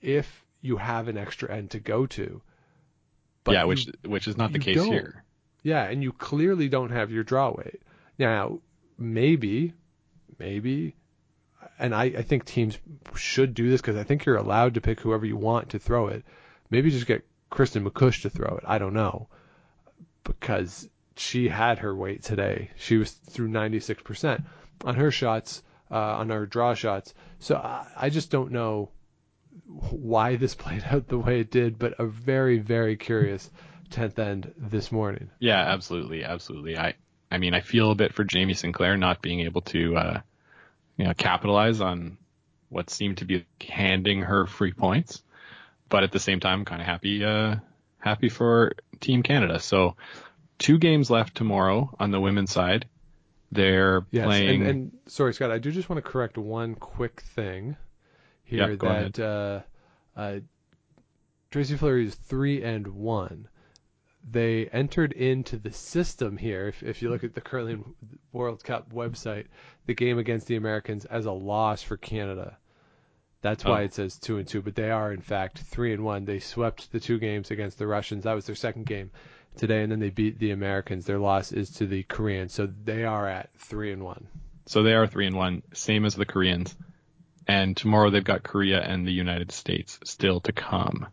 if 0.01 0.42
you 0.62 0.79
have 0.79 1.07
an 1.09 1.16
extra 1.18 1.55
end 1.55 1.70
to 1.72 1.79
go 1.81 2.07
to. 2.07 2.40
But 3.44 3.53
yeah, 3.53 3.62
you- 3.62 3.68
which 3.68 3.88
which 4.05 4.27
is 4.27 4.37
not 4.37 4.53
the 4.53 4.59
case 4.59 4.77
don't. 4.77 4.88
here. 4.90 5.22
yeah, 5.62 5.85
and 5.85 6.03
you 6.03 6.12
clearly 6.12 6.68
don't 6.68 6.90
have 6.90 7.12
your 7.12 7.22
draw 7.25 7.51
weight. 7.51 7.83
Now, 8.18 8.61
maybe, 8.99 9.75
maybe, 10.38 10.96
and 11.79 11.95
I, 11.95 12.05
I 12.05 12.23
think 12.23 12.45
teams 12.45 12.79
should 13.15 13.55
do 13.55 13.71
this 13.71 13.81
because 13.81 13.97
I 13.97 14.05
think 14.05 14.25
you're 14.25 14.37
allowed 14.37 14.75
to 14.75 14.81
pick 14.81 15.01
whoever 15.01 15.27
you 15.27 15.37
want 15.37 15.71
to 15.71 15.79
throw 15.79 16.09
it. 16.09 16.25
Maybe 16.71 16.91
just 16.91 17.07
get 17.07 17.27
Kristin 17.51 17.87
MacCuish 17.87 18.23
to 18.23 18.31
throw 18.31 18.57
it. 18.57 18.65
I 18.67 18.79
don't 18.79 18.95
know. 18.95 19.29
Because 20.25 20.89
she 21.17 21.49
had 21.49 21.79
her 21.79 21.95
weight 21.95 22.23
today. 22.23 22.71
She 22.77 22.97
was 22.97 23.11
through 23.11 23.49
96% 23.49 24.45
on 24.85 24.95
her 24.95 25.11
shots, 25.11 25.62
uh, 25.91 25.97
on 25.97 26.31
her 26.31 26.47
draw 26.47 26.75
shots. 26.75 27.15
So 27.39 27.57
I, 27.57 27.87
I 27.97 28.11
just 28.11 28.31
don't 28.31 28.53
know 28.53 28.91
why 29.67 30.37
this 30.37 30.55
played 30.57 30.85
out 30.85 31.09
the 31.09 31.19
way 31.19 31.41
it 31.41 31.51
did, 31.51 31.79
but 31.79 31.95
a 31.99 32.07
very, 32.07 32.59
very 32.59 32.97
curious 32.97 33.51
10th 33.91 34.19
end 34.19 34.53
this 34.57 34.91
morning. 34.91 35.31
Yeah, 35.39 35.61
absolutely, 35.61 36.25
absolutely. 36.25 36.77
I 36.77 36.95
I 37.31 37.39
mean, 37.39 37.55
I 37.55 37.61
feel 37.61 37.91
a 37.91 37.97
bit 37.97 38.15
for 38.15 38.25
Jamie 38.25 38.55
Sinclair 38.55 38.97
not 38.97 39.21
being 39.21 39.41
able 39.41 39.62
to 39.62 39.97
uh, 39.97 40.21
you 40.97 41.05
know 41.05 41.15
capitalize 41.15 41.81
on 41.81 42.19
what 42.69 42.91
seemed 42.91 43.19
to 43.19 43.25
be 43.25 43.45
handing 43.61 44.23
her 44.23 44.47
free 44.47 44.73
points, 44.73 45.23
but 45.89 46.03
at 46.03 46.13
the 46.13 46.19
same 46.19 46.41
time, 46.41 46.65
kind 46.65 46.81
of 46.81 46.87
happy 46.87 47.25
uh, 47.25 47.57
happy 47.99 48.29
for 48.29 48.73
Team 49.01 49.23
Canada. 49.23 49.61
So 49.61 49.97
two 50.59 50.79
games 50.79 51.11
left 51.11 51.37
tomorrow 51.37 51.95
on 52.01 52.11
the 52.11 52.21
women's 52.21 52.51
side. 52.51 52.87
They're 53.53 54.05
Yes, 54.11 54.25
playing. 54.25 54.63
and, 54.63 54.71
and 54.71 54.93
sorry, 55.07 55.33
Scott, 55.33 55.53
I 55.53 55.59
do 55.59 55.71
just 55.71 55.89
want 55.89 56.05
to 56.05 56.11
correct 56.11 56.37
one 56.37 56.75
quick 56.75 57.21
thing 57.21 57.77
here 58.45 58.71
Yeah, 58.71 58.75
go 58.77 58.89
that 58.89 59.19
uh, 59.19 59.61
uh, 60.19 60.41
Tracy 61.51 61.77
Fleury 61.77 62.07
is 62.07 62.15
three 62.15 62.63
and 62.63 62.87
one. 62.89 63.49
They 64.29 64.66
entered 64.66 65.12
into 65.12 65.57
the 65.57 65.72
system 65.72 66.37
here. 66.37 66.66
If, 66.68 66.83
if 66.83 67.01
you 67.03 67.11
look 67.11 67.22
at 67.22 67.35
the 67.35 67.41
curling 67.41 67.95
World 68.33 68.64
Cup 68.64 68.93
website, 68.93 69.47
the 69.87 69.95
game 69.95 70.18
against 70.18 70.49
the 70.49 70.57
Americans 70.57 71.05
as 71.05 71.27
a 71.27 71.33
loss 71.33 71.83
for 71.83 71.97
Canada. 71.97 72.57
That's 73.43 73.64
why 73.64 73.83
Oh. 73.83 73.85
it 73.85 73.95
says 73.95 74.18
two 74.18 74.39
and 74.39 74.49
two, 74.49 74.62
but 74.62 74.74
they 74.74 74.91
are 74.91 75.12
in 75.12 75.20
fact 75.20 75.59
three 75.59 75.93
and 75.93 76.05
one. 76.05 76.24
They 76.24 76.41
swept 76.41 76.91
the 76.91 76.99
two 76.99 77.18
games 77.20 77.53
against 77.53 77.79
the 77.79 77.87
Russians. 77.87 78.24
That 78.24 78.35
was 78.35 78.47
their 78.47 78.57
second 78.57 78.87
game 78.87 79.12
today, 79.57 79.83
and 79.83 79.93
then 79.93 80.01
they 80.01 80.11
beat 80.11 80.39
the 80.41 80.51
Americans. 80.51 81.07
Their 81.07 81.18
loss 81.20 81.53
is 81.53 81.70
to 81.72 81.87
the 81.87 82.03
Koreans, 82.03 82.53
so 82.53 82.66
they 82.66 83.05
are 83.05 83.29
at 83.29 83.51
three 83.59 83.93
and 83.93 84.03
one. 84.03 84.27
So 84.66 84.83
they 84.83 84.95
are 84.95 85.07
three 85.07 85.27
and 85.27 85.37
one, 85.37 85.62
same 85.72 86.05
as 86.05 86.16
the 86.16 86.27
Koreans. 86.27 86.74
And 87.47 87.77
tomorrow 87.77 88.11
they've 88.11 88.24
got 88.24 88.43
Korea 88.43 88.81
and 88.83 89.07
the 89.07 89.12
United 89.12 89.53
States 89.53 90.01
still 90.03 90.41
to 90.41 90.53
come. 90.53 91.07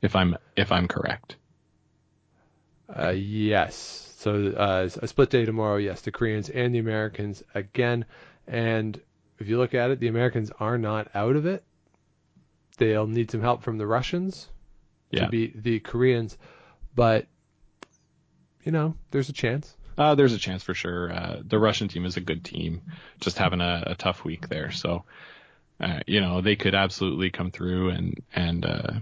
If 0.00 0.16
I'm 0.16 0.36
if 0.56 0.72
I'm 0.72 0.88
correct. 0.88 1.36
Uh, 2.96 3.10
yes. 3.10 4.14
So 4.18 4.52
uh, 4.56 4.88
a 5.02 5.08
split 5.08 5.30
day 5.30 5.44
tomorrow. 5.44 5.76
Yes, 5.76 6.00
the 6.02 6.12
Koreans 6.12 6.48
and 6.48 6.74
the 6.74 6.78
Americans 6.78 7.42
again. 7.54 8.04
And 8.46 9.00
if 9.38 9.48
you 9.48 9.58
look 9.58 9.74
at 9.74 9.90
it, 9.90 10.00
the 10.00 10.08
Americans 10.08 10.50
are 10.60 10.78
not 10.78 11.08
out 11.14 11.36
of 11.36 11.46
it. 11.46 11.64
They'll 12.78 13.06
need 13.06 13.30
some 13.30 13.40
help 13.40 13.62
from 13.62 13.78
the 13.78 13.86
Russians. 13.86 14.48
Yeah. 15.10 15.26
to 15.26 15.30
beat 15.30 15.62
the 15.62 15.78
Koreans, 15.80 16.36
but 16.94 17.26
you 18.64 18.72
know, 18.72 18.94
there's 19.10 19.28
a 19.28 19.32
chance. 19.32 19.76
Uh, 19.96 20.14
there's 20.14 20.32
a 20.32 20.38
chance 20.38 20.62
for 20.62 20.74
sure. 20.74 21.12
Uh, 21.12 21.36
the 21.44 21.58
Russian 21.58 21.86
team 21.88 22.04
is 22.04 22.16
a 22.16 22.20
good 22.20 22.44
team, 22.44 22.82
just 23.20 23.38
having 23.38 23.60
a, 23.60 23.84
a 23.88 23.94
tough 23.94 24.24
week 24.24 24.48
there. 24.48 24.72
So, 24.72 25.04
uh, 25.78 26.00
you 26.06 26.20
know, 26.20 26.40
they 26.40 26.56
could 26.56 26.74
absolutely 26.74 27.30
come 27.30 27.50
through 27.50 27.90
and 27.90 28.22
and 28.34 28.64
uh, 28.64 28.92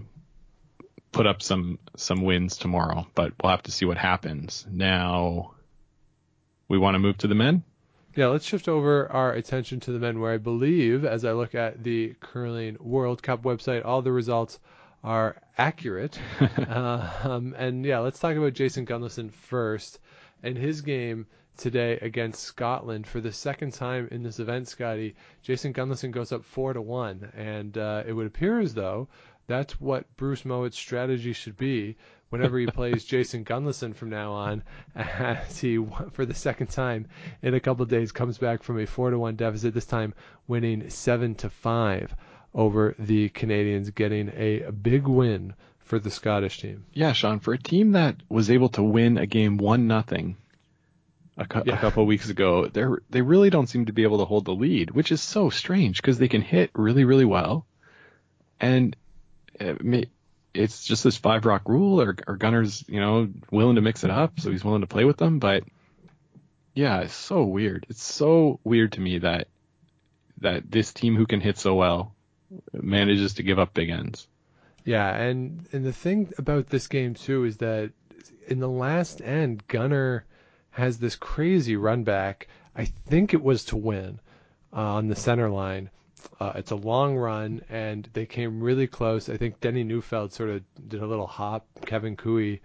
put 1.13 1.27
up 1.27 1.41
some 1.41 1.79
some 1.95 2.23
wins 2.23 2.57
tomorrow. 2.57 3.07
But 3.15 3.33
we'll 3.41 3.51
have 3.51 3.63
to 3.63 3.71
see 3.71 3.85
what 3.85 3.97
happens. 3.97 4.65
Now, 4.69 5.53
we 6.67 6.77
want 6.77 6.95
to 6.95 6.99
move 6.99 7.17
to 7.19 7.27
the 7.27 7.35
men. 7.35 7.63
Yeah, 8.15 8.27
let's 8.27 8.45
shift 8.45 8.67
over 8.67 9.11
our 9.11 9.31
attention 9.33 9.79
to 9.81 9.91
the 9.91 9.97
men, 9.97 10.19
where 10.19 10.33
I 10.33 10.37
believe, 10.37 11.03
as 11.03 11.25
I 11.25 11.31
look 11.31 11.55
at 11.55 11.83
the 11.83 12.15
curling 12.19 12.77
World 12.79 13.23
Cup 13.23 13.41
website, 13.41 13.85
all 13.85 14.03
the 14.03 14.11
results 14.11 14.59
are 15.03 15.35
accurate. 15.57 16.19
uh, 16.39 17.09
um, 17.23 17.55
and 17.57 17.83
yeah, 17.85 17.99
let's 17.99 18.19
talk 18.19 18.35
about 18.35 18.53
Jason 18.53 18.85
Gunnlaugson 18.85 19.31
first 19.31 19.99
and 20.43 20.57
his 20.57 20.81
game 20.81 21.25
today 21.57 21.97
against 22.01 22.43
Scotland 22.43 23.07
for 23.07 23.21
the 23.21 23.31
second 23.31 23.73
time 23.73 24.07
in 24.11 24.23
this 24.23 24.39
event. 24.39 24.67
Scotty, 24.67 25.15
Jason 25.41 25.73
Gunnlaugson 25.73 26.11
goes 26.11 26.31
up 26.31 26.43
four 26.43 26.73
to 26.73 26.81
one, 26.81 27.31
and 27.35 27.77
uh, 27.77 28.03
it 28.05 28.13
would 28.13 28.27
appear 28.27 28.59
as 28.59 28.73
though 28.73 29.07
that's 29.47 29.79
what 29.79 30.05
Bruce 30.17 30.45
Mouat's 30.45 30.77
strategy 30.77 31.33
should 31.33 31.57
be 31.57 31.95
whenever 32.29 32.57
he 32.57 32.65
plays 32.65 33.03
Jason 33.13 33.43
Gunnlaugson 33.45 33.95
from 33.95 34.09
now 34.09 34.31
on, 34.33 34.63
as 34.95 35.59
he 35.59 35.77
for 36.13 36.25
the 36.25 36.33
second 36.33 36.67
time 36.67 37.07
in 37.41 37.53
a 37.53 37.59
couple 37.59 37.83
of 37.83 37.89
days 37.89 38.11
comes 38.11 38.37
back 38.37 38.63
from 38.63 38.79
a 38.79 38.85
four 38.85 39.09
to 39.11 39.19
one 39.19 39.35
deficit. 39.35 39.73
This 39.73 39.85
time 39.85 40.13
winning 40.47 40.89
seven 40.89 41.35
to 41.35 41.49
five 41.49 42.15
over 42.53 42.95
the 42.99 43.29
Canadians, 43.29 43.89
getting 43.91 44.29
a 44.35 44.71
big 44.71 45.07
win 45.07 45.53
for 45.79 45.99
the 45.99 46.11
Scottish 46.11 46.59
team. 46.61 46.85
Yeah, 46.93 47.11
Sean, 47.13 47.39
for 47.39 47.53
a 47.53 47.57
team 47.57 47.91
that 47.91 48.15
was 48.29 48.49
able 48.49 48.69
to 48.69 48.83
win 48.83 49.17
a 49.17 49.25
game 49.25 49.57
one 49.57 49.87
nothing 49.87 50.37
a, 51.37 51.45
cu- 51.45 51.63
Yeah. 51.65 51.75
a 51.75 51.79
couple 51.79 52.03
of 52.03 52.07
weeks 52.07 52.29
ago, 52.29 52.67
they 52.67 52.83
they 53.09 53.21
really 53.21 53.49
don't 53.49 53.67
seem 53.67 53.85
to 53.87 53.93
be 53.93 54.03
able 54.03 54.19
to 54.19 54.25
hold 54.25 54.45
the 54.45 54.53
lead, 54.55 54.91
which 54.91 55.11
is 55.11 55.21
so 55.21 55.49
strange 55.49 56.01
because 56.01 56.17
they 56.19 56.27
can 56.27 56.41
hit 56.41 56.69
really 56.73 57.03
really 57.03 57.25
well, 57.25 57.65
and 58.59 58.95
it's 59.59 60.85
just 60.85 61.03
this 61.03 61.17
five 61.17 61.45
rock 61.45 61.63
rule, 61.67 62.01
or, 62.01 62.15
or 62.27 62.37
Gunner's 62.37 62.83
you 62.87 62.99
know 62.99 63.29
willing 63.51 63.75
to 63.75 63.81
mix 63.81 64.03
it 64.03 64.09
up, 64.09 64.39
so 64.39 64.51
he's 64.51 64.63
willing 64.63 64.81
to 64.81 64.87
play 64.87 65.05
with 65.05 65.17
them, 65.17 65.39
but 65.39 65.63
yeah, 66.73 67.01
it's 67.01 67.13
so 67.13 67.43
weird. 67.43 67.85
It's 67.89 68.03
so 68.03 68.59
weird 68.63 68.93
to 68.93 69.01
me 69.01 69.19
that 69.19 69.47
that 70.39 70.69
this 70.69 70.93
team 70.93 71.15
who 71.15 71.25
can 71.25 71.39
hit 71.39 71.57
so 71.57 71.75
well 71.75 72.15
manages 72.73 73.35
to 73.35 73.43
give 73.43 73.59
up 73.59 73.73
big 73.73 73.89
ends. 73.89 74.27
Yeah, 74.85 75.13
and 75.15 75.65
and 75.71 75.85
the 75.85 75.93
thing 75.93 76.33
about 76.37 76.67
this 76.67 76.87
game 76.87 77.13
too 77.13 77.45
is 77.45 77.57
that 77.57 77.91
in 78.47 78.59
the 78.59 78.69
last 78.69 79.21
end, 79.21 79.67
Gunner 79.67 80.25
has 80.71 80.97
this 80.97 81.15
crazy 81.15 81.75
run 81.75 82.03
back. 82.03 82.47
I 82.75 82.85
think 82.85 83.33
it 83.33 83.43
was 83.43 83.65
to 83.65 83.77
win 83.77 84.19
uh, 84.73 84.95
on 84.95 85.07
the 85.07 85.15
center 85.15 85.49
line. 85.49 85.89
Uh, 86.39 86.53
it's 86.55 86.71
a 86.71 86.75
long 86.75 87.15
run, 87.15 87.61
and 87.69 88.07
they 88.13 88.25
came 88.25 88.61
really 88.61 88.87
close. 88.87 89.29
I 89.29 89.37
think 89.37 89.59
Denni 89.59 89.85
Neufeld 89.85 90.33
sort 90.33 90.49
of 90.49 90.61
did 90.87 91.01
a 91.01 91.05
little 91.07 91.27
hop, 91.27 91.65
Kevin 91.85 92.15
Cooey 92.15 92.59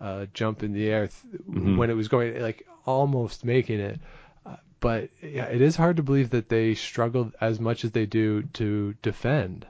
uh, 0.00 0.26
jump 0.34 0.62
in 0.62 0.72
the 0.72 0.88
air 0.88 1.08
th- 1.08 1.42
Mhm. 1.44 1.76
when 1.76 1.90
it 1.90 1.94
was 1.94 2.08
going, 2.08 2.40
like 2.40 2.66
almost 2.86 3.44
making 3.44 3.80
it. 3.80 4.00
Uh, 4.44 4.56
but 4.80 5.10
yeah, 5.22 5.44
it 5.46 5.60
is 5.60 5.76
hard 5.76 5.96
to 5.98 6.02
believe 6.02 6.30
that 6.30 6.48
they 6.48 6.74
struggled 6.74 7.32
as 7.40 7.60
much 7.60 7.84
as 7.84 7.92
they 7.92 8.06
do 8.06 8.42
to 8.54 8.94
defend. 9.02 9.66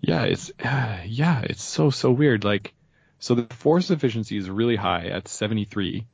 Yeah, 0.00 0.24
it's 0.24 0.50
uh, 0.62 0.98
yeah, 1.06 1.40
it's 1.42 1.62
so 1.62 1.90
so 1.90 2.10
weird. 2.10 2.44
Like, 2.44 2.74
so 3.18 3.34
the 3.34 3.54
force 3.54 3.90
efficiency 3.90 4.36
is 4.36 4.48
really 4.50 4.76
high 4.76 5.06
at 5.06 5.28
73. 5.28 6.06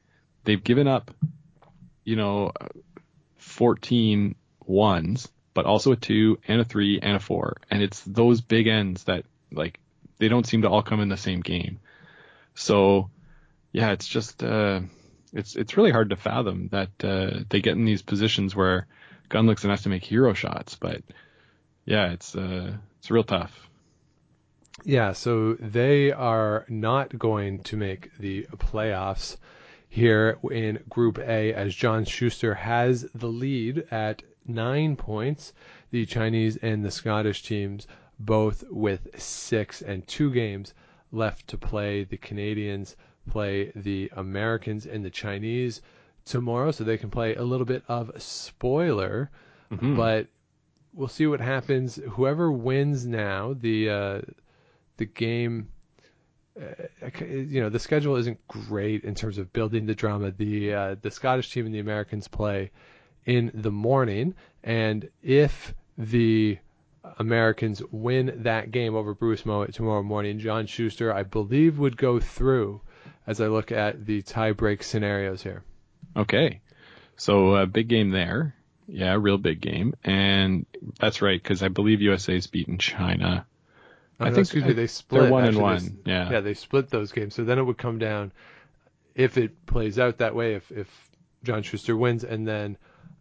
They've 0.44 0.62
given 0.62 0.86
up, 0.88 1.10
you 2.04 2.16
know, 2.16 2.52
14 3.36 4.34
ones, 4.64 5.28
but 5.54 5.66
also 5.66 5.92
a 5.92 5.96
two 5.96 6.38
and 6.48 6.60
a 6.60 6.64
three 6.64 7.00
and 7.00 7.16
a 7.16 7.20
four, 7.20 7.58
and 7.70 7.82
it's 7.82 8.00
those 8.02 8.40
big 8.40 8.66
ends 8.66 9.04
that 9.04 9.24
like 9.52 9.78
they 10.18 10.28
don't 10.28 10.46
seem 10.46 10.62
to 10.62 10.68
all 10.68 10.82
come 10.82 11.00
in 11.00 11.08
the 11.08 11.16
same 11.16 11.40
game. 11.40 11.80
So, 12.54 13.10
yeah, 13.72 13.92
it's 13.92 14.06
just 14.06 14.42
uh, 14.42 14.80
it's 15.32 15.56
it's 15.56 15.76
really 15.76 15.90
hard 15.90 16.10
to 16.10 16.16
fathom 16.16 16.68
that 16.68 16.90
uh, 17.02 17.40
they 17.48 17.60
get 17.60 17.76
in 17.76 17.84
these 17.84 18.02
positions 18.02 18.54
where 18.54 18.86
Gunnlaugson 19.30 19.70
has 19.70 19.82
to 19.82 19.88
make 19.88 20.04
hero 20.04 20.34
shots, 20.34 20.76
but 20.76 21.02
yeah, 21.84 22.12
it's 22.12 22.36
uh, 22.36 22.72
it's 22.98 23.10
real 23.10 23.24
tough. 23.24 23.68
Yeah, 24.84 25.12
so 25.12 25.54
they 25.54 26.12
are 26.12 26.64
not 26.68 27.16
going 27.18 27.62
to 27.64 27.76
make 27.76 28.16
the 28.18 28.46
playoffs 28.56 29.36
here 29.88 30.38
in 30.50 30.82
Group 30.88 31.18
A 31.18 31.52
as 31.52 31.74
John 31.74 32.04
Shuster 32.04 32.54
has 32.54 33.06
the 33.14 33.28
lead 33.28 33.86
at 33.90 34.22
nine 34.46 34.96
points. 34.96 35.52
The 35.90 36.06
Chinese 36.06 36.56
and 36.56 36.84
the 36.84 36.90
Scottish 36.90 37.42
teams 37.42 37.86
both 38.18 38.64
with 38.70 39.08
six 39.20 39.82
and 39.82 40.06
two 40.06 40.32
games 40.32 40.74
left 41.10 41.48
to 41.48 41.58
play. 41.58 42.04
The 42.04 42.16
Canadians 42.18 42.96
play 43.28 43.72
the 43.74 44.10
Americans 44.16 44.86
and 44.86 45.04
the 45.04 45.10
Chinese 45.10 45.82
tomorrow, 46.24 46.70
so 46.70 46.84
they 46.84 46.98
can 46.98 47.10
play 47.10 47.34
a 47.34 47.42
little 47.42 47.66
bit 47.66 47.82
of 47.88 48.10
spoiler 48.22 49.30
Mhm. 49.72 49.96
but 49.96 50.26
we'll 50.94 51.08
see 51.08 51.26
what 51.26 51.40
happens. 51.40 51.96
Whoever 52.10 52.52
wins 52.52 53.06
now, 53.06 53.54
the 53.54 53.88
uh, 53.90 54.20
the 54.98 55.06
game, 55.06 55.68
uh, 56.60 57.08
you 57.24 57.60
know, 57.60 57.70
the 57.70 57.78
schedule 57.78 58.16
isn't 58.16 58.46
great 58.46 59.02
in 59.04 59.14
terms 59.14 59.38
of 59.38 59.52
building 59.52 59.86
the 59.86 59.94
drama. 59.94 60.30
The 60.30 60.74
uh, 60.74 60.96
the 61.00 61.10
Scottish 61.10 61.50
team 61.52 61.66
and 61.66 61.74
the 61.74 61.78
Americans 61.80 62.28
play 62.28 62.70
in 63.26 63.50
the 63.54 63.70
morning, 63.70 64.34
and 64.62 65.08
if 65.22 65.74
the 65.98 66.58
Americans 67.18 67.82
win 67.90 68.42
that 68.42 68.70
game 68.70 68.94
over 68.94 69.14
Bruce 69.14 69.44
Mouat 69.44 69.72
tomorrow 69.72 70.02
morning, 70.02 70.38
John 70.38 70.66
Shuster, 70.66 71.12
I 71.12 71.22
believe, 71.22 71.78
would 71.78 71.96
go 71.96 72.20
through. 72.20 72.80
As 73.24 73.40
I 73.40 73.46
look 73.46 73.70
at 73.70 74.04
the 74.04 74.22
tie-break 74.22 74.82
scenarios 74.82 75.44
here. 75.44 75.62
Okay. 76.16 76.60
So 77.16 77.54
a 77.54 77.66
big 77.66 77.86
game 77.86 78.10
there. 78.10 78.56
Yeah, 78.88 79.16
real 79.18 79.38
big 79.38 79.60
game. 79.60 79.94
And 80.02 80.66
that's 80.98 81.22
right, 81.22 81.40
because 81.40 81.62
I 81.62 81.68
believe 81.68 82.00
USA's 82.00 82.48
beaten 82.48 82.78
China. 82.78 83.46
Oh, 84.18 84.24
I 84.24 84.28
no, 84.28 84.34
think 84.34 84.46
excuse 84.46 84.64
me, 84.64 84.72
they 84.72 84.88
split. 84.88 85.22
they're 85.22 85.30
one 85.30 85.44
and 85.44 85.56
one. 85.56 85.98
they 86.04 86.10
Yeah. 86.10 86.30
yeah, 86.32 86.40
they 86.40 86.54
split 86.54 86.90
those 86.90 87.12
games. 87.12 87.36
So 87.36 87.44
then 87.44 87.58
it 87.58 87.62
would 87.62 87.78
come 87.78 87.98
down 87.98 88.32
if 89.14 89.38
it 89.38 89.66
plays 89.66 90.00
out 90.00 90.18
that 90.18 90.34
way. 90.34 90.54
If 90.54 90.72
if 90.72 91.10
John 91.44 91.62
Shuster 91.62 91.96
wins 91.96 92.24
and 92.24 92.46
then 92.46 92.76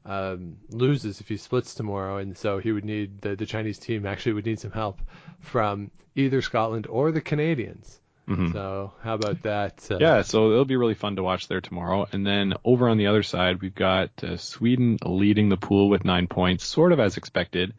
um, 0.05 0.57
loses 0.69 1.21
if 1.21 1.27
he 1.27 1.37
splits 1.37 1.75
tomorrow, 1.75 2.17
and 2.17 2.37
so 2.37 2.57
he 2.59 2.71
would 2.71 2.85
need 2.85 3.21
the 3.21 3.35
the 3.35 3.45
Chinese 3.45 3.77
team 3.79 4.05
actually 4.05 4.33
would 4.33 4.45
need 4.45 4.59
some 4.59 4.71
help 4.71 4.99
from 5.39 5.91
either 6.15 6.41
Scotland 6.41 6.87
or 6.87 7.11
the 7.11 7.21
Canadians. 7.21 7.99
Mhm. 8.27 8.53
So 8.53 8.93
how 9.01 9.15
about 9.15 9.41
that? 9.43 9.87
Uh, 9.89 9.97
Yeah, 9.99 10.21
so 10.21 10.51
it'll 10.51 10.65
be 10.65 10.75
really 10.75 10.93
fun 10.93 11.15
to 11.17 11.23
watch 11.23 11.47
there 11.47 11.61
tomorrow. 11.61 12.07
And 12.11 12.25
then 12.25 12.53
over 12.63 12.87
on 12.87 12.97
the 12.97 13.07
other 13.07 13.23
side, 13.23 13.61
we've 13.61 13.75
got 13.75 14.09
uh, 14.23 14.37
Sweden 14.37 14.97
leading 15.03 15.49
the 15.49 15.57
pool 15.57 15.89
with 15.89 16.05
nine 16.05 16.27
points, 16.27 16.65
sort 16.65 16.91
of 16.91 16.99
as 16.99 17.17
expected. 17.17 17.73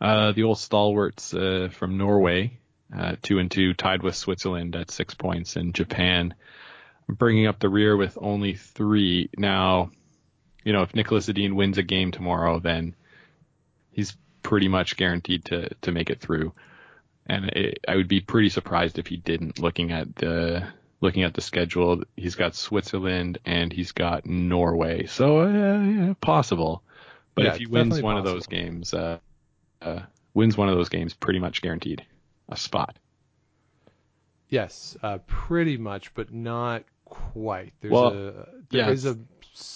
Uh, 0.00 0.32
the 0.32 0.44
old 0.44 0.58
stalwarts 0.58 1.34
uh, 1.34 1.68
from 1.72 1.98
Norway, 1.98 2.58
uh, 2.96 3.16
two 3.22 3.38
and 3.38 3.50
two, 3.50 3.74
tied 3.74 4.02
with 4.02 4.14
Switzerland 4.16 4.74
at 4.76 4.90
six 4.90 5.14
points, 5.14 5.56
and 5.56 5.74
Japan 5.74 6.34
bringing 7.08 7.46
up 7.46 7.58
the 7.58 7.68
rear 7.68 7.96
with 7.96 8.16
only 8.20 8.54
three. 8.54 9.28
Now, 9.36 9.90
you 10.64 10.72
know, 10.72 10.82
if 10.82 10.94
Nicholas 10.94 11.28
Edin 11.28 11.56
wins 11.56 11.78
a 11.78 11.82
game 11.82 12.10
tomorrow, 12.10 12.58
then 12.60 12.94
he's 13.92 14.16
pretty 14.42 14.68
much 14.68 14.96
guaranteed 14.96 15.44
to 15.46 15.68
to 15.82 15.92
make 15.92 16.10
it 16.10 16.20
through. 16.20 16.52
And 17.26 17.46
it, 17.50 17.78
I 17.86 17.96
would 17.96 18.08
be 18.08 18.20
pretty 18.20 18.48
surprised 18.48 18.98
if 18.98 19.06
he 19.06 19.16
didn't. 19.16 19.58
Looking 19.58 19.92
at 19.92 20.16
the 20.16 20.66
looking 21.00 21.22
at 21.22 21.34
the 21.34 21.40
schedule, 21.40 22.02
he's 22.16 22.34
got 22.34 22.54
Switzerland 22.54 23.38
and 23.44 23.72
he's 23.72 23.92
got 23.92 24.26
Norway, 24.26 25.06
so 25.06 25.40
uh, 25.40 25.82
yeah, 25.82 26.12
possible. 26.20 26.82
But 27.34 27.44
Yeah, 27.44 27.52
if 27.52 27.56
he 27.58 27.66
wins 27.66 28.02
one 28.02 28.16
of 28.18 28.24
those 28.24 28.46
games, 28.46 28.92
uh, 28.92 29.18
uh, 29.80 30.00
wins 30.34 30.56
one 30.56 30.68
of 30.68 30.76
those 30.76 30.88
games, 30.88 31.14
pretty 31.14 31.38
much 31.38 31.62
guaranteed 31.62 32.04
a 32.48 32.56
spot. 32.56 32.96
Yes, 34.48 34.96
uh, 35.02 35.18
pretty 35.26 35.76
much, 35.76 36.12
but 36.14 36.32
not 36.34 36.84
quite. 37.04 37.72
There's 37.80 37.92
Well, 37.92 38.08
a 38.08 38.32
there 38.70 38.80
yeah, 38.86 38.90
is 38.90 39.06
a 39.06 39.16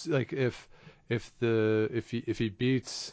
like 0.08 0.32
if 0.32 0.68
if 1.08 1.30
the 1.38 1.88
if 1.92 2.10
he 2.10 2.24
if 2.26 2.38
he 2.38 2.48
beats 2.48 3.12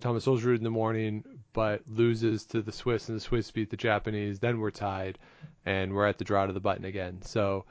Thomas 0.00 0.26
Ulsrud 0.26 0.56
in 0.58 0.64
the 0.64 0.70
morning, 0.70 1.24
but 1.52 1.82
loses 1.88 2.44
to 2.46 2.62
the 2.62 2.72
Swiss 2.72 3.08
and 3.08 3.16
the 3.16 3.20
Swiss 3.20 3.50
beat 3.50 3.70
the 3.70 3.76
Japanese, 3.76 4.38
then 4.40 4.58
we're 4.60 4.70
tied, 4.70 5.18
and 5.64 5.94
we're 5.94 6.06
at 6.06 6.18
the 6.18 6.24
draw 6.24 6.46
to 6.46 6.52
the 6.52 6.60
button 6.60 6.84
again. 6.84 7.22
So 7.22 7.64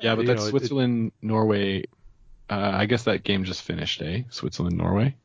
Yeah, 0.00 0.14
but 0.14 0.26
that's 0.26 0.40
know, 0.42 0.46
it- 0.46 0.50
Switzerland, 0.50 1.12
Norway. 1.22 1.84
Uh, 2.50 2.70
I 2.74 2.86
guess 2.86 3.04
that 3.04 3.22
game 3.24 3.44
just 3.44 3.62
finished, 3.62 4.02
eh? 4.02 4.22
Switzerland, 4.30 4.76
Norway. 4.76 5.16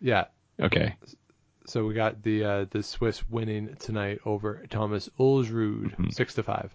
yeah. 0.00 0.26
Okay. 0.60 0.94
So 1.66 1.84
we 1.84 1.92
got 1.94 2.22
the 2.22 2.44
uh, 2.44 2.64
the 2.70 2.82
Swiss 2.82 3.28
winning 3.28 3.76
tonight 3.78 4.20
over 4.24 4.64
Thomas 4.70 5.10
Ulsrud, 5.20 5.94
Mhm. 5.96 6.14
six 6.14 6.34
to 6.34 6.42
five. 6.42 6.74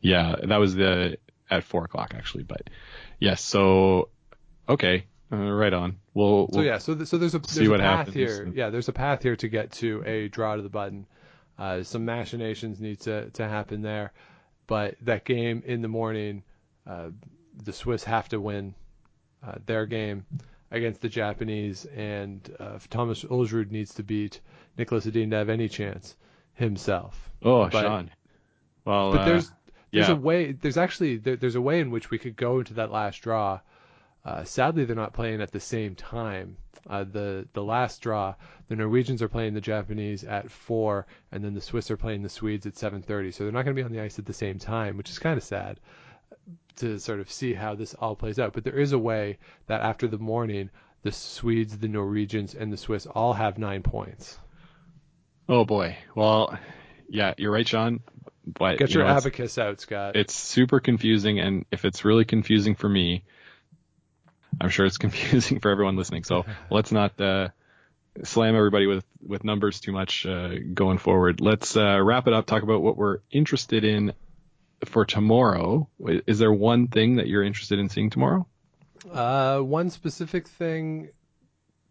Yeah, 0.00 0.36
that 0.44 0.56
was 0.56 0.74
the 0.74 1.18
at 1.50 1.62
four 1.64 1.84
o'clock 1.84 2.14
actually, 2.16 2.44
but 2.44 2.70
yes. 3.20 3.42
So 3.42 4.08
okay, 4.68 5.04
uh, 5.40 5.52
right 5.52 5.72
on. 5.72 5.98
We'll, 6.14 6.48
So 6.52 6.58
we'll 6.58 6.66
yeah, 6.66 6.78
so 6.78 6.94
th- 6.94 7.08
so 7.08 7.18
there's 7.18 7.34
a 7.34 7.40
see 7.46 7.60
there's 7.60 7.68
a 7.68 7.70
what 7.72 7.80
path 7.80 7.98
happens. 8.06 8.14
here. 8.16 8.52
Yeah, 8.54 8.70
there's 8.70 8.88
a 8.88 8.92
path 8.92 9.22
here 9.22 9.36
to 9.36 9.48
get 9.48 9.72
to 9.72 10.02
a 10.06 10.28
draw 10.28 10.56
to 10.56 10.62
the 10.62 10.68
button. 10.68 11.06
Uh, 11.58 11.82
some 11.82 12.04
machinations 12.04 12.80
need 12.80 13.00
to 13.00 13.30
to 13.30 13.46
happen 13.48 13.82
there, 13.82 14.12
but 14.66 14.96
that 15.02 15.24
game 15.24 15.62
in 15.66 15.82
the 15.82 15.88
morning, 15.88 16.42
uh, 16.86 17.10
the 17.62 17.72
Swiss 17.72 18.04
have 18.04 18.28
to 18.30 18.40
win 18.40 18.74
uh, 19.46 19.54
their 19.66 19.86
game 19.86 20.24
against 20.70 21.00
the 21.00 21.08
Japanese, 21.08 21.84
and 21.94 22.54
uh, 22.58 22.78
Thomas 22.90 23.22
Ulsrud 23.24 23.70
needs 23.70 23.94
to 23.94 24.02
beat 24.02 24.40
Nicholas 24.76 25.06
Edin 25.06 25.30
to 25.30 25.36
have 25.36 25.48
any 25.48 25.68
chance 25.68 26.16
himself. 26.54 27.30
Oh, 27.42 27.68
but- 27.68 27.82
Sean. 27.82 28.10
Well, 28.84 29.12
But 29.12 29.20
uh, 29.20 29.24
there's 29.24 29.50
there's 29.92 30.08
yeah. 30.08 30.14
a 30.14 30.16
way. 30.16 30.52
There's 30.52 30.76
actually 30.76 31.16
there, 31.18 31.36
there's 31.36 31.54
a 31.54 31.60
way 31.60 31.80
in 31.80 31.90
which 31.90 32.10
we 32.10 32.18
could 32.18 32.36
go 32.36 32.58
into 32.58 32.74
that 32.74 32.90
last 32.90 33.22
draw. 33.22 33.60
Uh, 34.24 34.42
sadly, 34.44 34.84
they're 34.84 34.96
not 34.96 35.12
playing 35.12 35.40
at 35.42 35.50
the 35.52 35.60
same 35.60 35.94
time. 35.94 36.56
Uh, 36.88 37.04
the 37.04 37.46
the 37.54 37.62
last 37.62 38.00
draw, 38.02 38.34
the 38.68 38.76
Norwegians 38.76 39.22
are 39.22 39.28
playing 39.28 39.54
the 39.54 39.60
Japanese 39.60 40.24
at 40.24 40.50
four, 40.50 41.06
and 41.32 41.42
then 41.44 41.54
the 41.54 41.60
Swiss 41.60 41.90
are 41.90 41.96
playing 41.96 42.22
the 42.22 42.28
Swedes 42.28 42.66
at 42.66 42.74
7:30. 42.74 43.32
So 43.32 43.44
they're 43.44 43.52
not 43.52 43.64
going 43.64 43.74
to 43.76 43.80
be 43.80 43.84
on 43.84 43.92
the 43.92 44.00
ice 44.02 44.18
at 44.18 44.26
the 44.26 44.32
same 44.32 44.58
time, 44.58 44.96
which 44.96 45.10
is 45.10 45.18
kind 45.18 45.36
of 45.38 45.44
sad 45.44 45.78
to 46.76 46.98
sort 46.98 47.20
of 47.20 47.30
see 47.30 47.54
how 47.54 47.74
this 47.74 47.94
all 47.94 48.16
plays 48.16 48.38
out. 48.38 48.52
But 48.52 48.64
there 48.64 48.78
is 48.78 48.92
a 48.92 48.98
way 48.98 49.38
that 49.66 49.80
after 49.82 50.08
the 50.08 50.18
morning, 50.18 50.70
the 51.02 51.12
Swedes, 51.12 51.78
the 51.78 51.88
Norwegians, 51.88 52.54
and 52.54 52.72
the 52.72 52.76
Swiss 52.76 53.06
all 53.06 53.32
have 53.32 53.58
nine 53.58 53.82
points. 53.82 54.38
oh 55.48 55.64
boy. 55.64 55.96
Well, 56.14 56.58
yeah, 57.08 57.34
you're 57.38 57.52
right, 57.52 57.66
Sean. 57.68 58.00
But 58.46 58.78
Get 58.78 58.90
you 58.90 59.00
your 59.00 59.08
know, 59.08 59.16
abacus 59.16 59.56
out, 59.56 59.80
Scott. 59.80 60.16
it's 60.16 60.34
super 60.34 60.80
confusing 60.80 61.40
and 61.40 61.64
if 61.70 61.84
it's 61.86 62.04
really 62.04 62.26
confusing 62.26 62.74
for 62.74 62.88
me 62.90 63.24
i'm 64.60 64.68
sure 64.68 64.86
it's 64.86 64.98
confusing 65.06 65.60
for 65.60 65.70
everyone 65.70 65.96
listening. 65.96 66.24
So 66.24 66.44
let's 66.70 66.92
not 66.92 67.20
uh, 67.20 67.48
slam 68.22 68.54
everybody 68.54 68.86
with 68.86 69.04
with 69.26 69.44
numbers 69.44 69.80
too 69.80 69.92
much 69.92 70.26
uh, 70.26 70.54
going 70.72 70.98
forward. 70.98 71.40
Let's 71.40 71.76
uh, 71.76 72.00
wrap 72.02 72.26
it 72.26 72.32
up 72.32 72.46
talk 72.46 72.62
about 72.62 72.82
what 72.82 72.96
we're 72.96 73.18
interested 73.30 73.84
in 73.84 74.12
for 74.84 75.04
tomorrow. 75.04 75.88
Is 76.26 76.38
there 76.38 76.52
one 76.52 76.88
thing 76.88 77.16
that 77.16 77.26
you're 77.26 77.42
interested 77.42 77.78
in 77.78 77.88
seeing 77.88 78.10
tomorrow? 78.10 78.46
Uh, 79.10 79.60
one 79.60 79.90
specific 79.90 80.48
thing, 80.48 81.10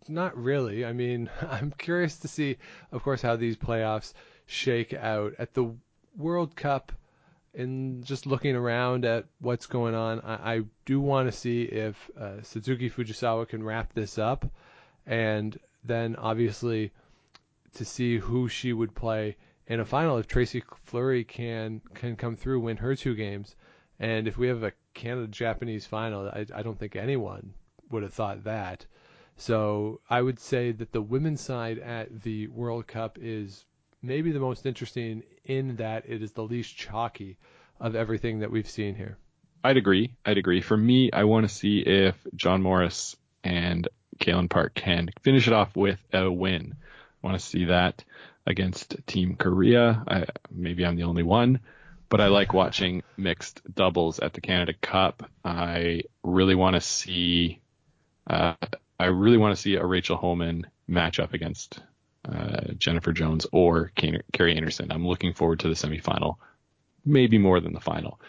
not 0.07 0.37
really. 0.37 0.85
I 0.85 0.93
mean, 0.93 1.29
I'm 1.41 1.73
curious 1.77 2.17
to 2.19 2.27
see, 2.27 2.57
of 2.91 3.03
course, 3.03 3.21
how 3.21 3.35
these 3.35 3.57
playoffs 3.57 4.13
shake 4.45 4.93
out. 4.93 5.33
At 5.39 5.53
the 5.53 5.75
World 6.17 6.55
Cup. 6.55 6.91
And 7.55 8.03
just 8.03 8.25
looking 8.25 8.55
around 8.55 9.05
at 9.05 9.25
what's 9.39 9.67
going 9.67 9.93
on, 9.93 10.21
I, 10.21 10.55
I 10.55 10.61
do 10.85 10.99
want 10.99 11.27
to 11.27 11.37
see 11.37 11.63
if 11.63 12.09
uh, 12.19 12.41
Satsuki 12.41 12.91
Fujisawa 12.91 13.47
can 13.47 13.63
wrap 13.63 13.93
this 13.93 14.17
up, 14.17 14.45
and 15.05 15.59
then 15.83 16.15
obviously 16.15 16.91
to 17.75 17.85
see 17.85 18.17
who 18.17 18.47
she 18.47 18.73
would 18.73 18.95
play 18.95 19.35
in 19.67 19.79
a 19.79 19.85
final 19.85 20.17
if 20.17 20.27
Tracy 20.27 20.63
Fleury 20.83 21.23
can 21.23 21.81
can 21.93 22.15
come 22.15 22.35
through, 22.35 22.59
win 22.59 22.77
her 22.77 22.95
two 22.95 23.15
games, 23.15 23.55
and 23.99 24.27
if 24.27 24.37
we 24.37 24.47
have 24.47 24.63
a 24.63 24.73
Canada 24.93 25.27
Japanese 25.27 25.85
final, 25.85 26.27
I, 26.27 26.45
I 26.53 26.63
don't 26.63 26.77
think 26.77 26.95
anyone 26.95 27.53
would 27.89 28.03
have 28.03 28.13
thought 28.13 28.43
that. 28.43 28.85
So 29.37 30.01
I 30.09 30.21
would 30.21 30.39
say 30.39 30.71
that 30.71 30.91
the 30.91 31.01
women's 31.01 31.41
side 31.41 31.79
at 31.79 32.21
the 32.21 32.47
World 32.47 32.87
Cup 32.87 33.17
is 33.19 33.65
maybe 34.01 34.31
the 34.31 34.39
most 34.39 34.65
interesting 34.65 35.23
in 35.45 35.75
that 35.77 36.05
it 36.07 36.21
is 36.21 36.31
the 36.31 36.43
least 36.43 36.75
chalky 36.75 37.37
of 37.79 37.95
everything 37.95 38.39
that 38.39 38.51
we've 38.51 38.69
seen 38.69 38.95
here. 38.95 39.17
i'd 39.63 39.77
agree 39.77 40.13
i'd 40.25 40.37
agree 40.37 40.61
for 40.61 40.77
me 40.77 41.11
i 41.11 41.23
want 41.23 41.47
to 41.47 41.53
see 41.53 41.79
if 41.79 42.15
john 42.35 42.61
morris 42.61 43.15
and 43.43 43.87
Kalynn 44.19 44.49
Park 44.49 44.73
can 44.73 45.09
finish 45.21 45.47
it 45.47 45.53
off 45.53 45.75
with 45.75 45.99
a 46.13 46.31
win. 46.31 46.75
I 47.23 47.27
want 47.27 47.39
to 47.39 47.45
see 47.45 47.65
that 47.65 48.03
against 48.45 48.95
Team 49.07 49.35
Korea. 49.35 50.03
I, 50.07 50.25
maybe 50.51 50.85
I'm 50.85 50.95
the 50.95 51.03
only 51.03 51.23
one, 51.23 51.59
but 52.09 52.21
I 52.21 52.27
like 52.27 52.53
watching 52.53 53.03
mixed 53.17 53.61
doubles 53.73 54.19
at 54.19 54.33
the 54.33 54.41
Canada 54.41 54.73
Cup. 54.73 55.29
I 55.43 56.03
really 56.23 56.55
want 56.55 56.75
to 56.75 56.81
see, 56.81 57.61
uh, 58.27 58.55
I 58.99 59.05
really 59.05 59.37
want 59.37 59.55
to 59.55 59.61
see 59.61 59.75
a 59.75 59.85
Rachel 59.85 60.17
Homan 60.17 60.67
match 60.87 61.19
up 61.19 61.33
against 61.33 61.81
uh, 62.27 62.73
Jennifer 62.77 63.11
Jones 63.13 63.45
or 63.51 63.91
Kerri 63.95 64.23
Einarson. 64.57 64.87
I'm 64.91 65.05
looking 65.07 65.33
forward 65.33 65.59
to 65.61 65.67
the 65.67 65.73
semifinal, 65.75 66.35
maybe 67.05 67.37
more 67.37 67.59
than 67.59 67.73
the 67.73 67.79
final. 67.81 68.19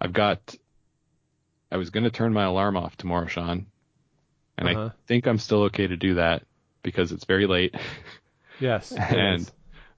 I've 0.00 0.12
got. 0.12 0.54
I 1.70 1.76
was 1.78 1.90
going 1.90 2.04
to 2.04 2.10
turn 2.10 2.32
my 2.32 2.44
alarm 2.44 2.76
off 2.76 2.96
tomorrow, 2.96 3.26
Sean, 3.26 3.66
and 4.56 4.68
Uh-huh. 4.68 4.80
I 4.86 4.90
think 5.08 5.26
I'm 5.26 5.38
still 5.38 5.62
okay 5.64 5.86
to 5.86 5.96
do 5.96 6.14
that 6.14 6.44
because 6.82 7.10
it's 7.12 7.24
very 7.24 7.46
late 7.46 7.74
Yes. 8.60 8.92
and 8.92 9.50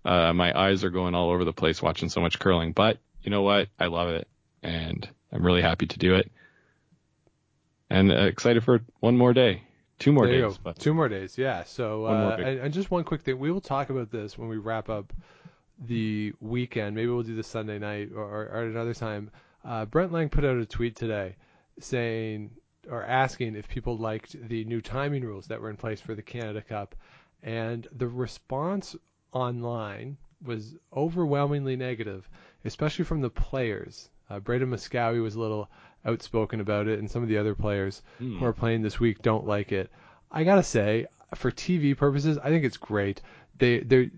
uh, 0.05 0.33
my 0.33 0.59
eyes 0.59 0.83
are 0.85 0.91
going 0.91 1.15
all 1.15 1.31
over 1.31 1.45
the 1.45 1.53
place 1.53 1.83
watching 1.83 2.09
so 2.09 2.21
much 2.23 2.39
curling. 2.39 2.73
But 2.73 2.99
you 3.23 3.31
know 3.31 3.43
what? 3.43 3.69
I 3.79 3.87
love 3.87 4.09
it, 4.09 4.27
and 4.63 5.07
I'm 5.31 5.45
really 5.45 5.61
happy 5.63 5.87
to 5.87 5.99
do 5.99 6.15
it, 6.15 6.33
and 7.91 8.11
uh, 8.11 8.15
excited 8.27 8.65
for 8.65 8.81
one 9.01 9.17
more 9.19 9.33
day, 9.35 9.63
two 9.99 10.13
more 10.13 10.27
There 10.27 10.49
days. 10.49 10.59
Two 10.79 10.95
more 10.95 11.09
days, 11.09 11.37
yeah. 11.37 11.65
So, 11.65 12.07
uh, 12.07 12.37
and, 12.39 12.61
and 12.61 12.75
just 12.75 12.91
one 12.91 13.05
quick 13.05 13.23
thing. 13.23 13.39
We 13.39 13.51
will 13.51 13.61
talk 13.61 13.91
about 13.91 14.11
this 14.11 14.39
when 14.39 14.49
we 14.49 14.57
wrap 14.57 14.89
up 14.89 15.13
the 15.87 16.33
weekend. 16.41 16.97
Maybe 16.97 17.09
we'll 17.09 17.23
do 17.23 17.37
this 17.37 17.47
Sunday 17.47 17.79
night 17.79 18.11
or, 18.15 18.23
or, 18.23 18.63
at 18.63 18.67
another 18.67 18.95
time. 18.95 19.31
Uh, 19.65 19.85
Brent 19.85 20.13
Laing 20.13 20.29
put 20.29 20.45
out 20.45 20.57
a 20.57 20.67
tweet 20.67 20.97
today 20.97 21.37
saying 21.81 22.51
or 22.91 23.05
asking 23.05 23.55
if 23.55 23.69
people 23.69 23.99
liked 23.99 24.37
the 24.49 24.65
new 24.65 24.81
timing 24.81 25.25
rules 25.25 25.47
that 25.47 25.61
were 25.61 25.71
in 25.71 25.77
place 25.77 26.01
for 26.01 26.15
the 26.15 26.23
Canada 26.23 26.63
Cup, 26.63 26.95
and 27.43 27.87
the 27.93 28.09
response 28.09 28.97
online 29.33 30.17
was 30.45 30.77
overwhelmingly 30.97 31.77
negative, 31.77 32.29
especially 32.65 33.05
from 33.05 33.21
the 33.21 33.31
players. 33.31 34.09
Uh, 34.31 34.39
Braden 34.39 34.71
Moskowy 34.71 35.23
was 35.23 35.35
a 35.35 35.41
little 35.41 35.69
outspoken 36.07 36.61
about 36.61 36.87
it, 36.89 36.99
and 36.99 37.11
some 37.11 37.23
of 37.23 37.29
the 37.29 37.39
other 37.39 37.55
players 37.55 38.03
Hmm. 38.19 38.39
who 38.39 38.45
are 38.47 38.53
playing 38.53 38.83
this 38.83 38.99
week 39.01 39.23
don't 39.23 39.47
like 39.47 39.73
it. 39.73 39.91
I 40.31 40.45
gotta 40.45 40.63
say, 40.63 41.07
for 41.35 41.51
TV 41.51 41.97
purposes, 41.97 42.39
I 42.39 42.49
think 42.51 42.65
it's 42.65 42.77
great. 42.77 43.21
They 43.59 43.81
they're 43.81 44.11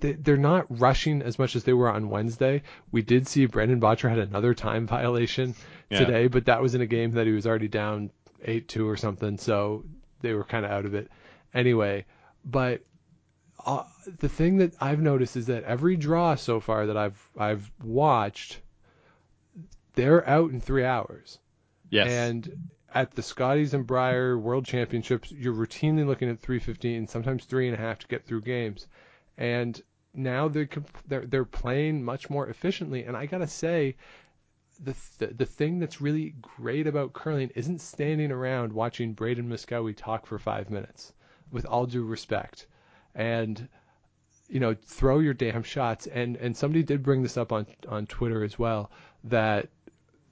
they, 0.00 0.12
they're 0.12 0.36
not 0.38 0.66
rushing 0.80 1.20
as 1.22 1.38
much 1.38 1.54
as 1.54 1.64
they 1.64 1.72
were 1.74 1.90
on 1.90 2.08
Wednesday. 2.08 2.62
We 2.92 3.02
did 3.02 3.28
see 3.28 3.44
Brendan 3.46 3.78
Bottcher 3.80 4.08
had 4.08 4.18
another 4.18 4.54
time 4.54 4.86
violation 4.98 5.54
Yeah. 5.90 5.98
today, 6.00 6.26
but 6.28 6.46
that 6.46 6.62
was 6.62 6.74
in 6.74 6.80
a 6.80 6.86
game 6.86 7.10
that 7.12 7.26
he 7.26 7.32
was 7.32 7.46
already 7.46 7.68
down 7.68 8.10
eight 8.44 8.68
two 8.68 8.88
or 8.88 8.96
something, 8.96 9.36
so 9.38 9.84
they 10.20 10.32
were 10.32 10.44
kind 10.44 10.64
of 10.64 10.70
out 10.70 10.86
of 10.86 10.94
it 10.94 11.10
anyway. 11.54 12.04
But 12.44 12.82
uh, 13.64 13.84
the 14.18 14.28
thing 14.28 14.56
that 14.58 14.72
I've 14.80 15.00
noticed 15.00 15.36
is 15.36 15.46
that 15.46 15.62
every 15.64 15.96
draw 15.96 16.34
so 16.36 16.58
far 16.58 16.86
that 16.86 16.96
I've 16.96 17.30
I've 17.38 17.70
watched, 17.84 18.60
they're 19.94 20.26
out 20.28 20.50
in 20.50 20.60
three 20.60 20.84
hours. 20.84 21.38
yes, 21.90 22.08
And 22.08 22.70
at 22.94 23.12
the 23.12 23.22
Scotties 23.22 23.74
and 23.74 23.86
Brier 23.86 24.38
World 24.38 24.64
Championships, 24.64 25.32
you're 25.32 25.54
routinely 25.54 26.06
looking 26.06 26.28
at 26.28 26.40
315, 26.40 27.06
sometimes 27.06 27.44
three 27.44 27.66
and 27.68 27.74
a 27.74 27.80
half 27.80 27.98
to 28.00 28.08
get 28.08 28.24
through 28.24 28.42
games. 28.42 28.86
And 29.38 29.80
now 30.14 30.48
they're 30.48 30.68
they're 31.08 31.26
they're 31.26 31.44
playing 31.44 32.04
much 32.04 32.28
more 32.28 32.48
efficiently. 32.48 33.04
And 33.04 33.16
I 33.16 33.26
gotta 33.26 33.46
say, 33.46 33.96
the 34.78 34.94
th- 35.18 35.36
the 35.36 35.46
thing 35.46 35.78
that's 35.78 36.00
really 36.00 36.34
great 36.40 36.86
about 36.86 37.14
curling 37.14 37.50
isn't 37.54 37.80
standing 37.80 38.30
around 38.30 38.72
watching 38.72 39.14
Braden 39.14 39.48
Moskowy 39.48 39.96
talk 39.96 40.26
for 40.26 40.38
five 40.38 40.70
minutes. 40.70 41.12
With 41.50 41.66
all 41.66 41.86
due 41.86 42.04
respect, 42.04 42.66
and 43.14 43.68
you 44.48 44.60
know, 44.60 44.74
throw 44.74 45.18
your 45.18 45.34
damn 45.34 45.62
shots. 45.62 46.06
And 46.06 46.36
and 46.36 46.56
somebody 46.56 46.82
did 46.82 47.02
bring 47.02 47.22
this 47.22 47.36
up 47.36 47.52
on 47.52 47.66
on 47.88 48.06
Twitter 48.06 48.44
as 48.44 48.58
well 48.58 48.90
that 49.24 49.68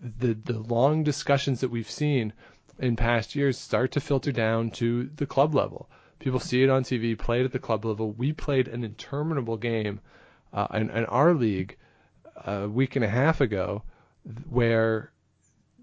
the 0.00 0.34
the 0.34 0.58
long 0.58 1.04
discussions 1.04 1.60
that 1.60 1.70
we've 1.70 1.90
seen 1.90 2.32
in 2.78 2.96
past 2.96 3.34
years 3.34 3.58
start 3.58 3.92
to 3.92 4.00
filter 4.00 4.32
down 4.32 4.70
to 4.70 5.10
the 5.16 5.26
club 5.26 5.54
level. 5.54 5.88
People 6.18 6.40
see 6.40 6.62
it 6.62 6.70
on 6.70 6.82
TV, 6.82 7.18
play 7.18 7.40
it 7.40 7.44
at 7.44 7.52
the 7.52 7.58
club 7.58 7.84
level. 7.84 8.12
We 8.12 8.32
played 8.32 8.68
an 8.68 8.84
interminable 8.84 9.56
game 9.56 10.00
uh, 10.52 10.66
in, 10.74 10.90
in 10.90 11.04
our 11.06 11.34
league 11.34 11.76
a 12.44 12.68
week 12.68 12.96
and 12.96 13.04
a 13.04 13.08
half 13.08 13.40
ago 13.40 13.82
where 14.48 15.12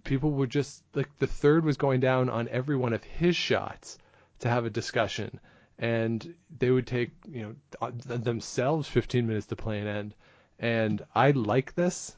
people 0.04 0.32
were 0.32 0.48
just 0.48 0.84
like 0.94 1.10
the 1.20 1.28
third 1.28 1.64
was 1.64 1.78
going 1.78 2.00
down 2.00 2.30
on 2.30 2.48
every 2.50 2.76
one 2.76 2.94
of 2.94 3.04
his 3.04 3.36
shots 3.36 3.98
to 4.40 4.50
have 4.50 4.66
a 4.66 4.70
discussion 4.70 5.40
and 5.80 6.34
they 6.58 6.72
would 6.72 6.88
take 6.88 7.12
you 7.30 7.56
know 7.82 7.92
themselves 7.92 8.88
15 8.88 9.28
minutes 9.28 9.48
to 9.48 9.56
play 9.56 9.80
an 9.80 9.88
end 9.88 10.16
and 10.60 11.04
i 11.14 11.32
like 11.32 11.76
this 11.76 12.16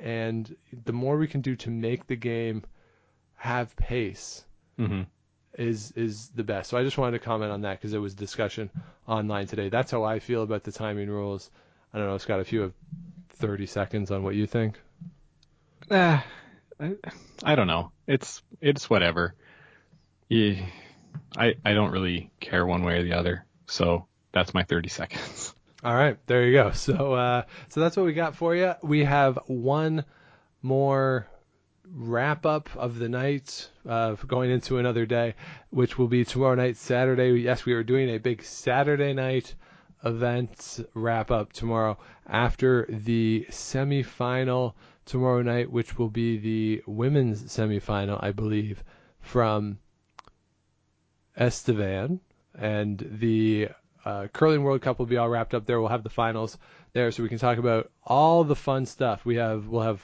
and 0.00 0.56
the 0.84 0.92
more 0.92 1.16
we 1.16 1.28
can 1.28 1.40
do 1.40 1.56
to 1.56 1.70
make 1.70 2.06
the 2.06 2.16
game 2.16 2.64
have 3.36 3.74
pace 3.76 4.44
hmm 4.76 5.02
is 5.54 5.92
is 5.92 6.28
the 6.28 6.44
best. 6.44 6.70
So 6.70 6.78
I 6.78 6.84
just 6.84 6.96
wanted 6.98 7.18
to 7.18 7.24
comment 7.24 7.52
on 7.52 7.62
that 7.62 7.78
because 7.78 7.90
there 7.90 8.00
was 8.00 8.14
discussion 8.14 8.70
online 9.06 9.46
today. 9.46 9.68
That's 9.68 9.90
how 9.90 10.04
I 10.04 10.18
feel 10.20 10.42
about 10.42 10.64
the 10.64 10.72
timing 10.72 11.08
rules. 11.10 11.50
I 11.92 11.98
don't 11.98 12.06
know, 12.06 12.18
Scott, 12.18 12.40
if 12.40 12.52
you 12.52 12.60
have 12.60 12.72
30 13.30 13.66
seconds 13.66 14.10
on 14.10 14.22
what 14.22 14.34
you 14.34 14.46
think. 14.46 14.78
Ah, 15.90 16.24
I, 16.78 16.94
I 17.42 17.54
don't 17.54 17.66
know. 17.66 17.92
It's 18.06 18.42
it's 18.60 18.88
whatever. 18.88 19.34
Yeah, 20.28 20.54
I 21.36 21.54
I 21.64 21.74
don't 21.74 21.90
really 21.90 22.30
care 22.40 22.64
one 22.64 22.84
way 22.84 22.98
or 22.98 23.02
the 23.02 23.14
other. 23.14 23.44
So 23.66 24.06
that's 24.32 24.54
my 24.54 24.62
30 24.62 24.88
seconds. 24.88 25.54
All 25.82 25.94
right, 25.94 26.18
there 26.26 26.44
you 26.44 26.52
go. 26.52 26.70
So 26.74 27.14
uh, 27.14 27.42
so 27.68 27.80
that's 27.80 27.96
what 27.96 28.06
we 28.06 28.12
got 28.12 28.36
for 28.36 28.54
you. 28.54 28.74
We 28.82 29.04
have 29.04 29.38
one 29.46 30.04
more 30.62 31.26
wrap 31.92 32.46
up 32.46 32.68
of 32.76 32.98
the 32.98 33.08
night 33.08 33.68
uh, 33.88 34.14
going 34.26 34.50
into 34.50 34.78
another 34.78 35.06
day, 35.06 35.34
which 35.70 35.98
will 35.98 36.08
be 36.08 36.24
tomorrow 36.24 36.54
night, 36.54 36.76
Saturday. 36.76 37.40
Yes, 37.40 37.64
we 37.64 37.72
are 37.72 37.82
doing 37.82 38.10
a 38.10 38.18
big 38.18 38.42
Saturday 38.42 39.12
night 39.12 39.54
events 40.04 40.80
wrap 40.94 41.30
up 41.30 41.52
tomorrow 41.52 41.98
after 42.26 42.86
the 42.88 43.46
semifinal 43.50 44.74
tomorrow 45.04 45.42
night, 45.42 45.70
which 45.70 45.98
will 45.98 46.08
be 46.10 46.38
the 46.38 46.82
women's 46.86 47.42
semifinal, 47.44 48.22
I 48.22 48.32
believe, 48.32 48.84
from 49.20 49.78
Estevan. 51.36 52.20
And 52.54 52.98
the 53.20 53.68
uh, 54.04 54.28
curling 54.32 54.62
World 54.62 54.82
Cup 54.82 54.98
will 54.98 55.06
be 55.06 55.16
all 55.16 55.28
wrapped 55.28 55.54
up 55.54 55.66
there. 55.66 55.80
We'll 55.80 55.90
have 55.90 56.02
the 56.02 56.10
finals 56.10 56.58
there, 56.92 57.10
so 57.10 57.22
we 57.22 57.28
can 57.28 57.38
talk 57.38 57.58
about 57.58 57.90
all 58.04 58.44
the 58.44 58.56
fun 58.56 58.86
stuff. 58.86 59.24
We 59.24 59.36
have 59.36 59.68
we'll 59.68 59.82
have 59.82 60.00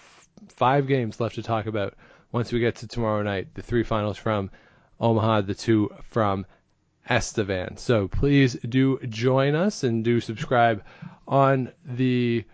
five 0.49 0.87
games 0.87 1.21
left 1.21 1.37
to 1.37 1.43
talk 1.43 1.67
about 1.67 1.95
once 2.33 2.53
we 2.53 2.61
get 2.61 2.77
to 2.77 2.87
tomorrow 2.87 3.23
night. 3.23 3.55
The 3.55 3.63
three 3.63 3.83
finals 3.83 4.19
from 4.19 4.51
Omaha, 5.01 5.43
the 5.43 5.55
two 5.55 5.91
from 6.11 6.47
Estevan. 7.09 7.77
So 7.77 8.09
please 8.09 8.55
do 8.55 8.99
join 9.09 9.55
us 9.55 9.85
and 9.85 10.05
do 10.05 10.21
subscribe 10.21 10.83
on 11.27 11.73
the 11.85 12.45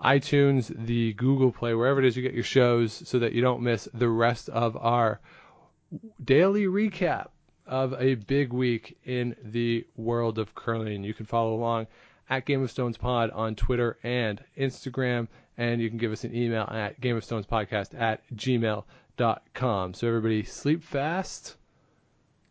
iTunes, 0.00 0.72
the 0.86 1.12
Google 1.12 1.52
Play, 1.52 1.74
wherever 1.74 2.00
it 2.00 2.04
is 2.04 2.16
you 2.16 2.22
get 2.22 2.34
your 2.34 2.42
shows, 2.42 2.92
so 2.92 3.20
that 3.20 3.32
you 3.32 3.40
don't 3.40 3.62
miss 3.62 3.88
the 3.94 4.08
rest 4.08 4.48
of 4.48 4.76
our 4.76 5.20
daily 6.24 6.64
recap 6.64 7.28
of 7.66 7.94
a 7.94 8.14
big 8.14 8.52
week 8.52 8.98
in 9.04 9.36
the 9.42 9.86
world 9.96 10.38
of 10.38 10.54
curling. 10.54 11.04
You 11.04 11.14
can 11.14 11.26
follow 11.26 11.54
along 11.54 11.86
at 12.28 12.46
Game 12.46 12.62
of 12.62 12.70
Stones 12.70 12.96
Pod 12.96 13.30
on 13.30 13.54
Twitter 13.54 13.98
and 14.02 14.42
Instagram, 14.56 15.28
and 15.56 15.80
you 15.80 15.88
can 15.88 15.98
give 15.98 16.12
us 16.12 16.24
an 16.24 16.34
email 16.34 16.64
at 16.70 17.00
Game 17.00 17.16
of 17.16 17.24
Stones 17.24 17.46
Podcast 17.46 17.98
at 17.98 18.22
gmail.com. 18.34 19.94
So 19.94 20.08
everybody 20.08 20.42
sleep 20.44 20.82
fast. 20.82 21.56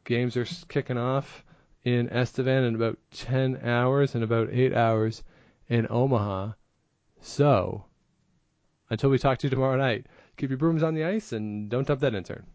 Games 0.03 0.37
are 0.37 0.45
kicking 0.67 0.97
off 0.97 1.43
in 1.83 2.09
Estevan 2.09 2.63
in 2.63 2.75
about 2.75 2.97
10 3.11 3.61
hours 3.63 4.15
and 4.15 4.23
about 4.23 4.49
8 4.51 4.73
hours 4.73 5.23
in 5.67 5.87
Omaha. 5.89 6.51
So, 7.21 7.85
until 8.89 9.09
we 9.09 9.17
talk 9.17 9.37
to 9.39 9.47
you 9.47 9.51
tomorrow 9.51 9.77
night, 9.77 10.07
keep 10.37 10.49
your 10.49 10.57
brooms 10.57 10.83
on 10.83 10.95
the 10.95 11.05
ice 11.05 11.31
and 11.31 11.69
don't 11.69 11.87
dump 11.87 12.01
that 12.01 12.15
intern. 12.15 12.45